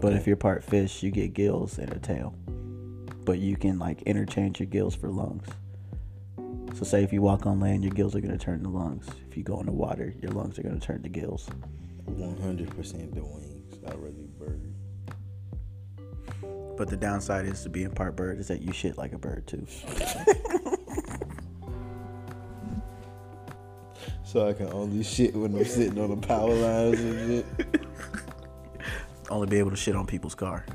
But 0.00 0.12
if 0.12 0.26
you're 0.26 0.36
part 0.36 0.62
fish, 0.64 1.02
you 1.02 1.10
get 1.10 1.32
gills 1.34 1.78
and 1.78 1.92
a 1.92 1.98
tail. 1.98 2.34
But 3.24 3.38
you 3.38 3.56
can 3.56 3.78
like 3.78 4.02
interchange 4.02 4.60
your 4.60 4.66
gills 4.66 4.94
for 4.94 5.08
lungs. 5.08 5.46
So 6.74 6.84
say 6.84 7.02
if 7.02 7.12
you 7.12 7.22
walk 7.22 7.46
on 7.46 7.60
land, 7.60 7.82
your 7.84 7.92
gills 7.92 8.14
are 8.14 8.20
gonna 8.20 8.36
turn 8.38 8.62
to 8.64 8.68
lungs. 8.68 9.06
If 9.28 9.36
you 9.36 9.42
go 9.42 9.58
in 9.60 9.66
the 9.66 9.72
water, 9.72 10.14
your 10.20 10.32
lungs 10.32 10.58
are 10.58 10.62
gonna 10.62 10.80
turn 10.80 11.02
to 11.02 11.08
gills. 11.08 11.48
100% 12.06 13.14
the 13.14 13.24
wings. 13.24 13.78
I 13.86 13.94
really 13.94 14.26
bird. 14.38 14.60
But 16.76 16.88
the 16.88 16.96
downside 16.96 17.46
is 17.46 17.62
to 17.62 17.68
being 17.68 17.90
part 17.90 18.16
bird 18.16 18.38
is 18.38 18.48
that 18.48 18.60
you 18.62 18.72
shit 18.72 18.98
like 18.98 19.12
a 19.12 19.18
bird 19.18 19.46
too. 19.46 19.66
So 24.26 24.48
I 24.48 24.52
can 24.54 24.66
only 24.72 25.04
shit 25.04 25.34
when 25.34 25.54
I'm 25.54 25.64
sitting 25.64 25.98
on 26.00 26.10
the 26.10 26.16
power 26.16 26.52
lines 26.52 27.00
and 27.00 27.44
shit. 27.70 27.86
Only 29.30 29.46
be 29.46 29.58
able 29.58 29.70
to 29.70 29.76
shit 29.76 29.94
on 29.96 30.04
people's 30.04 30.34
car. 30.34 30.66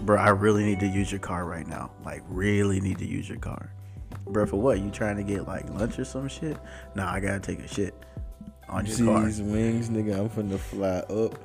Bro, 0.00 0.20
I 0.20 0.30
really 0.30 0.64
need 0.64 0.80
to 0.80 0.86
use 0.86 1.10
your 1.10 1.20
car 1.20 1.44
right 1.44 1.66
now. 1.66 1.92
Like 2.04 2.22
really 2.28 2.80
need 2.80 2.98
to 2.98 3.06
use 3.06 3.28
your 3.28 3.38
car. 3.38 3.72
Bro, 4.26 4.46
for 4.46 4.60
what? 4.60 4.80
You 4.80 4.90
trying 4.90 5.16
to 5.16 5.22
get 5.22 5.46
like 5.46 5.70
lunch 5.70 5.98
or 5.98 6.04
some 6.04 6.28
shit? 6.28 6.56
Nah, 6.94 7.12
I 7.12 7.20
gotta 7.20 7.40
take 7.40 7.60
a 7.60 7.68
shit 7.68 7.94
on 8.68 8.86
your 8.86 8.94
See 8.96 9.04
car. 9.04 9.24
these 9.24 9.40
wings, 9.40 9.88
nigga. 9.88 10.18
I'm 10.18 10.28
finna 10.28 10.58
fly 10.58 10.98
up, 11.14 11.38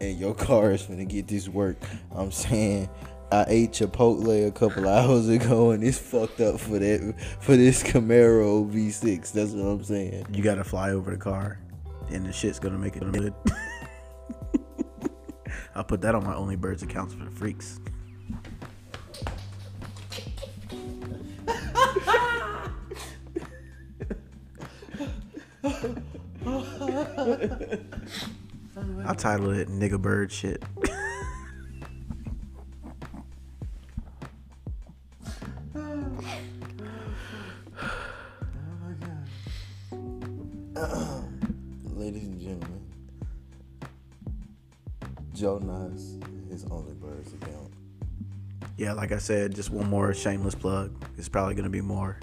and 0.00 0.18
your 0.18 0.34
car 0.34 0.72
is 0.72 0.82
finna 0.82 1.08
get 1.08 1.28
this 1.28 1.48
work. 1.48 1.76
I'm 2.14 2.30
saying, 2.30 2.88
I 3.32 3.44
ate 3.46 3.70
Chipotle 3.72 4.48
a 4.48 4.50
couple 4.50 4.88
hours 4.88 5.28
ago, 5.28 5.70
and 5.70 5.84
it's 5.84 5.98
fucked 5.98 6.40
up 6.40 6.58
for 6.58 6.80
that 6.80 7.14
for 7.38 7.56
this 7.56 7.80
Camaro 7.82 8.68
V6. 8.68 9.32
That's 9.32 9.52
what 9.52 9.62
I'm 9.62 9.84
saying. 9.84 10.26
You 10.32 10.42
gotta 10.42 10.64
fly 10.64 10.90
over 10.90 11.12
the 11.12 11.16
car, 11.16 11.60
and 12.10 12.26
the 12.26 12.32
shit's 12.32 12.58
gonna 12.58 12.78
make 12.78 12.96
it 12.96 13.12
good. 13.12 13.32
I'll 15.76 15.84
put 15.84 16.00
that 16.00 16.16
on 16.16 16.24
my 16.24 16.34
Only 16.34 16.56
Birds 16.56 16.82
accounts 16.82 17.14
for 17.14 17.24
the 17.24 17.30
freaks. 17.30 17.78
I'll 29.06 29.14
title 29.14 29.50
it 29.50 29.68
"Nigga 29.68 30.00
Bird 30.00 30.32
Shit." 30.32 30.64
Ladies 41.94 42.24
and 42.24 42.38
gentlemen, 42.38 42.82
Joe 45.32 45.58
Nas, 45.58 46.18
his 46.50 46.66
only 46.70 46.92
birds 46.92 47.32
account. 47.32 47.72
Yeah, 48.76 48.92
like 48.92 49.12
I 49.12 49.18
said, 49.18 49.54
just 49.54 49.70
one 49.70 49.88
more 49.88 50.12
shameless 50.12 50.54
plug. 50.54 50.92
It's 51.16 51.28
probably 51.28 51.54
gonna 51.54 51.70
be 51.70 51.80
more, 51.80 52.18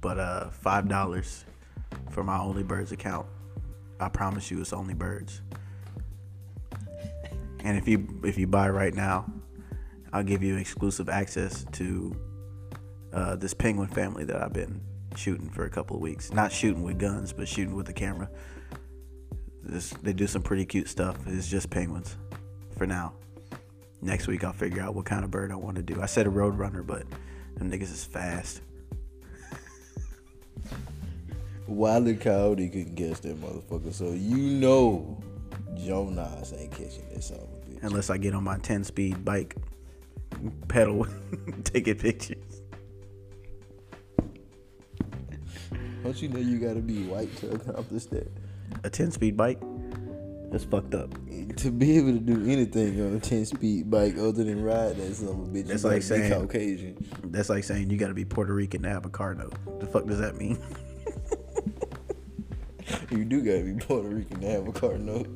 but 0.00 0.20
uh, 0.20 0.50
five 0.50 0.88
dollars 0.88 1.44
for 2.10 2.22
my 2.22 2.38
Only 2.38 2.62
Birds 2.62 2.92
account. 2.92 3.26
I 3.98 4.10
promise 4.10 4.48
you, 4.52 4.60
it's 4.60 4.72
Only 4.72 4.94
Birds. 4.94 5.40
And 7.64 7.76
if 7.76 7.88
you 7.88 8.20
if 8.22 8.38
you 8.38 8.46
buy 8.46 8.68
right 8.70 8.94
now, 8.94 9.28
I'll 10.12 10.22
give 10.22 10.44
you 10.44 10.56
exclusive 10.56 11.08
access 11.08 11.64
to 11.72 12.14
uh, 13.12 13.36
this 13.36 13.54
penguin 13.54 13.88
family 13.88 14.24
that 14.24 14.42
I've 14.42 14.52
been 14.52 14.80
shooting 15.16 15.48
for 15.50 15.64
a 15.64 15.70
couple 15.70 15.96
of 15.96 16.02
weeks. 16.02 16.32
Not 16.32 16.52
shooting 16.52 16.82
with 16.82 16.98
guns, 16.98 17.32
but 17.32 17.48
shooting 17.48 17.74
with 17.74 17.86
the 17.86 17.92
camera. 17.92 18.28
This, 19.62 19.90
they 20.02 20.12
do 20.12 20.26
some 20.26 20.42
pretty 20.42 20.64
cute 20.64 20.88
stuff. 20.88 21.16
It's 21.26 21.48
just 21.48 21.70
penguins 21.70 22.16
for 22.76 22.86
now. 22.86 23.14
Next 24.02 24.26
week 24.26 24.44
I'll 24.44 24.52
figure 24.52 24.82
out 24.82 24.94
what 24.94 25.04
kind 25.04 25.24
of 25.24 25.30
bird 25.30 25.52
I 25.52 25.56
want 25.56 25.76
to 25.76 25.82
do. 25.82 26.00
I 26.00 26.06
said 26.06 26.26
a 26.26 26.30
roadrunner, 26.30 26.86
but 26.86 27.04
them 27.56 27.70
niggas 27.70 27.92
is 27.92 28.04
fast. 28.04 28.62
Wiley 31.66 32.16
Coyote 32.16 32.68
couldn't 32.68 32.96
catch 32.96 33.20
that 33.20 33.40
motherfucker, 33.40 33.92
so 33.92 34.12
you 34.12 34.36
know 34.36 35.22
Joe 35.76 36.08
Nas 36.08 36.54
ain't 36.54 36.72
catching 36.72 37.08
this 37.12 37.26
son 37.26 37.38
of 37.38 37.44
a 37.44 37.56
bitch. 37.66 37.82
Unless 37.82 38.08
I 38.10 38.16
get 38.16 38.34
on 38.34 38.44
my 38.44 38.56
10 38.58 38.84
speed 38.84 39.24
bike, 39.24 39.54
pedal, 40.68 41.06
taking 41.64 41.96
pictures. 41.96 42.39
You 46.18 46.28
know 46.28 46.40
you 46.40 46.58
gotta 46.58 46.80
be 46.80 47.04
white 47.04 47.34
to 47.38 47.52
accomplish 47.52 48.04
that? 48.06 48.30
A 48.84 48.90
10 48.90 49.10
speed 49.12 49.36
bike? 49.36 49.60
That's 50.50 50.64
fucked 50.64 50.94
up. 50.94 51.10
To 51.56 51.70
be 51.70 51.96
able 51.98 52.12
to 52.12 52.18
do 52.18 52.44
anything 52.50 53.00
on 53.00 53.14
a 53.16 53.20
10 53.20 53.46
speed 53.46 53.90
bike 53.90 54.16
other 54.18 54.44
than 54.44 54.62
ride 54.62 54.96
that 54.96 55.14
son 55.14 55.28
of 55.28 55.34
a 55.38 55.42
bitch, 55.46 55.66
That's 55.68 55.84
like 55.84 56.02
saying- 56.02 56.32
Caucasian. 56.32 57.06
That's 57.24 57.48
like 57.48 57.62
saying 57.64 57.90
you 57.90 57.96
gotta 57.96 58.14
be 58.14 58.24
Puerto 58.24 58.52
Rican 58.52 58.82
to 58.82 58.88
have 58.88 59.04
a 59.06 59.10
car 59.10 59.34
note. 59.34 59.54
The 59.80 59.86
fuck 59.86 60.06
does 60.06 60.18
that 60.18 60.36
mean? 60.36 60.58
You 63.10 63.24
do 63.24 63.40
gotta 63.42 63.62
be 63.62 63.74
Puerto 63.74 64.08
Rican 64.08 64.40
to 64.40 64.46
have 64.48 64.66
a 64.68 64.72
car 64.72 64.96
note. 64.98 65.28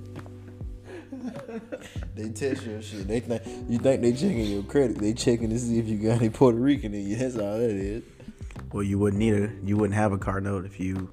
they 2.14 2.29
test 2.31 2.64
your 2.66 2.83
shit. 2.83 3.07
They 3.07 3.20
think 3.20 3.43
you 3.68 3.79
think 3.79 4.01
they 4.03 4.12
checking 4.12 4.45
your 4.47 4.62
credit. 4.64 4.99
They 4.99 5.12
checking 5.12 5.51
to 5.51 5.59
see 5.59 5.79
if 5.79 5.87
you 5.87 5.99
got 5.99 6.18
any 6.20 6.31
Puerto 6.31 6.59
Rican 6.59 6.95
in 6.95 7.07
you. 7.09 7.16
That's 7.16 7.37
all 7.37 7.59
that 7.59 7.70
is. 7.70 8.03
Well, 8.75 8.83
you 8.83 8.99
wouldn't 8.99 9.20
need 9.20 9.35
a, 9.35 9.53
you 9.64 9.77
wouldn't 9.77 9.95
have 9.95 10.11
a 10.11 10.18
car 10.18 10.41
note 10.41 10.64
if 10.64 10.81
you 10.81 11.09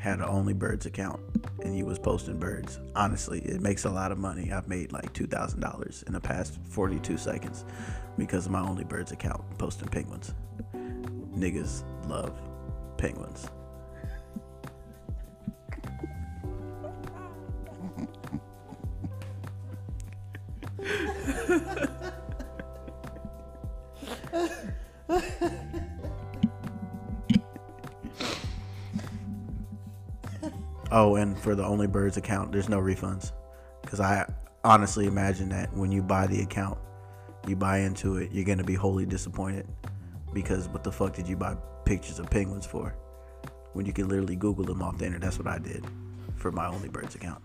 had 0.00 0.18
an 0.18 0.24
Only 0.24 0.52
Birds 0.52 0.84
account 0.84 1.20
and 1.62 1.78
you 1.78 1.86
was 1.86 1.96
posting 1.96 2.40
birds. 2.40 2.80
Honestly, 2.96 3.38
it 3.38 3.60
makes 3.60 3.84
a 3.84 3.88
lot 3.88 4.10
of 4.10 4.18
money. 4.18 4.50
I've 4.50 4.66
made 4.66 4.90
like 4.90 5.12
two 5.12 5.28
thousand 5.28 5.60
dollars 5.60 6.02
in 6.08 6.12
the 6.12 6.20
past 6.20 6.58
forty-two 6.70 7.18
seconds 7.18 7.64
because 8.18 8.46
of 8.46 8.52
my 8.52 8.60
Only 8.60 8.82
Birds 8.82 9.12
account 9.12 9.44
posting 9.58 9.86
penguins. 9.86 10.34
Niggas 11.36 11.84
love 12.08 12.36
penguins. 12.96 13.46
Oh, 30.94 31.16
and 31.16 31.38
for 31.38 31.54
the 31.54 31.64
Only 31.64 31.86
Birds 31.86 32.18
account, 32.18 32.52
there's 32.52 32.68
no 32.68 32.78
refunds. 32.78 33.32
Because 33.80 33.98
I 33.98 34.30
honestly 34.62 35.06
imagine 35.06 35.48
that 35.48 35.74
when 35.74 35.90
you 35.90 36.02
buy 36.02 36.26
the 36.26 36.42
account, 36.42 36.76
you 37.48 37.56
buy 37.56 37.78
into 37.78 38.18
it, 38.18 38.30
you're 38.30 38.44
going 38.44 38.58
to 38.58 38.64
be 38.64 38.74
wholly 38.74 39.06
disappointed. 39.06 39.66
Because 40.34 40.68
what 40.68 40.84
the 40.84 40.92
fuck 40.92 41.14
did 41.14 41.26
you 41.26 41.34
buy 41.34 41.56
pictures 41.86 42.18
of 42.18 42.28
penguins 42.28 42.66
for? 42.66 42.94
When 43.72 43.86
you 43.86 43.94
can 43.94 44.06
literally 44.06 44.36
Google 44.36 44.66
them 44.66 44.82
off 44.82 44.98
the 44.98 45.06
internet. 45.06 45.22
That's 45.22 45.38
what 45.38 45.48
I 45.48 45.58
did 45.58 45.82
for 46.36 46.52
my 46.52 46.66
Only 46.66 46.90
Birds 46.90 47.14
account. 47.14 47.42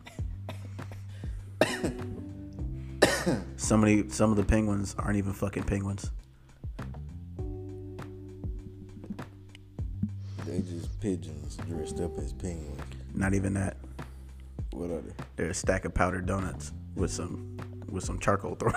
some 3.56 3.82
of 3.82 3.88
the, 3.88 4.10
some 4.10 4.30
of 4.30 4.36
the 4.36 4.44
penguins 4.44 4.94
aren't 5.00 5.16
even 5.16 5.32
fucking 5.32 5.64
penguins. 5.64 6.12
They 10.46 10.60
just 10.60 11.00
pigeons 11.00 11.56
dressed 11.70 12.02
up 12.02 12.18
as 12.20 12.34
penguins. 12.34 12.97
Not 13.18 13.34
even 13.34 13.56
that. 13.56 13.78
What 14.72 14.92
are 14.92 15.02
they? 15.02 15.12
They're 15.38 15.50
a 15.50 15.54
stack 15.54 15.86
of 15.86 15.94
powdered 15.96 16.28
donuts 16.28 16.72
with 16.96 17.10
some 17.12 17.58
with 17.90 18.04
some 18.04 18.20
charcoal 18.20 18.54
thrown. 18.56 18.76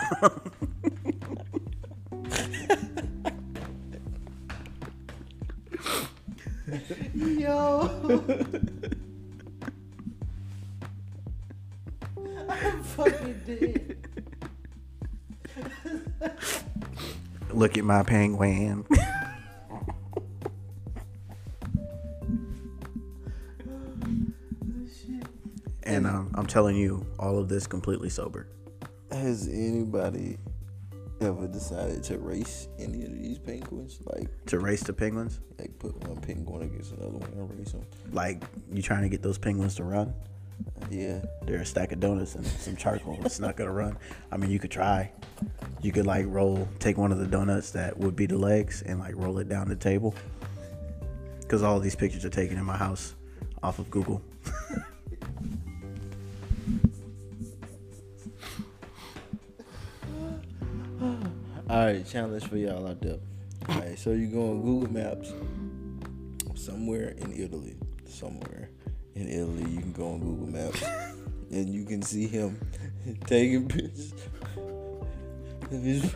Yo, 7.38 8.24
I'm 12.48 12.82
fucking 12.82 13.40
dead. 13.46 13.96
Look 17.52 17.76
at 17.76 17.84
my 17.84 18.02
penguin. 18.04 18.86
Telling 26.50 26.76
you, 26.76 27.06
all 27.18 27.38
of 27.38 27.48
this 27.48 27.66
completely 27.66 28.10
sober. 28.10 28.48
Has 29.12 29.48
anybody 29.48 30.36
ever 31.20 31.46
decided 31.46 32.02
to 32.04 32.18
race 32.18 32.68
any 32.78 33.04
of 33.04 33.12
these 33.12 33.38
penguins? 33.38 34.00
Like, 34.04 34.28
To 34.46 34.58
race 34.58 34.82
the 34.82 34.92
penguins, 34.92 35.40
like 35.58 35.78
put 35.78 35.96
one 36.08 36.16
penguin 36.20 36.62
against 36.62 36.92
another 36.92 37.16
one 37.18 37.30
and 37.32 37.58
race 37.58 37.72
them? 37.72 37.84
like 38.12 38.42
you 38.72 38.82
trying 38.82 39.02
to 39.02 39.08
get 39.08 39.22
those 39.22 39.38
penguins 39.38 39.76
to 39.76 39.84
run. 39.84 40.12
Yeah. 40.90 41.20
They're 41.44 41.60
a 41.60 41.66
stack 41.66 41.92
of 41.92 42.00
donuts 42.00 42.34
and 42.34 42.46
some 42.46 42.76
charcoal. 42.76 43.18
It's 43.24 43.40
not 43.40 43.56
gonna 43.56 43.72
run. 43.72 43.96
I 44.32 44.36
mean, 44.36 44.50
you 44.50 44.58
could 44.58 44.70
try. 44.70 45.10
You 45.82 45.92
could 45.92 46.06
like 46.06 46.26
roll, 46.28 46.68
take 46.80 46.98
one 46.98 47.12
of 47.12 47.18
the 47.18 47.26
donuts 47.26 47.70
that 47.72 47.96
would 47.96 48.14
be 48.16 48.26
the 48.26 48.36
legs 48.38 48.82
and 48.82 48.98
like 48.98 49.14
roll 49.16 49.38
it 49.38 49.48
down 49.48 49.68
the 49.68 49.76
table. 49.76 50.14
Cause 51.48 51.62
all 51.62 51.80
these 51.80 51.96
pictures 51.96 52.24
are 52.24 52.30
taken 52.30 52.58
in 52.58 52.64
my 52.64 52.76
house 52.76 53.14
off 53.62 53.78
of 53.78 53.90
Google. 53.90 54.22
Right, 61.90 62.06
challenge 62.06 62.46
for 62.46 62.56
y'all 62.56 62.86
out 62.86 63.00
there. 63.00 63.18
All 63.68 63.80
right, 63.80 63.98
so 63.98 64.10
you 64.10 64.28
go 64.28 64.50
on 64.50 64.62
Google 64.62 64.92
Maps 64.92 65.32
somewhere 66.54 67.14
in 67.18 67.32
Italy, 67.32 67.76
somewhere 68.06 68.70
in 69.14 69.28
Italy. 69.28 69.68
You 69.70 69.80
can 69.80 69.92
go 69.92 70.12
on 70.12 70.20
Google 70.20 70.46
Maps 70.46 70.82
and 71.50 71.68
you 71.68 71.84
can 71.84 72.02
see 72.02 72.26
him 72.26 72.60
taking 73.26 73.68
pictures 73.68 74.14
of 74.56 75.82
his 75.82 76.14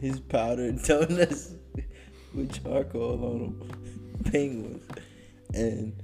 his 0.00 0.20
powdered 0.20 0.82
donuts 0.82 1.54
with 2.32 2.62
charcoal 2.62 3.24
on 3.24 3.38
them, 3.40 4.22
penguins, 4.30 4.86
and 5.54 6.00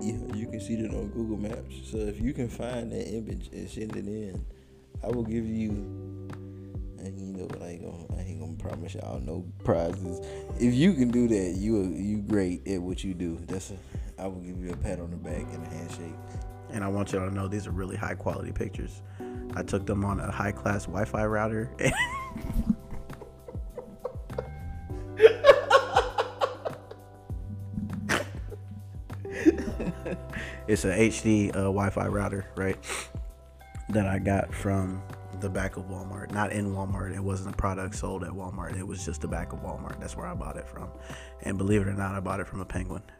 you 0.00 0.14
know, 0.14 0.34
you 0.34 0.48
can 0.48 0.60
see 0.60 0.74
that 0.82 0.92
on 0.92 1.08
Google 1.08 1.36
Maps. 1.36 1.90
So 1.90 1.98
if 1.98 2.20
you 2.20 2.32
can 2.32 2.48
find 2.48 2.90
that 2.90 3.08
image 3.08 3.48
and 3.52 3.70
send 3.70 3.94
it 3.94 4.06
in, 4.06 4.44
I 5.04 5.06
will 5.08 5.22
give 5.22 5.46
you 5.46 6.17
you 7.16 7.32
know, 7.32 7.48
I 7.62 7.68
ain't 7.68 7.82
gonna, 7.82 8.20
I 8.20 8.22
ain't 8.22 8.40
gonna 8.40 8.52
promise 8.54 8.94
y'all 8.94 9.20
no 9.20 9.44
prizes. 9.64 10.20
If 10.58 10.74
you 10.74 10.94
can 10.94 11.10
do 11.10 11.28
that, 11.28 11.56
you 11.56 11.82
you 11.84 12.18
great 12.18 12.66
at 12.66 12.82
what 12.82 13.04
you 13.04 13.14
do. 13.14 13.38
That's 13.46 13.70
a, 13.70 13.76
I 14.22 14.26
will 14.26 14.40
give 14.40 14.58
you 14.62 14.72
a 14.72 14.76
pat 14.76 15.00
on 15.00 15.10
the 15.10 15.16
back 15.16 15.46
and 15.52 15.66
a 15.66 15.70
handshake. 15.70 16.14
And 16.70 16.84
I 16.84 16.88
want 16.88 17.12
y'all 17.12 17.28
to 17.28 17.34
know 17.34 17.48
these 17.48 17.66
are 17.66 17.70
really 17.70 17.96
high 17.96 18.14
quality 18.14 18.52
pictures. 18.52 19.00
I 19.54 19.62
took 19.62 19.86
them 19.86 20.04
on 20.04 20.20
a 20.20 20.30
high 20.30 20.52
class 20.52 20.84
Wi 20.84 21.04
Fi 21.04 21.24
router. 21.24 21.70
it's 30.66 30.84
an 30.84 30.98
HD 30.98 31.50
uh, 31.50 31.62
Wi 31.64 31.90
Fi 31.90 32.06
router, 32.06 32.46
right? 32.56 32.76
That 33.90 34.06
I 34.06 34.18
got 34.18 34.52
from 34.52 35.02
the 35.40 35.48
back 35.48 35.76
of 35.76 35.84
Walmart. 35.84 36.32
Not 36.32 36.52
in 36.52 36.72
Walmart. 36.72 37.14
It 37.14 37.22
wasn't 37.22 37.54
a 37.54 37.56
product 37.56 37.94
sold 37.94 38.24
at 38.24 38.30
Walmart. 38.30 38.78
It 38.78 38.86
was 38.86 39.04
just 39.04 39.20
the 39.20 39.28
back 39.28 39.52
of 39.52 39.60
Walmart. 39.60 40.00
That's 40.00 40.16
where 40.16 40.26
I 40.26 40.34
bought 40.34 40.56
it 40.56 40.68
from. 40.68 40.88
And 41.42 41.58
believe 41.58 41.82
it 41.82 41.88
or 41.88 41.94
not, 41.94 42.14
I 42.14 42.20
bought 42.20 42.40
it 42.40 42.46
from 42.46 42.60
a 42.60 42.64
penguin. 42.64 43.02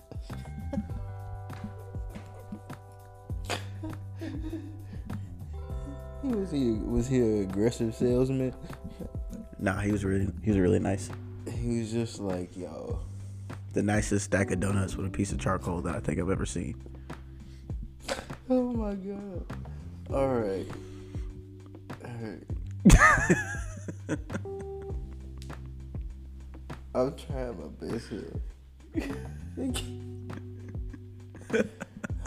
Was 6.23 6.51
he 6.51 6.73
was 6.73 7.07
he 7.07 7.21
an 7.21 7.43
aggressive 7.43 7.95
salesman? 7.95 8.53
Nah, 9.59 9.81
he 9.81 9.93
was 9.93 10.05
really 10.05 10.29
he 10.43 10.51
was 10.51 10.59
really 10.59 10.79
nice. 10.79 11.11
He 11.51 11.79
was 11.79 11.93
just 11.93 12.21
like, 12.21 12.55
yo, 12.57 13.01
the 13.73 13.83
nicest 13.83 14.27
stack 14.27 14.51
of 14.51 14.61
donuts 14.61 14.97
with 14.97 15.07
a 15.07 15.11
piece 15.11 15.33
of 15.33 15.39
charcoal 15.39 15.81
that 15.83 15.95
I 15.95 16.01
think 16.01 16.19
I've 16.19 16.29
ever 16.29 16.45
seen. 16.45 16.83
Oh 18.51 18.73
my 18.73 18.95
god. 18.95 19.47
All 20.13 20.29
I'm 26.95 27.15
trying 27.15 27.57
my 27.59 27.69
best 27.81 28.09
here. 28.09 28.33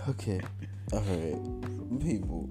okay. 0.08 0.40
All 0.94 1.02
right. 1.02 1.36
People. 2.00 2.50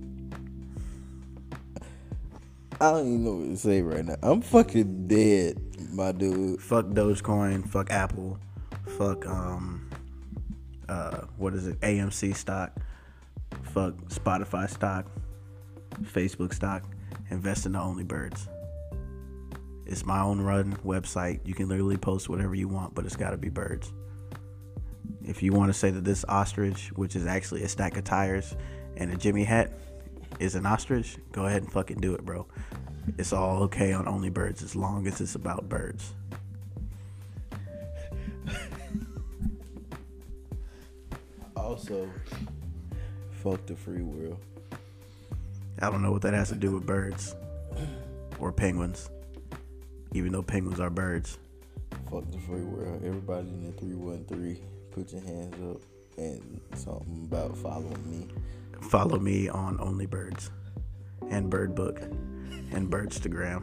I 2.78 2.92
don't 2.92 3.06
even 3.06 3.24
know 3.24 3.34
what 3.36 3.48
to 3.48 3.56
say 3.56 3.80
right 3.80 4.04
now. 4.04 4.16
I'm 4.22 4.42
fucking 4.42 5.08
dead, 5.08 5.58
my 5.92 6.12
dude. 6.12 6.60
Fuck 6.60 6.86
Dogecoin. 6.86 7.66
Fuck 7.68 7.90
Apple. 7.90 8.38
Fuck 8.98 9.26
um. 9.26 9.88
Uh, 10.88 11.22
what 11.38 11.54
is 11.54 11.66
it? 11.66 11.80
AMC 11.80 12.36
stock. 12.36 12.76
Fuck 13.62 13.94
Spotify 14.08 14.68
stock. 14.68 15.06
Facebook 16.02 16.52
stock. 16.52 16.84
Invest 17.30 17.66
in 17.66 17.72
the 17.72 17.80
Only 17.80 18.04
Birds. 18.04 18.48
It's 19.86 20.04
my 20.04 20.20
own 20.20 20.40
run 20.40 20.76
website. 20.84 21.40
You 21.44 21.54
can 21.54 21.68
literally 21.68 21.96
post 21.96 22.28
whatever 22.28 22.54
you 22.54 22.68
want, 22.68 22.94
but 22.94 23.04
it's 23.04 23.16
got 23.16 23.30
to 23.30 23.36
be 23.36 23.48
birds. 23.48 23.92
If 25.24 25.42
you 25.42 25.52
want 25.52 25.72
to 25.72 25.78
say 25.78 25.90
that 25.90 26.04
this 26.04 26.24
ostrich, 26.28 26.92
which 26.94 27.16
is 27.16 27.26
actually 27.26 27.62
a 27.62 27.68
stack 27.68 27.96
of 27.96 28.04
tires 28.04 28.56
and 28.96 29.12
a 29.12 29.16
Jimmy 29.16 29.44
hat, 29.44 29.72
is 30.38 30.54
an 30.54 30.64
ostrich, 30.66 31.18
go 31.32 31.46
ahead 31.46 31.62
and 31.62 31.72
fucking 31.72 31.98
do 31.98 32.14
it, 32.14 32.24
bro. 32.24 32.46
It's 33.18 33.32
all 33.32 33.62
okay 33.64 33.92
on 33.92 34.06
Only 34.06 34.30
Birds 34.30 34.62
as 34.62 34.76
long 34.76 35.06
as 35.06 35.20
it's 35.20 35.34
about 35.34 35.68
birds. 35.68 36.14
Also, 41.56 42.08
fuck 43.30 43.64
the 43.66 43.76
free 43.76 44.02
world. 44.02 44.38
I 45.82 45.88
don't 45.90 46.02
know 46.02 46.12
what 46.12 46.20
that 46.22 46.34
has 46.34 46.50
to 46.50 46.56
do 46.56 46.72
with 46.72 46.84
birds 46.84 47.34
or 48.38 48.52
penguins, 48.52 49.08
even 50.12 50.32
though 50.32 50.42
penguins 50.42 50.78
are 50.78 50.90
birds. 50.90 51.38
Fuck 52.10 52.30
the 52.30 52.38
free 52.38 52.62
world. 52.62 53.02
Everybody 53.04 53.48
in 53.48 53.64
the 53.64 53.72
313, 53.72 54.62
put 54.90 55.10
your 55.12 55.22
hands 55.22 55.54
up 55.74 55.80
and 56.18 56.60
something 56.74 57.26
about 57.30 57.56
following 57.56 58.10
me. 58.10 58.28
Follow 58.82 59.18
me 59.18 59.48
on 59.48 59.78
Only 59.80 60.04
Birds 60.04 60.50
and 61.30 61.48
Bird 61.48 61.74
Book 61.74 62.00
and 62.72 62.90
Birdstagram 62.90 63.62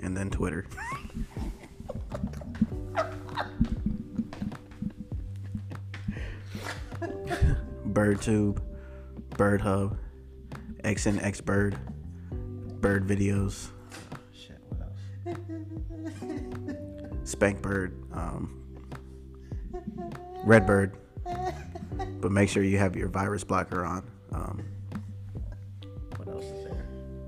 and 0.00 0.16
then 0.16 0.30
Twitter. 0.30 0.66
BirdTube, 7.92 8.62
BirdHub, 9.30 9.98
XNX 10.82 11.44
Bird, 11.44 11.78
Bird 12.80 13.06
Videos. 13.06 13.68
shit, 14.32 14.60
what 14.68 14.80
else? 14.82 15.40
Spank 17.30 17.62
Bird, 17.62 18.02
um, 18.12 18.62
Redbird. 20.44 20.96
But 22.20 22.32
make 22.32 22.48
sure 22.48 22.62
you 22.62 22.78
have 22.78 22.96
your 22.96 23.08
virus 23.08 23.44
blocker 23.44 23.84
on. 23.84 24.10
Um, 24.32 24.64
what 26.16 26.28
else 26.28 26.44
is 26.44 26.64
there? 26.64 26.86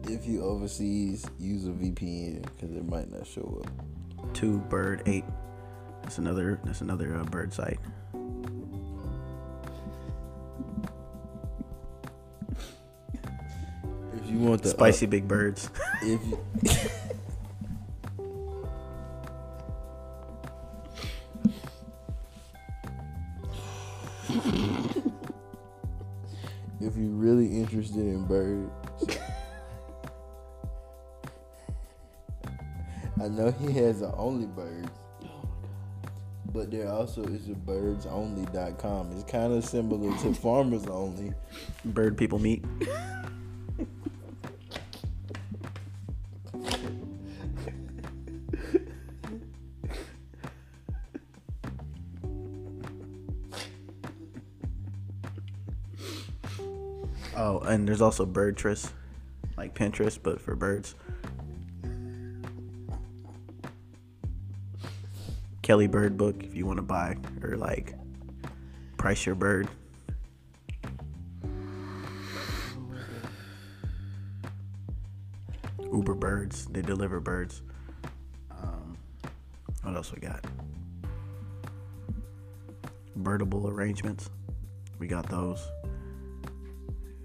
If 0.08 0.26
you 0.26 0.42
overseas, 0.42 1.26
use 1.38 1.66
a 1.66 1.70
VPN 1.70 2.42
because 2.42 2.74
it 2.76 2.86
might 2.88 3.10
not 3.10 3.26
show 3.26 3.62
up. 3.64 4.34
Two 4.34 4.58
Bird 4.68 5.02
Eight. 5.06 5.24
That's 6.02 6.18
another. 6.18 6.60
That's 6.64 6.80
another 6.80 7.16
uh, 7.16 7.24
bird 7.24 7.52
site. 7.52 7.80
You 14.32 14.38
want 14.38 14.62
the 14.62 14.70
uh, 14.70 14.72
Spicy 14.72 15.06
big 15.06 15.28
birds. 15.28 15.68
if 16.02 16.20
you, 16.26 16.38
if 26.80 26.96
you're 26.96 27.10
really 27.10 27.46
interested 27.46 28.00
in 28.00 28.24
birds, 28.24 28.70
I 33.22 33.28
know 33.28 33.50
he 33.50 33.72
has 33.72 34.00
a 34.02 34.14
only 34.16 34.46
birds. 34.46 34.88
But 36.46 36.70
there 36.70 36.88
also 36.88 37.22
is 37.24 37.48
a 37.48 37.54
birdsonly.com. 37.54 39.12
It's 39.12 39.24
kind 39.24 39.54
of 39.54 39.64
similar 39.64 40.14
to 40.18 40.34
farmers 40.34 40.86
only. 40.86 41.32
bird 41.84 42.18
people 42.18 42.38
meet. 42.38 42.64
And 57.72 57.88
there's 57.88 58.02
also 58.02 58.26
Birdtress, 58.26 58.90
like 59.56 59.74
Pinterest, 59.74 60.18
but 60.22 60.38
for 60.38 60.54
birds. 60.54 60.94
Kelly 65.62 65.86
Bird 65.86 66.18
Book, 66.18 66.42
if 66.42 66.54
you 66.54 66.66
want 66.66 66.76
to 66.76 66.82
buy 66.82 67.16
or 67.42 67.56
like 67.56 67.94
price 68.98 69.24
your 69.24 69.34
bird. 69.34 69.68
Uber 75.80 76.14
Birds, 76.14 76.66
they 76.66 76.82
deliver 76.82 77.20
birds. 77.20 77.62
Um, 78.50 78.98
what 79.82 79.96
else 79.96 80.12
we 80.12 80.20
got? 80.20 80.44
Birdable 83.16 83.68
arrangements, 83.70 84.28
we 84.98 85.06
got 85.06 85.26
those. 85.30 85.66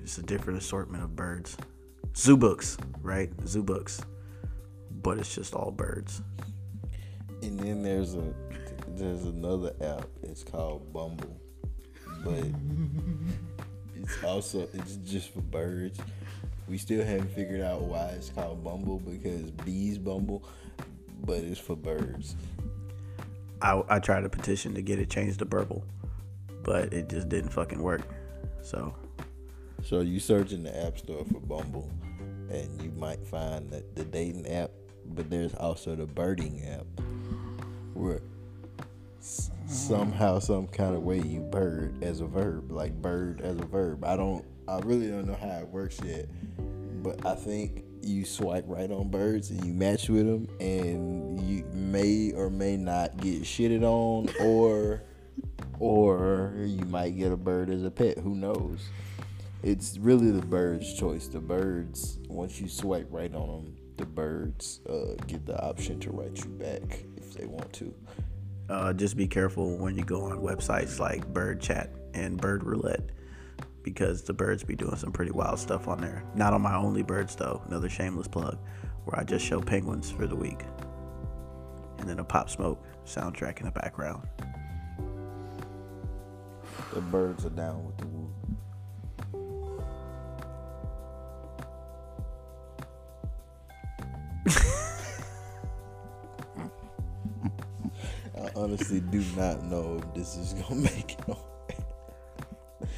It's 0.08 0.18
a 0.18 0.24
different 0.24 0.58
assortment 0.58 1.04
of 1.04 1.18
birds. 1.18 1.58
Zoo 2.16 2.38
books, 2.38 2.78
right? 3.02 3.30
Zoo 3.46 3.62
books, 3.62 4.00
but 5.04 5.18
it's 5.18 5.36
just 5.36 5.54
all 5.54 5.70
birds. 5.70 6.22
And 7.42 7.60
then 7.60 7.84
there's 7.84 8.16
a 8.16 8.34
there's 8.88 9.26
another 9.26 9.74
app. 9.82 10.08
It's 10.24 10.46
called 10.46 10.94
Bumble, 10.94 11.38
but 12.24 12.46
it's 13.98 14.24
also 14.24 14.70
it's 14.74 14.96
just 14.96 15.34
for 15.34 15.42
birds. 15.42 16.00
We 16.70 16.78
still 16.78 17.04
haven't 17.04 17.32
figured 17.32 17.60
out 17.60 17.82
why 17.82 18.06
it's 18.12 18.30
called 18.30 18.64
Bumble 18.64 19.00
because 19.00 19.52
bees 19.52 19.98
bumble, 19.98 20.48
but 21.26 21.40
it's 21.40 21.60
for 21.60 21.76
birds. 21.76 22.38
I, 23.62 23.84
I 23.90 24.00
tried 24.00 24.24
a 24.24 24.30
petition 24.30 24.74
to 24.76 24.82
get 24.82 25.00
it 25.00 25.10
changed 25.10 25.40
to 25.40 25.46
Burble, 25.46 25.84
but 26.64 26.94
it 26.94 27.10
just 27.10 27.28
didn't 27.28 27.50
fucking 27.50 27.84
work. 27.84 28.08
So 28.62 28.96
So 29.88 30.02
you 30.02 30.20
search 30.20 30.52
in 30.52 30.64
the 30.64 30.86
app 30.86 30.98
store 30.98 31.24
for 31.32 31.40
Bumble, 31.40 31.90
and 32.52 32.82
you 32.82 32.92
might 32.98 33.26
find 33.26 33.70
that 33.70 33.96
the 33.96 34.04
dating 34.04 34.46
app, 34.46 34.70
but 35.06 35.30
there's 35.30 35.54
also 35.54 35.96
the 35.96 36.06
birding 36.06 36.62
app, 36.66 36.86
where 37.94 38.20
somehow, 39.22 40.40
some 40.40 40.68
kind 40.68 40.94
of 40.94 41.04
way 41.04 41.22
you 41.22 41.40
bird 41.40 42.04
as 42.04 42.20
a 42.20 42.26
verb, 42.26 42.70
like 42.70 43.02
bird 43.02 43.40
as 43.40 43.56
a 43.56 43.64
verb. 43.64 44.04
I 44.04 44.18
don't, 44.18 44.44
I 44.68 44.80
really 44.80 45.08
don't 45.08 45.26
know 45.26 45.38
how 45.40 45.60
it 45.60 45.70
works 45.70 46.02
yet, 46.04 46.26
but 47.02 47.26
I 47.26 47.36
think 47.36 47.86
you 48.02 48.26
swipe 48.26 48.66
right 48.68 48.92
on 48.92 49.08
birds 49.08 49.52
and 49.52 49.64
you 49.64 49.72
match 49.72 50.10
with 50.10 50.26
them, 50.26 50.50
and 50.60 51.40
you 51.48 51.64
may 51.72 52.34
or 52.34 52.50
may 52.50 52.76
not 52.76 53.16
get 53.22 53.44
shitted 53.44 53.84
on, 53.84 54.28
or, 54.42 55.02
or 55.80 56.56
you 56.66 56.84
might 56.88 57.18
get 57.18 57.32
a 57.32 57.38
bird 57.38 57.70
as 57.70 57.86
a 57.86 57.90
pet. 57.90 58.18
Who 58.18 58.36
knows? 58.36 58.90
It's 59.64 59.98
really 59.98 60.32
the 60.32 60.46
bird's 60.46 60.94
choice. 60.94 61.28
The 61.28 61.40
birds, 61.40 62.20
once 62.30 62.60
you 62.62 62.68
swipe 62.70 63.08
right 63.12 63.34
on 63.34 63.48
them, 63.48 63.76
the 63.98 64.06
birds 64.06 64.82
uh, 64.90 65.16
get 65.28 65.46
the 65.46 65.60
option 65.62 66.00
to 66.02 66.12
write 66.12 66.38
you 66.44 66.50
back 66.52 67.04
if 67.18 67.34
they 67.34 67.46
want 67.46 67.74
to. 67.74 67.94
uh, 68.70 68.94
just 68.94 69.18
be 69.18 69.28
careful 69.28 69.78
when 69.78 69.96
you 69.98 70.04
go 70.04 70.24
on 70.24 70.40
websites 70.40 71.00
like 71.00 71.26
Bird 71.34 71.62
Chat 71.62 71.90
and 72.14 72.40
Bird 72.40 72.64
Roulette 72.64 73.12
because 73.84 74.24
the 74.24 74.34
birds 74.34 74.64
be 74.64 74.76
doing 74.76 74.96
some 74.98 75.12
pretty 75.12 75.32
wild 75.32 75.60
stuff 75.60 75.88
on 75.88 76.02
there. 76.02 76.24
Not 76.36 76.54
on 76.54 76.62
my 76.62 76.76
only 76.76 77.04
birds 77.04 77.36
though. 77.36 77.62
Another 77.68 77.90
shameless 77.90 78.28
plug 78.28 78.58
where 79.06 79.20
I 79.20 79.24
just 79.24 79.46
show 79.46 79.62
penguins 79.62 80.12
for 80.12 80.28
the 80.28 80.36
week, 80.36 80.64
and 82.00 82.10
then 82.10 82.20
a 82.20 82.24
Pop 82.24 82.50
Smoke 82.50 82.84
soundtrack 83.06 83.60
in 83.60 83.66
the 83.66 83.72
background. 83.72 84.28
The 86.94 87.02
birds 87.02 87.46
are 87.46 87.50
down 87.52 87.86
with 87.86 87.98
the 87.98 88.06
I 98.36 98.50
honestly 98.56 99.00
do 99.00 99.24
not 99.36 99.64
know 99.64 100.02
if 100.02 100.14
this 100.14 100.36
is 100.38 100.54
gonna 100.54 100.76
make 100.82 101.14
it 101.14 101.30
on. 101.30 101.38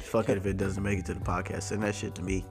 Fuck 0.04 0.28
it 0.28 0.36
if 0.36 0.46
it 0.46 0.56
doesn't 0.56 0.82
make 0.82 0.98
it 0.98 1.06
to 1.06 1.14
the 1.14 1.20
podcast. 1.20 1.62
Send 1.62 1.82
that 1.82 1.94
shit 1.94 2.14
to 2.16 2.22
me. 2.22 2.44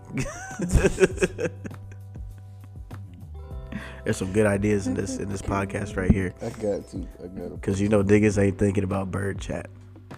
There's 4.04 4.18
some 4.18 4.32
good 4.32 4.46
ideas 4.46 4.88
in 4.88 4.94
this 4.94 5.18
in 5.18 5.30
this 5.30 5.42
podcast 5.42 5.98
right 5.98 6.10
here. 6.12 6.34
I 6.42 6.50
got 6.50 6.88
to. 6.90 7.08
I 7.24 7.28
got 7.28 7.50
to. 7.50 7.58
Cause 7.62 7.80
you 7.80 7.90
know 7.90 8.04
niggas 8.04 8.42
ain't 8.42 8.58
thinking 8.58 8.84
about 8.84 9.12
bird 9.12 9.40
chat. 9.40 9.70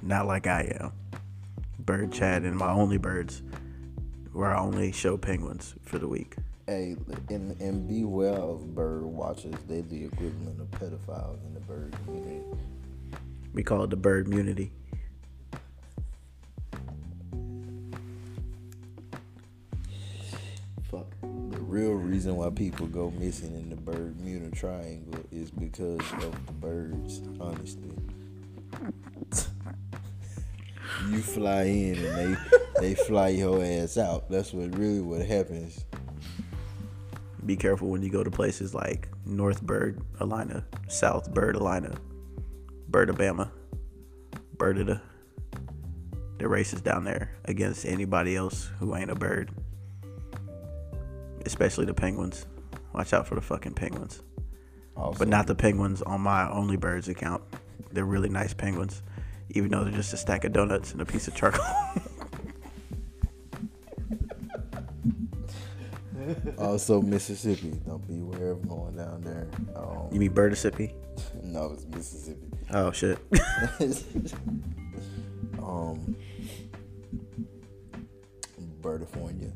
Not 0.01 0.27
like 0.27 0.47
I 0.47 0.77
am. 0.79 0.93
Bird 1.79 2.11
chat 2.11 2.43
and 2.43 2.55
my 2.55 2.71
only 2.71 2.97
birds. 2.97 3.41
Where 4.33 4.55
I 4.55 4.59
only 4.59 4.91
show 4.91 5.17
penguins 5.17 5.75
for 5.81 5.97
the 5.97 6.07
week. 6.07 6.35
Hey, 6.71 6.95
and 7.29 7.59
and 7.59 7.85
be 7.85 8.05
well 8.05 8.51
of 8.51 8.73
bird 8.73 9.03
watchers. 9.03 9.55
They're 9.67 9.81
the 9.81 10.05
equivalent 10.05 10.61
of 10.61 10.71
pedophiles 10.71 11.45
in 11.45 11.53
the 11.53 11.59
bird 11.59 11.93
community. 12.05 12.39
We 13.53 13.61
call 13.61 13.83
it 13.83 13.89
the 13.89 13.97
bird 13.97 14.27
immunity. 14.27 14.71
Fuck. 20.89 21.07
The 21.21 21.59
real 21.59 21.91
reason 21.91 22.37
why 22.37 22.49
people 22.51 22.87
go 22.87 23.11
missing 23.19 23.53
in 23.53 23.69
the 23.69 23.75
bird 23.75 24.15
Bermuda 24.15 24.55
Triangle 24.55 25.25
is 25.29 25.51
because 25.51 25.99
of 26.23 26.45
the 26.45 26.53
birds. 26.53 27.21
Honestly, 27.41 27.91
you 31.09 31.19
fly 31.21 31.63
in 31.63 31.97
and 31.97 32.15
they 32.15 32.37
they 32.79 32.95
fly 32.95 33.27
your 33.27 33.61
ass 33.61 33.97
out. 33.97 34.29
That's 34.29 34.53
what 34.53 34.73
really 34.77 35.01
what 35.01 35.25
happens. 35.25 35.83
Be 37.45 37.55
careful 37.55 37.89
when 37.89 38.03
you 38.03 38.09
go 38.09 38.23
to 38.23 38.29
places 38.29 38.75
like 38.75 39.09
North 39.25 39.61
Bird, 39.63 40.01
Alina, 40.19 40.63
South 40.87 41.33
Bird, 41.33 41.55
Alina, 41.55 41.95
Bird, 42.87 43.09
Alabama, 43.09 43.51
Birdida. 44.57 45.01
They're 46.37 46.49
racist 46.49 46.83
down 46.83 47.03
there 47.03 47.31
against 47.45 47.85
anybody 47.85 48.35
else 48.35 48.69
who 48.79 48.95
ain't 48.95 49.09
a 49.09 49.15
bird. 49.15 49.51
Especially 51.45 51.85
the 51.85 51.93
penguins. 51.93 52.45
Watch 52.93 53.13
out 53.13 53.27
for 53.27 53.35
the 53.35 53.41
fucking 53.41 53.73
penguins. 53.73 54.21
Also, 54.95 55.17
But 55.17 55.27
not 55.27 55.47
the 55.47 55.55
penguins 55.55 56.01
on 56.03 56.21
my 56.21 56.49
Only 56.51 56.77
Birds 56.77 57.07
account. 57.07 57.41
They're 57.91 58.05
really 58.05 58.29
nice 58.29 58.53
penguins, 58.53 59.01
even 59.49 59.71
though 59.71 59.83
they're 59.83 59.93
just 59.93 60.13
a 60.13 60.17
stack 60.17 60.43
of 60.45 60.53
donuts 60.53 60.91
and 60.91 61.01
a 61.01 61.05
piece 61.05 61.27
of 61.27 61.35
charcoal. 61.35 61.65
also 66.57 67.01
Mississippi. 67.01 67.79
Don't 67.85 68.05
be 68.07 68.19
aware 68.19 68.51
of 68.51 68.67
going 68.67 68.95
down 68.95 69.21
there. 69.21 69.47
Um, 69.75 70.09
you 70.11 70.19
mean 70.19 70.33
Birdissippi? 70.33 70.93
no, 71.43 71.71
it's 71.73 71.85
Mississippi. 71.85 72.47
Oh 72.71 72.91
shit. 72.91 73.17
um, 75.59 76.15
Birdifornia. 78.81 79.51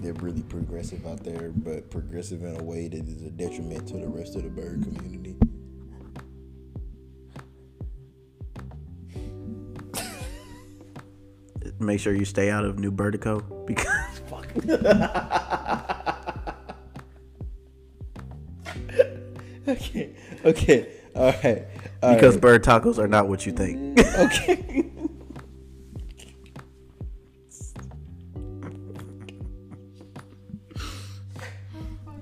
They're 0.00 0.12
really 0.14 0.42
progressive 0.42 1.06
out 1.06 1.24
there, 1.24 1.50
but 1.50 1.90
progressive 1.90 2.42
in 2.42 2.60
a 2.60 2.62
way 2.62 2.88
that 2.88 3.08
is 3.08 3.22
a 3.22 3.30
detriment 3.30 3.88
to 3.88 3.94
the 3.98 4.08
rest 4.08 4.36
of 4.36 4.42
the 4.42 4.50
bird 4.50 4.82
community. 4.82 5.36
Make 11.80 12.00
sure 12.00 12.14
you 12.14 12.24
stay 12.24 12.50
out 12.50 12.64
of 12.64 12.78
New 12.78 12.92
Birdico 12.92 13.66
because 13.66 14.14
Okay, 14.56 14.76
okay, 20.44 20.88
all 21.14 21.32
right. 21.42 21.64
all 22.02 22.14
because 22.14 22.34
right. 22.34 22.42
bird 22.42 22.64
tacos 22.64 22.98
are 22.98 23.08
not 23.08 23.28
what 23.28 23.46
you 23.46 23.52
think. 23.52 23.98
okay. 24.18 24.90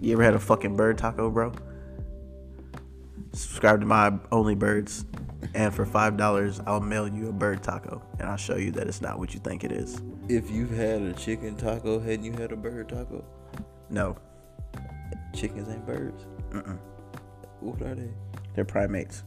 You 0.01 0.15
ever 0.15 0.25
had 0.25 0.35
a 0.35 0.41
fucking 0.41 0.77
bird 0.77 0.99
taco, 0.99 1.31
bro? 1.31 1.53
Subscribe 3.33 3.79
to 3.81 3.87
my 3.87 4.13
Only 4.33 4.57
Birds, 4.57 5.05
and 5.55 5.73
for 5.73 5.87
five 5.87 6.17
dollars, 6.17 6.61
I'll 6.67 6.81
mail 6.81 7.07
you 7.07 7.29
a 7.29 7.33
bird 7.33 7.63
taco, 7.63 8.03
and 8.19 8.29
I'll 8.29 8.37
show 8.37 8.57
you 8.57 8.73
that 8.73 8.89
it's 8.89 9.01
not 9.01 9.21
what 9.21 9.33
you 9.33 9.39
think 9.39 9.63
it 9.63 9.71
is. 9.71 10.03
If 10.29 10.51
you've 10.51 10.73
had 10.73 11.03
a 11.03 11.13
chicken 11.13 11.57
taco, 11.57 12.01
hadn't 12.01 12.25
you 12.25 12.33
had 12.33 12.51
a 12.51 12.57
bird 12.57 12.89
taco? 12.89 13.25
No, 13.91 14.17
Chickens 15.35 15.69
ain't 15.69 15.87
birds. 15.87 16.27
Mm-mm. 16.51 16.79
What 17.63 17.81
are 17.83 17.95
they? 17.95 18.09
they're 18.55 18.65
primates. 18.65 19.23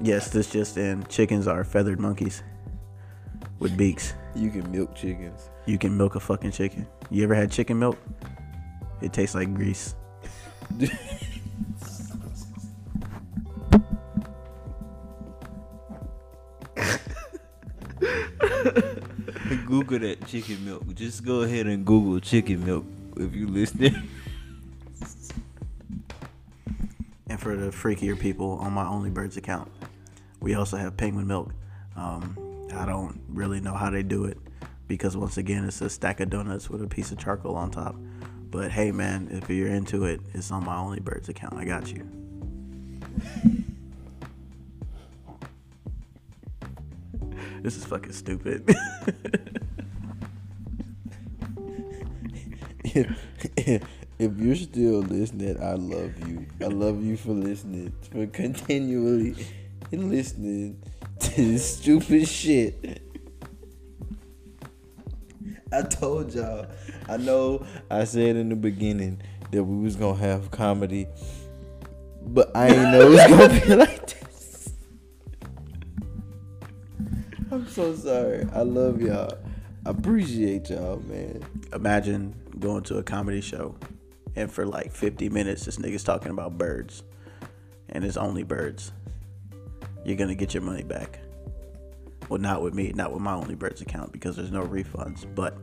yes, 0.00 0.30
this 0.30 0.50
just 0.50 0.76
in: 0.76 1.04
chickens 1.08 1.48
are 1.48 1.64
feathered 1.64 1.98
monkeys 1.98 2.44
with 3.58 3.76
beaks. 3.76 4.14
You 4.36 4.50
can 4.50 4.70
milk 4.70 4.94
chickens. 4.94 5.50
You 5.66 5.78
can 5.78 5.96
milk 5.96 6.14
a 6.14 6.20
fucking 6.20 6.52
chicken. 6.52 6.86
You 7.10 7.24
ever 7.24 7.34
had 7.34 7.50
chicken 7.50 7.78
milk? 7.78 7.98
It 9.00 9.12
tastes 9.12 9.34
like 9.34 9.52
grease. 9.52 9.96
Google 19.56 19.98
that 20.00 20.26
chicken 20.26 20.64
milk. 20.64 20.94
Just 20.94 21.24
go 21.24 21.42
ahead 21.42 21.66
and 21.66 21.84
Google 21.84 22.20
chicken 22.20 22.64
milk 22.64 22.84
if 23.16 23.34
you 23.34 23.46
listening. 23.46 24.08
And 27.28 27.38
for 27.38 27.56
the 27.56 27.70
freakier 27.70 28.18
people 28.18 28.58
on 28.60 28.72
my 28.72 28.86
Only 28.86 29.10
Birds 29.10 29.36
account, 29.36 29.70
we 30.40 30.54
also 30.54 30.76
have 30.76 30.96
penguin 30.96 31.26
milk. 31.26 31.52
Um, 31.96 32.36
I 32.74 32.86
don't 32.86 33.20
really 33.28 33.60
know 33.60 33.74
how 33.74 33.90
they 33.90 34.02
do 34.02 34.24
it 34.24 34.38
because 34.88 35.16
once 35.16 35.36
again, 35.36 35.64
it's 35.64 35.80
a 35.80 35.88
stack 35.88 36.18
of 36.18 36.30
donuts 36.30 36.68
with 36.68 36.82
a 36.82 36.88
piece 36.88 37.12
of 37.12 37.18
charcoal 37.18 37.54
on 37.54 37.70
top. 37.70 37.94
But 38.50 38.72
hey, 38.72 38.90
man, 38.90 39.28
if 39.30 39.48
you're 39.48 39.68
into 39.68 40.04
it, 40.04 40.20
it's 40.34 40.50
on 40.50 40.64
my 40.64 40.76
Only 40.76 40.98
Birds 40.98 41.28
account. 41.28 41.54
I 41.54 41.64
got 41.64 41.92
you. 41.92 42.08
This 47.62 47.76
is 47.76 47.84
fucking 47.84 48.12
stupid. 48.12 48.68
if, 52.84 53.92
you're 54.18 54.56
still 54.56 55.00
listening, 55.00 55.62
I 55.62 55.74
love 55.74 56.28
you. 56.28 56.46
I 56.60 56.66
love 56.66 57.04
you 57.04 57.16
for 57.16 57.32
listening, 57.32 57.92
for 58.10 58.26
continually 58.26 59.36
listening 59.92 60.82
to 61.20 61.34
this 61.36 61.78
stupid 61.78 62.26
shit. 62.26 63.02
I 65.72 65.82
told 65.82 66.34
y'all. 66.34 66.66
I 67.08 67.16
know 67.16 67.64
I 67.90 68.04
said 68.04 68.36
in 68.36 68.48
the 68.48 68.56
beginning 68.56 69.22
that 69.50 69.62
we 69.62 69.82
was 69.82 69.96
gonna 69.96 70.18
have 70.18 70.50
comedy, 70.50 71.06
but 72.22 72.50
I 72.56 72.68
ain't 72.68 72.92
know 72.92 73.02
it 73.02 73.10
was 73.10 73.26
gonna 73.26 73.60
be 73.60 73.74
like 73.76 74.06
this. 74.06 74.29
So 77.80 77.94
sorry. 77.96 78.46
I 78.52 78.62
love 78.62 79.00
y'all. 79.00 79.38
I 79.86 79.90
appreciate 79.90 80.68
y'all, 80.70 81.00
man. 81.00 81.42
Imagine 81.72 82.34
going 82.58 82.82
to 82.84 82.98
a 82.98 83.02
comedy 83.02 83.40
show 83.40 83.74
and 84.36 84.52
for 84.52 84.66
like 84.66 84.92
50 84.92 85.28
minutes, 85.30 85.64
this 85.64 85.78
nigga's 85.78 86.04
talking 86.04 86.30
about 86.30 86.58
birds 86.58 87.02
and 87.88 88.04
it's 88.04 88.16
only 88.16 88.42
birds. 88.42 88.92
You're 90.04 90.16
gonna 90.16 90.34
get 90.34 90.54
your 90.54 90.62
money 90.62 90.82
back. 90.82 91.20
Well, 92.28 92.40
not 92.40 92.62
with 92.62 92.74
me, 92.74 92.92
not 92.94 93.12
with 93.12 93.22
my 93.22 93.32
Only 93.32 93.54
Birds 93.56 93.80
account 93.80 94.12
because 94.12 94.36
there's 94.36 94.52
no 94.52 94.62
refunds, 94.62 95.26
but 95.34 95.58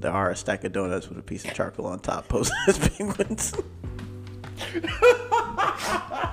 there 0.00 0.12
are 0.12 0.30
a 0.30 0.36
stack 0.36 0.64
of 0.64 0.72
donuts 0.72 1.08
with 1.08 1.18
a 1.18 1.22
piece 1.22 1.44
of 1.44 1.54
charcoal 1.54 1.86
on 1.86 2.00
top 2.00 2.28
posted 2.28 2.56
as 2.68 2.78
penguins. 2.78 3.54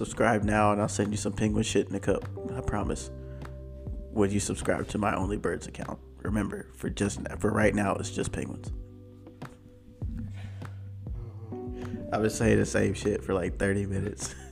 subscribe 0.00 0.44
now 0.44 0.72
and 0.72 0.80
I'll 0.80 0.88
send 0.88 1.10
you 1.10 1.18
some 1.18 1.34
penguin 1.34 1.62
shit 1.62 1.90
in 1.90 1.94
a 1.94 2.00
cup. 2.00 2.24
I 2.56 2.62
promise. 2.62 3.10
Would 4.12 4.32
you 4.32 4.40
subscribe 4.40 4.88
to 4.88 4.96
my 4.96 5.14
Only 5.14 5.36
Birds 5.36 5.66
account? 5.66 5.98
Remember, 6.22 6.68
for 6.74 6.88
just 6.88 7.20
for 7.38 7.50
right 7.50 7.74
now, 7.74 7.96
it's 7.96 8.08
just 8.10 8.32
penguins. 8.32 8.72
I've 12.10 12.22
been 12.22 12.30
saying 12.30 12.58
the 12.58 12.64
same 12.64 12.94
shit 12.94 13.22
for 13.22 13.34
like 13.34 13.58
30 13.58 13.84
minutes. 13.86 14.34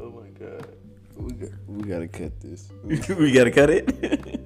Oh 0.00 0.10
my 0.10 0.28
god. 0.28 0.76
We 1.16 1.32
got, 1.32 1.50
we 1.66 1.88
gotta 1.88 2.06
cut 2.06 2.40
this. 2.40 2.70
we 2.84 3.32
gotta 3.32 3.50
cut 3.50 3.68
it. 3.68 4.40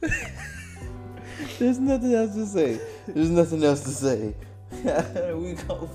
There's 1.58 1.78
nothing 1.78 2.14
else 2.14 2.34
to 2.34 2.46
say. 2.46 2.80
There's 3.06 3.30
nothing 3.30 3.64
else 3.64 3.82
to 3.82 3.90
say. 3.90 4.34
we 4.72 5.54
go. 5.54 5.90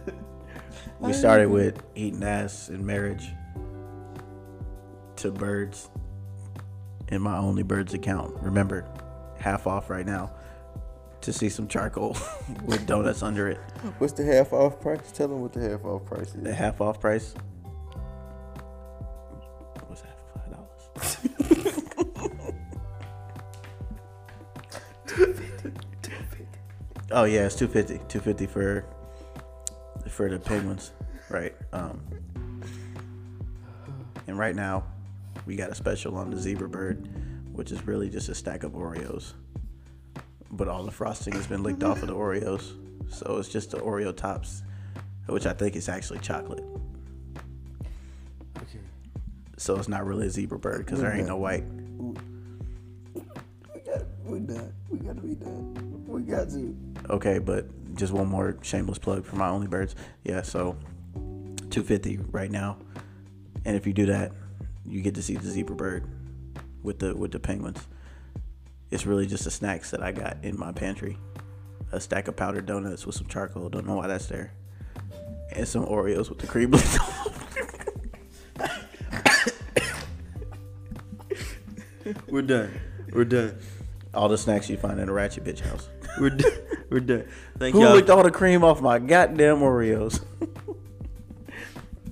we 1.00 1.12
started 1.12 1.48
with 1.48 1.82
eating 1.94 2.22
ass 2.22 2.68
and 2.68 2.84
marriage. 2.84 3.28
to 5.16 5.30
birds 5.30 5.90
in 7.08 7.22
my 7.22 7.36
Only 7.36 7.62
Birds 7.62 7.94
account. 7.94 8.34
Remember, 8.42 8.86
half 9.38 9.66
off 9.66 9.90
right 9.90 10.06
now 10.06 10.32
to 11.20 11.32
see 11.32 11.48
some 11.48 11.66
charcoal 11.68 12.16
with 12.64 12.86
donuts 12.86 13.22
under 13.22 13.48
it. 13.48 13.58
What's 13.98 14.12
the 14.12 14.24
half 14.24 14.52
off 14.52 14.80
price? 14.80 15.10
Tell 15.12 15.28
them 15.28 15.40
what 15.40 15.52
the 15.52 15.60
half 15.60 15.84
off 15.84 16.04
price 16.04 16.34
is. 16.34 16.42
The 16.42 16.54
half 16.54 16.80
off 16.80 17.00
price 17.00 17.34
was 19.88 20.02
half 20.02 20.18
of 20.34 21.22
five 21.22 21.33
oh 27.14 27.24
yeah, 27.24 27.46
it's 27.46 27.54
two 27.54 27.68
fifty. 27.68 28.00
Two 28.08 28.20
fifty 28.20 28.46
for 28.46 28.84
for 30.10 30.28
the 30.28 30.38
penguins, 30.38 30.92
right? 31.30 31.54
Um, 31.72 32.00
and 34.26 34.38
right 34.38 34.54
now, 34.54 34.84
we 35.46 35.56
got 35.56 35.70
a 35.70 35.74
special 35.74 36.16
on 36.16 36.30
the 36.30 36.38
zebra 36.38 36.68
bird, 36.68 37.08
which 37.52 37.72
is 37.72 37.86
really 37.86 38.10
just 38.10 38.28
a 38.28 38.34
stack 38.34 38.64
of 38.64 38.72
Oreos, 38.72 39.32
but 40.50 40.68
all 40.68 40.84
the 40.84 40.90
frosting 40.90 41.32
has 41.34 41.46
been 41.46 41.62
licked 41.62 41.82
off 41.82 42.02
of 42.02 42.08
the 42.08 42.14
Oreos, 42.14 42.74
so 43.10 43.38
it's 43.38 43.48
just 43.48 43.70
the 43.70 43.78
Oreo 43.78 44.14
tops, 44.14 44.62
which 45.26 45.46
I 45.46 45.52
think 45.52 45.76
is 45.76 45.88
actually 45.88 46.18
chocolate. 46.18 46.64
Okay. 48.58 48.80
So 49.56 49.76
it's 49.76 49.88
not 49.88 50.04
really 50.04 50.26
a 50.26 50.30
zebra 50.30 50.58
bird 50.58 50.84
because 50.84 51.00
there 51.00 51.14
ain't 51.14 51.28
no 51.28 51.36
white. 51.36 51.64
We 53.14 53.80
got. 53.80 54.02
We 54.24 54.40
done. 54.40 54.72
We 54.90 54.98
got 54.98 55.16
to 55.16 55.22
be 55.22 55.34
done. 55.34 56.04
We 56.06 56.22
got 56.22 56.50
to. 56.50 56.76
Okay, 57.10 57.38
but 57.38 57.66
just 57.94 58.12
one 58.12 58.28
more 58.28 58.56
shameless 58.62 58.98
plug 58.98 59.24
for 59.24 59.36
my 59.36 59.48
only 59.48 59.66
birds. 59.66 59.94
Yeah, 60.24 60.42
so 60.42 60.76
250 61.14 62.18
right 62.30 62.50
now. 62.50 62.78
And 63.64 63.76
if 63.76 63.86
you 63.86 63.92
do 63.92 64.06
that, 64.06 64.32
you 64.86 65.00
get 65.02 65.14
to 65.14 65.22
see 65.22 65.36
the 65.36 65.48
zebra 65.48 65.76
bird 65.76 66.04
with 66.82 66.98
the 66.98 67.14
with 67.16 67.32
the 67.32 67.40
penguins. 67.40 67.86
It's 68.90 69.06
really 69.06 69.26
just 69.26 69.44
the 69.44 69.50
snacks 69.50 69.90
that 69.90 70.02
I 70.02 70.12
got 70.12 70.36
in 70.42 70.58
my 70.58 70.72
pantry. 70.72 71.16
A 71.92 72.00
stack 72.00 72.28
of 72.28 72.36
powdered 72.36 72.66
donuts 72.66 73.06
with 73.06 73.14
some 73.14 73.26
charcoal. 73.26 73.68
Don't 73.68 73.86
know 73.86 73.96
why 73.96 74.06
that's 74.06 74.26
there. 74.26 74.52
And 75.52 75.66
some 75.66 75.86
Oreos 75.86 76.28
with 76.28 76.38
the 76.38 76.46
cream 76.46 76.72
We're 82.28 82.42
done. 82.42 82.80
We're 83.12 83.24
done. 83.24 83.58
All 84.12 84.28
the 84.28 84.36
snacks 84.36 84.68
you 84.68 84.76
find 84.76 85.00
in 85.00 85.08
a 85.08 85.12
ratchet 85.12 85.44
bitch 85.44 85.60
house. 85.60 85.88
We're 86.20 86.30
done. 86.30 86.52
We're 86.90 87.00
done. 87.00 87.26
Thank 87.58 87.74
Who 87.74 87.82
y'all. 87.82 87.94
licked 87.94 88.10
all 88.10 88.22
the 88.22 88.30
cream 88.30 88.62
off 88.64 88.80
my 88.80 88.98
goddamn 88.98 89.58
Oreos? 89.58 90.22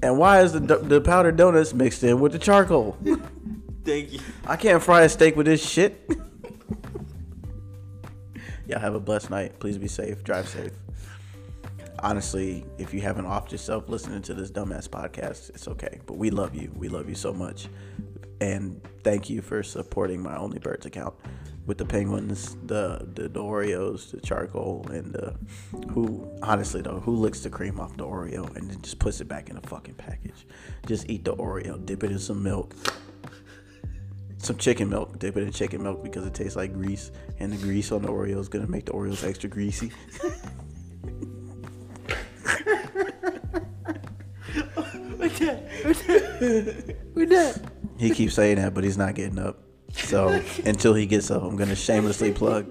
and 0.02 0.18
why 0.18 0.40
is 0.42 0.52
the 0.52 0.60
the 0.60 1.00
powdered 1.00 1.36
donuts 1.36 1.72
mixed 1.72 2.02
in 2.02 2.20
with 2.20 2.32
the 2.32 2.38
charcoal? 2.38 2.96
Thank 3.84 4.12
you. 4.12 4.20
I 4.46 4.56
can't 4.56 4.82
fry 4.82 5.02
a 5.02 5.08
steak 5.08 5.36
with 5.36 5.46
this 5.46 5.64
shit. 5.66 6.08
Y'all 8.66 8.78
have 8.78 8.94
a 8.94 9.00
blessed 9.00 9.30
night. 9.30 9.58
Please 9.58 9.76
be 9.78 9.88
safe. 9.88 10.22
Drive 10.24 10.48
safe. 10.48 10.72
Honestly, 11.98 12.64
if 12.78 12.94
you 12.94 13.00
haven't 13.00 13.26
offed 13.26 13.52
yourself 13.52 13.88
listening 13.88 14.22
to 14.22 14.34
this 14.34 14.50
dumbass 14.50 14.88
podcast, 14.88 15.50
it's 15.50 15.68
okay. 15.68 16.00
But 16.06 16.16
we 16.16 16.30
love 16.30 16.54
you. 16.54 16.72
We 16.76 16.88
love 16.88 17.08
you 17.08 17.14
so 17.14 17.32
much. 17.32 17.68
And 18.40 18.80
thank 19.04 19.30
you 19.30 19.40
for 19.42 19.62
supporting 19.62 20.20
my 20.22 20.36
Only 20.36 20.58
Birds 20.58 20.86
account 20.86 21.14
with 21.66 21.78
the 21.78 21.84
penguins, 21.84 22.56
the 22.66 23.06
the, 23.14 23.28
the 23.28 23.40
Oreos, 23.40 24.10
the 24.10 24.20
charcoal, 24.20 24.86
and 24.90 25.12
the 25.12 25.34
who. 25.92 26.28
Honestly 26.42 26.82
though, 26.82 27.00
who 27.00 27.16
licks 27.16 27.40
the 27.40 27.50
cream 27.50 27.78
off 27.78 27.96
the 27.96 28.04
Oreo 28.04 28.54
and 28.56 28.68
then 28.70 28.80
just 28.82 28.98
puts 28.98 29.20
it 29.20 29.28
back 29.28 29.48
in 29.48 29.56
a 29.56 29.60
fucking 29.62 29.94
package? 29.94 30.46
Just 30.86 31.08
eat 31.08 31.24
the 31.24 31.34
Oreo, 31.36 31.84
dip 31.84 32.02
it 32.02 32.10
in 32.10 32.18
some 32.18 32.42
milk, 32.42 32.74
some 34.38 34.56
chicken 34.56 34.88
milk. 34.88 35.18
Dip 35.18 35.36
it 35.36 35.42
in 35.44 35.52
chicken 35.52 35.82
milk 35.82 36.02
because 36.02 36.26
it 36.26 36.34
tastes 36.34 36.56
like 36.56 36.72
grease, 36.72 37.12
and 37.38 37.52
the 37.52 37.56
grease 37.56 37.92
on 37.92 38.02
the 38.02 38.08
Oreo 38.08 38.38
is 38.40 38.48
gonna 38.48 38.66
make 38.66 38.86
the 38.86 38.92
Oreos 38.92 39.26
extra 39.26 39.48
greasy. 39.48 39.92
We're 47.14 47.26
done. 47.26 47.54
He 47.98 48.10
keeps 48.10 48.34
saying 48.34 48.56
that, 48.56 48.74
but 48.74 48.84
he's 48.84 48.98
not 48.98 49.14
getting 49.14 49.38
up. 49.38 49.58
So 49.92 50.28
until 50.64 50.94
he 50.94 51.06
gets 51.06 51.30
up, 51.30 51.42
I'm 51.42 51.56
gonna 51.56 51.76
shamelessly 51.76 52.32
plug 52.32 52.70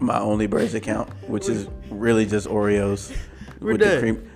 my 0.00 0.18
Only 0.18 0.46
Birds 0.46 0.74
account, 0.74 1.08
which 1.28 1.48
is 1.48 1.68
really 1.90 2.26
just 2.26 2.46
Oreos 2.48 3.16
We're 3.60 3.72
with 3.72 3.80
done. 3.80 3.94
the 3.94 4.00
cream. 4.00 4.30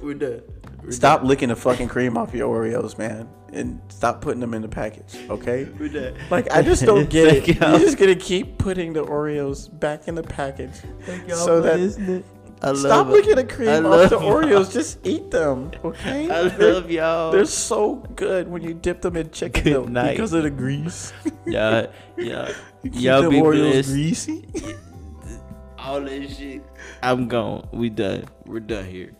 We're 0.00 0.14
done. 0.14 0.42
We're 0.82 0.90
Stop 0.90 1.22
licking 1.22 1.48
the 1.48 1.56
fucking 1.56 1.88
cream 1.88 2.16
off 2.16 2.34
your 2.34 2.52
Oreos, 2.54 2.98
man, 2.98 3.28
and 3.52 3.80
stop 3.88 4.20
putting 4.20 4.40
them 4.40 4.52
in 4.52 4.62
the 4.62 4.68
package, 4.68 5.14
okay? 5.30 5.64
Done. 5.64 5.76
We're 5.78 5.88
done. 5.88 6.14
Like 6.30 6.50
I 6.52 6.62
just 6.62 6.84
don't 6.84 7.08
get 7.08 7.28
it. 7.28 7.44
Thank 7.44 7.60
You're 7.60 7.70
y'all. 7.70 7.78
just 7.78 7.98
gonna 7.98 8.16
keep 8.16 8.58
putting 8.58 8.92
the 8.92 9.04
Oreos 9.04 9.68
back 9.78 10.08
in 10.08 10.14
the 10.16 10.22
package, 10.24 10.74
Thank 11.02 11.28
y'all 11.28 11.36
so 11.36 11.60
for 11.62 11.68
that 11.68 11.78
listening. 11.78 12.24
I 12.64 12.68
love 12.68 12.78
stop 12.78 13.06
it. 13.08 13.10
licking 13.10 13.34
the 13.34 13.42
I 13.42 13.44
cream 13.44 13.68
off 13.86 13.90
love 13.92 14.10
the 14.10 14.16
y'all. 14.20 14.42
Oreos. 14.42 14.72
Just 14.72 14.98
eat 15.04 15.30
them, 15.32 15.72
okay? 15.84 16.30
I 16.30 16.48
They're- 16.48 16.74
love 16.74 16.90
y'all. 16.90 17.32
They're 17.32 17.44
so 17.44 17.96
good 18.14 18.46
when 18.48 18.62
you 18.62 18.72
dip 18.72 19.00
them 19.02 19.16
in 19.16 19.30
chicken 19.30 19.64
Good 19.64 19.70
milk 19.72 19.88
night. 19.88 20.10
because 20.12 20.32
of 20.32 20.44
the 20.44 20.50
grease. 20.50 21.12
y'all, 21.46 21.88
y'all, 22.16 22.48
You 22.84 22.90
keep 22.90 23.00
y'all 23.02 23.22
them 23.22 23.30
be 23.30 23.38
Oreos 23.40 23.72
blessed. 23.72 23.90
greasy. 23.90 24.44
All 25.78 26.00
that 26.02 26.30
shit. 26.30 26.62
I'm 27.02 27.26
gone. 27.26 27.68
We 27.72 27.90
done. 27.90 28.26
We're 28.46 28.60
done 28.60 28.86
here. 28.86 29.12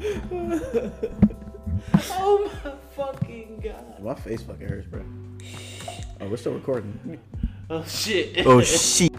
oh 2.10 2.50
my 2.64 2.72
fucking 2.96 3.60
god. 3.62 4.02
My 4.02 4.14
face 4.14 4.42
fucking 4.42 4.68
hurts, 4.68 4.86
bro. 4.88 5.02
Oh, 6.20 6.28
we're 6.28 6.36
still 6.36 6.52
recording. 6.54 7.18
Oh 7.74 7.82
shit. 7.86 8.46
oh 8.46 8.60
shit. 8.60 9.10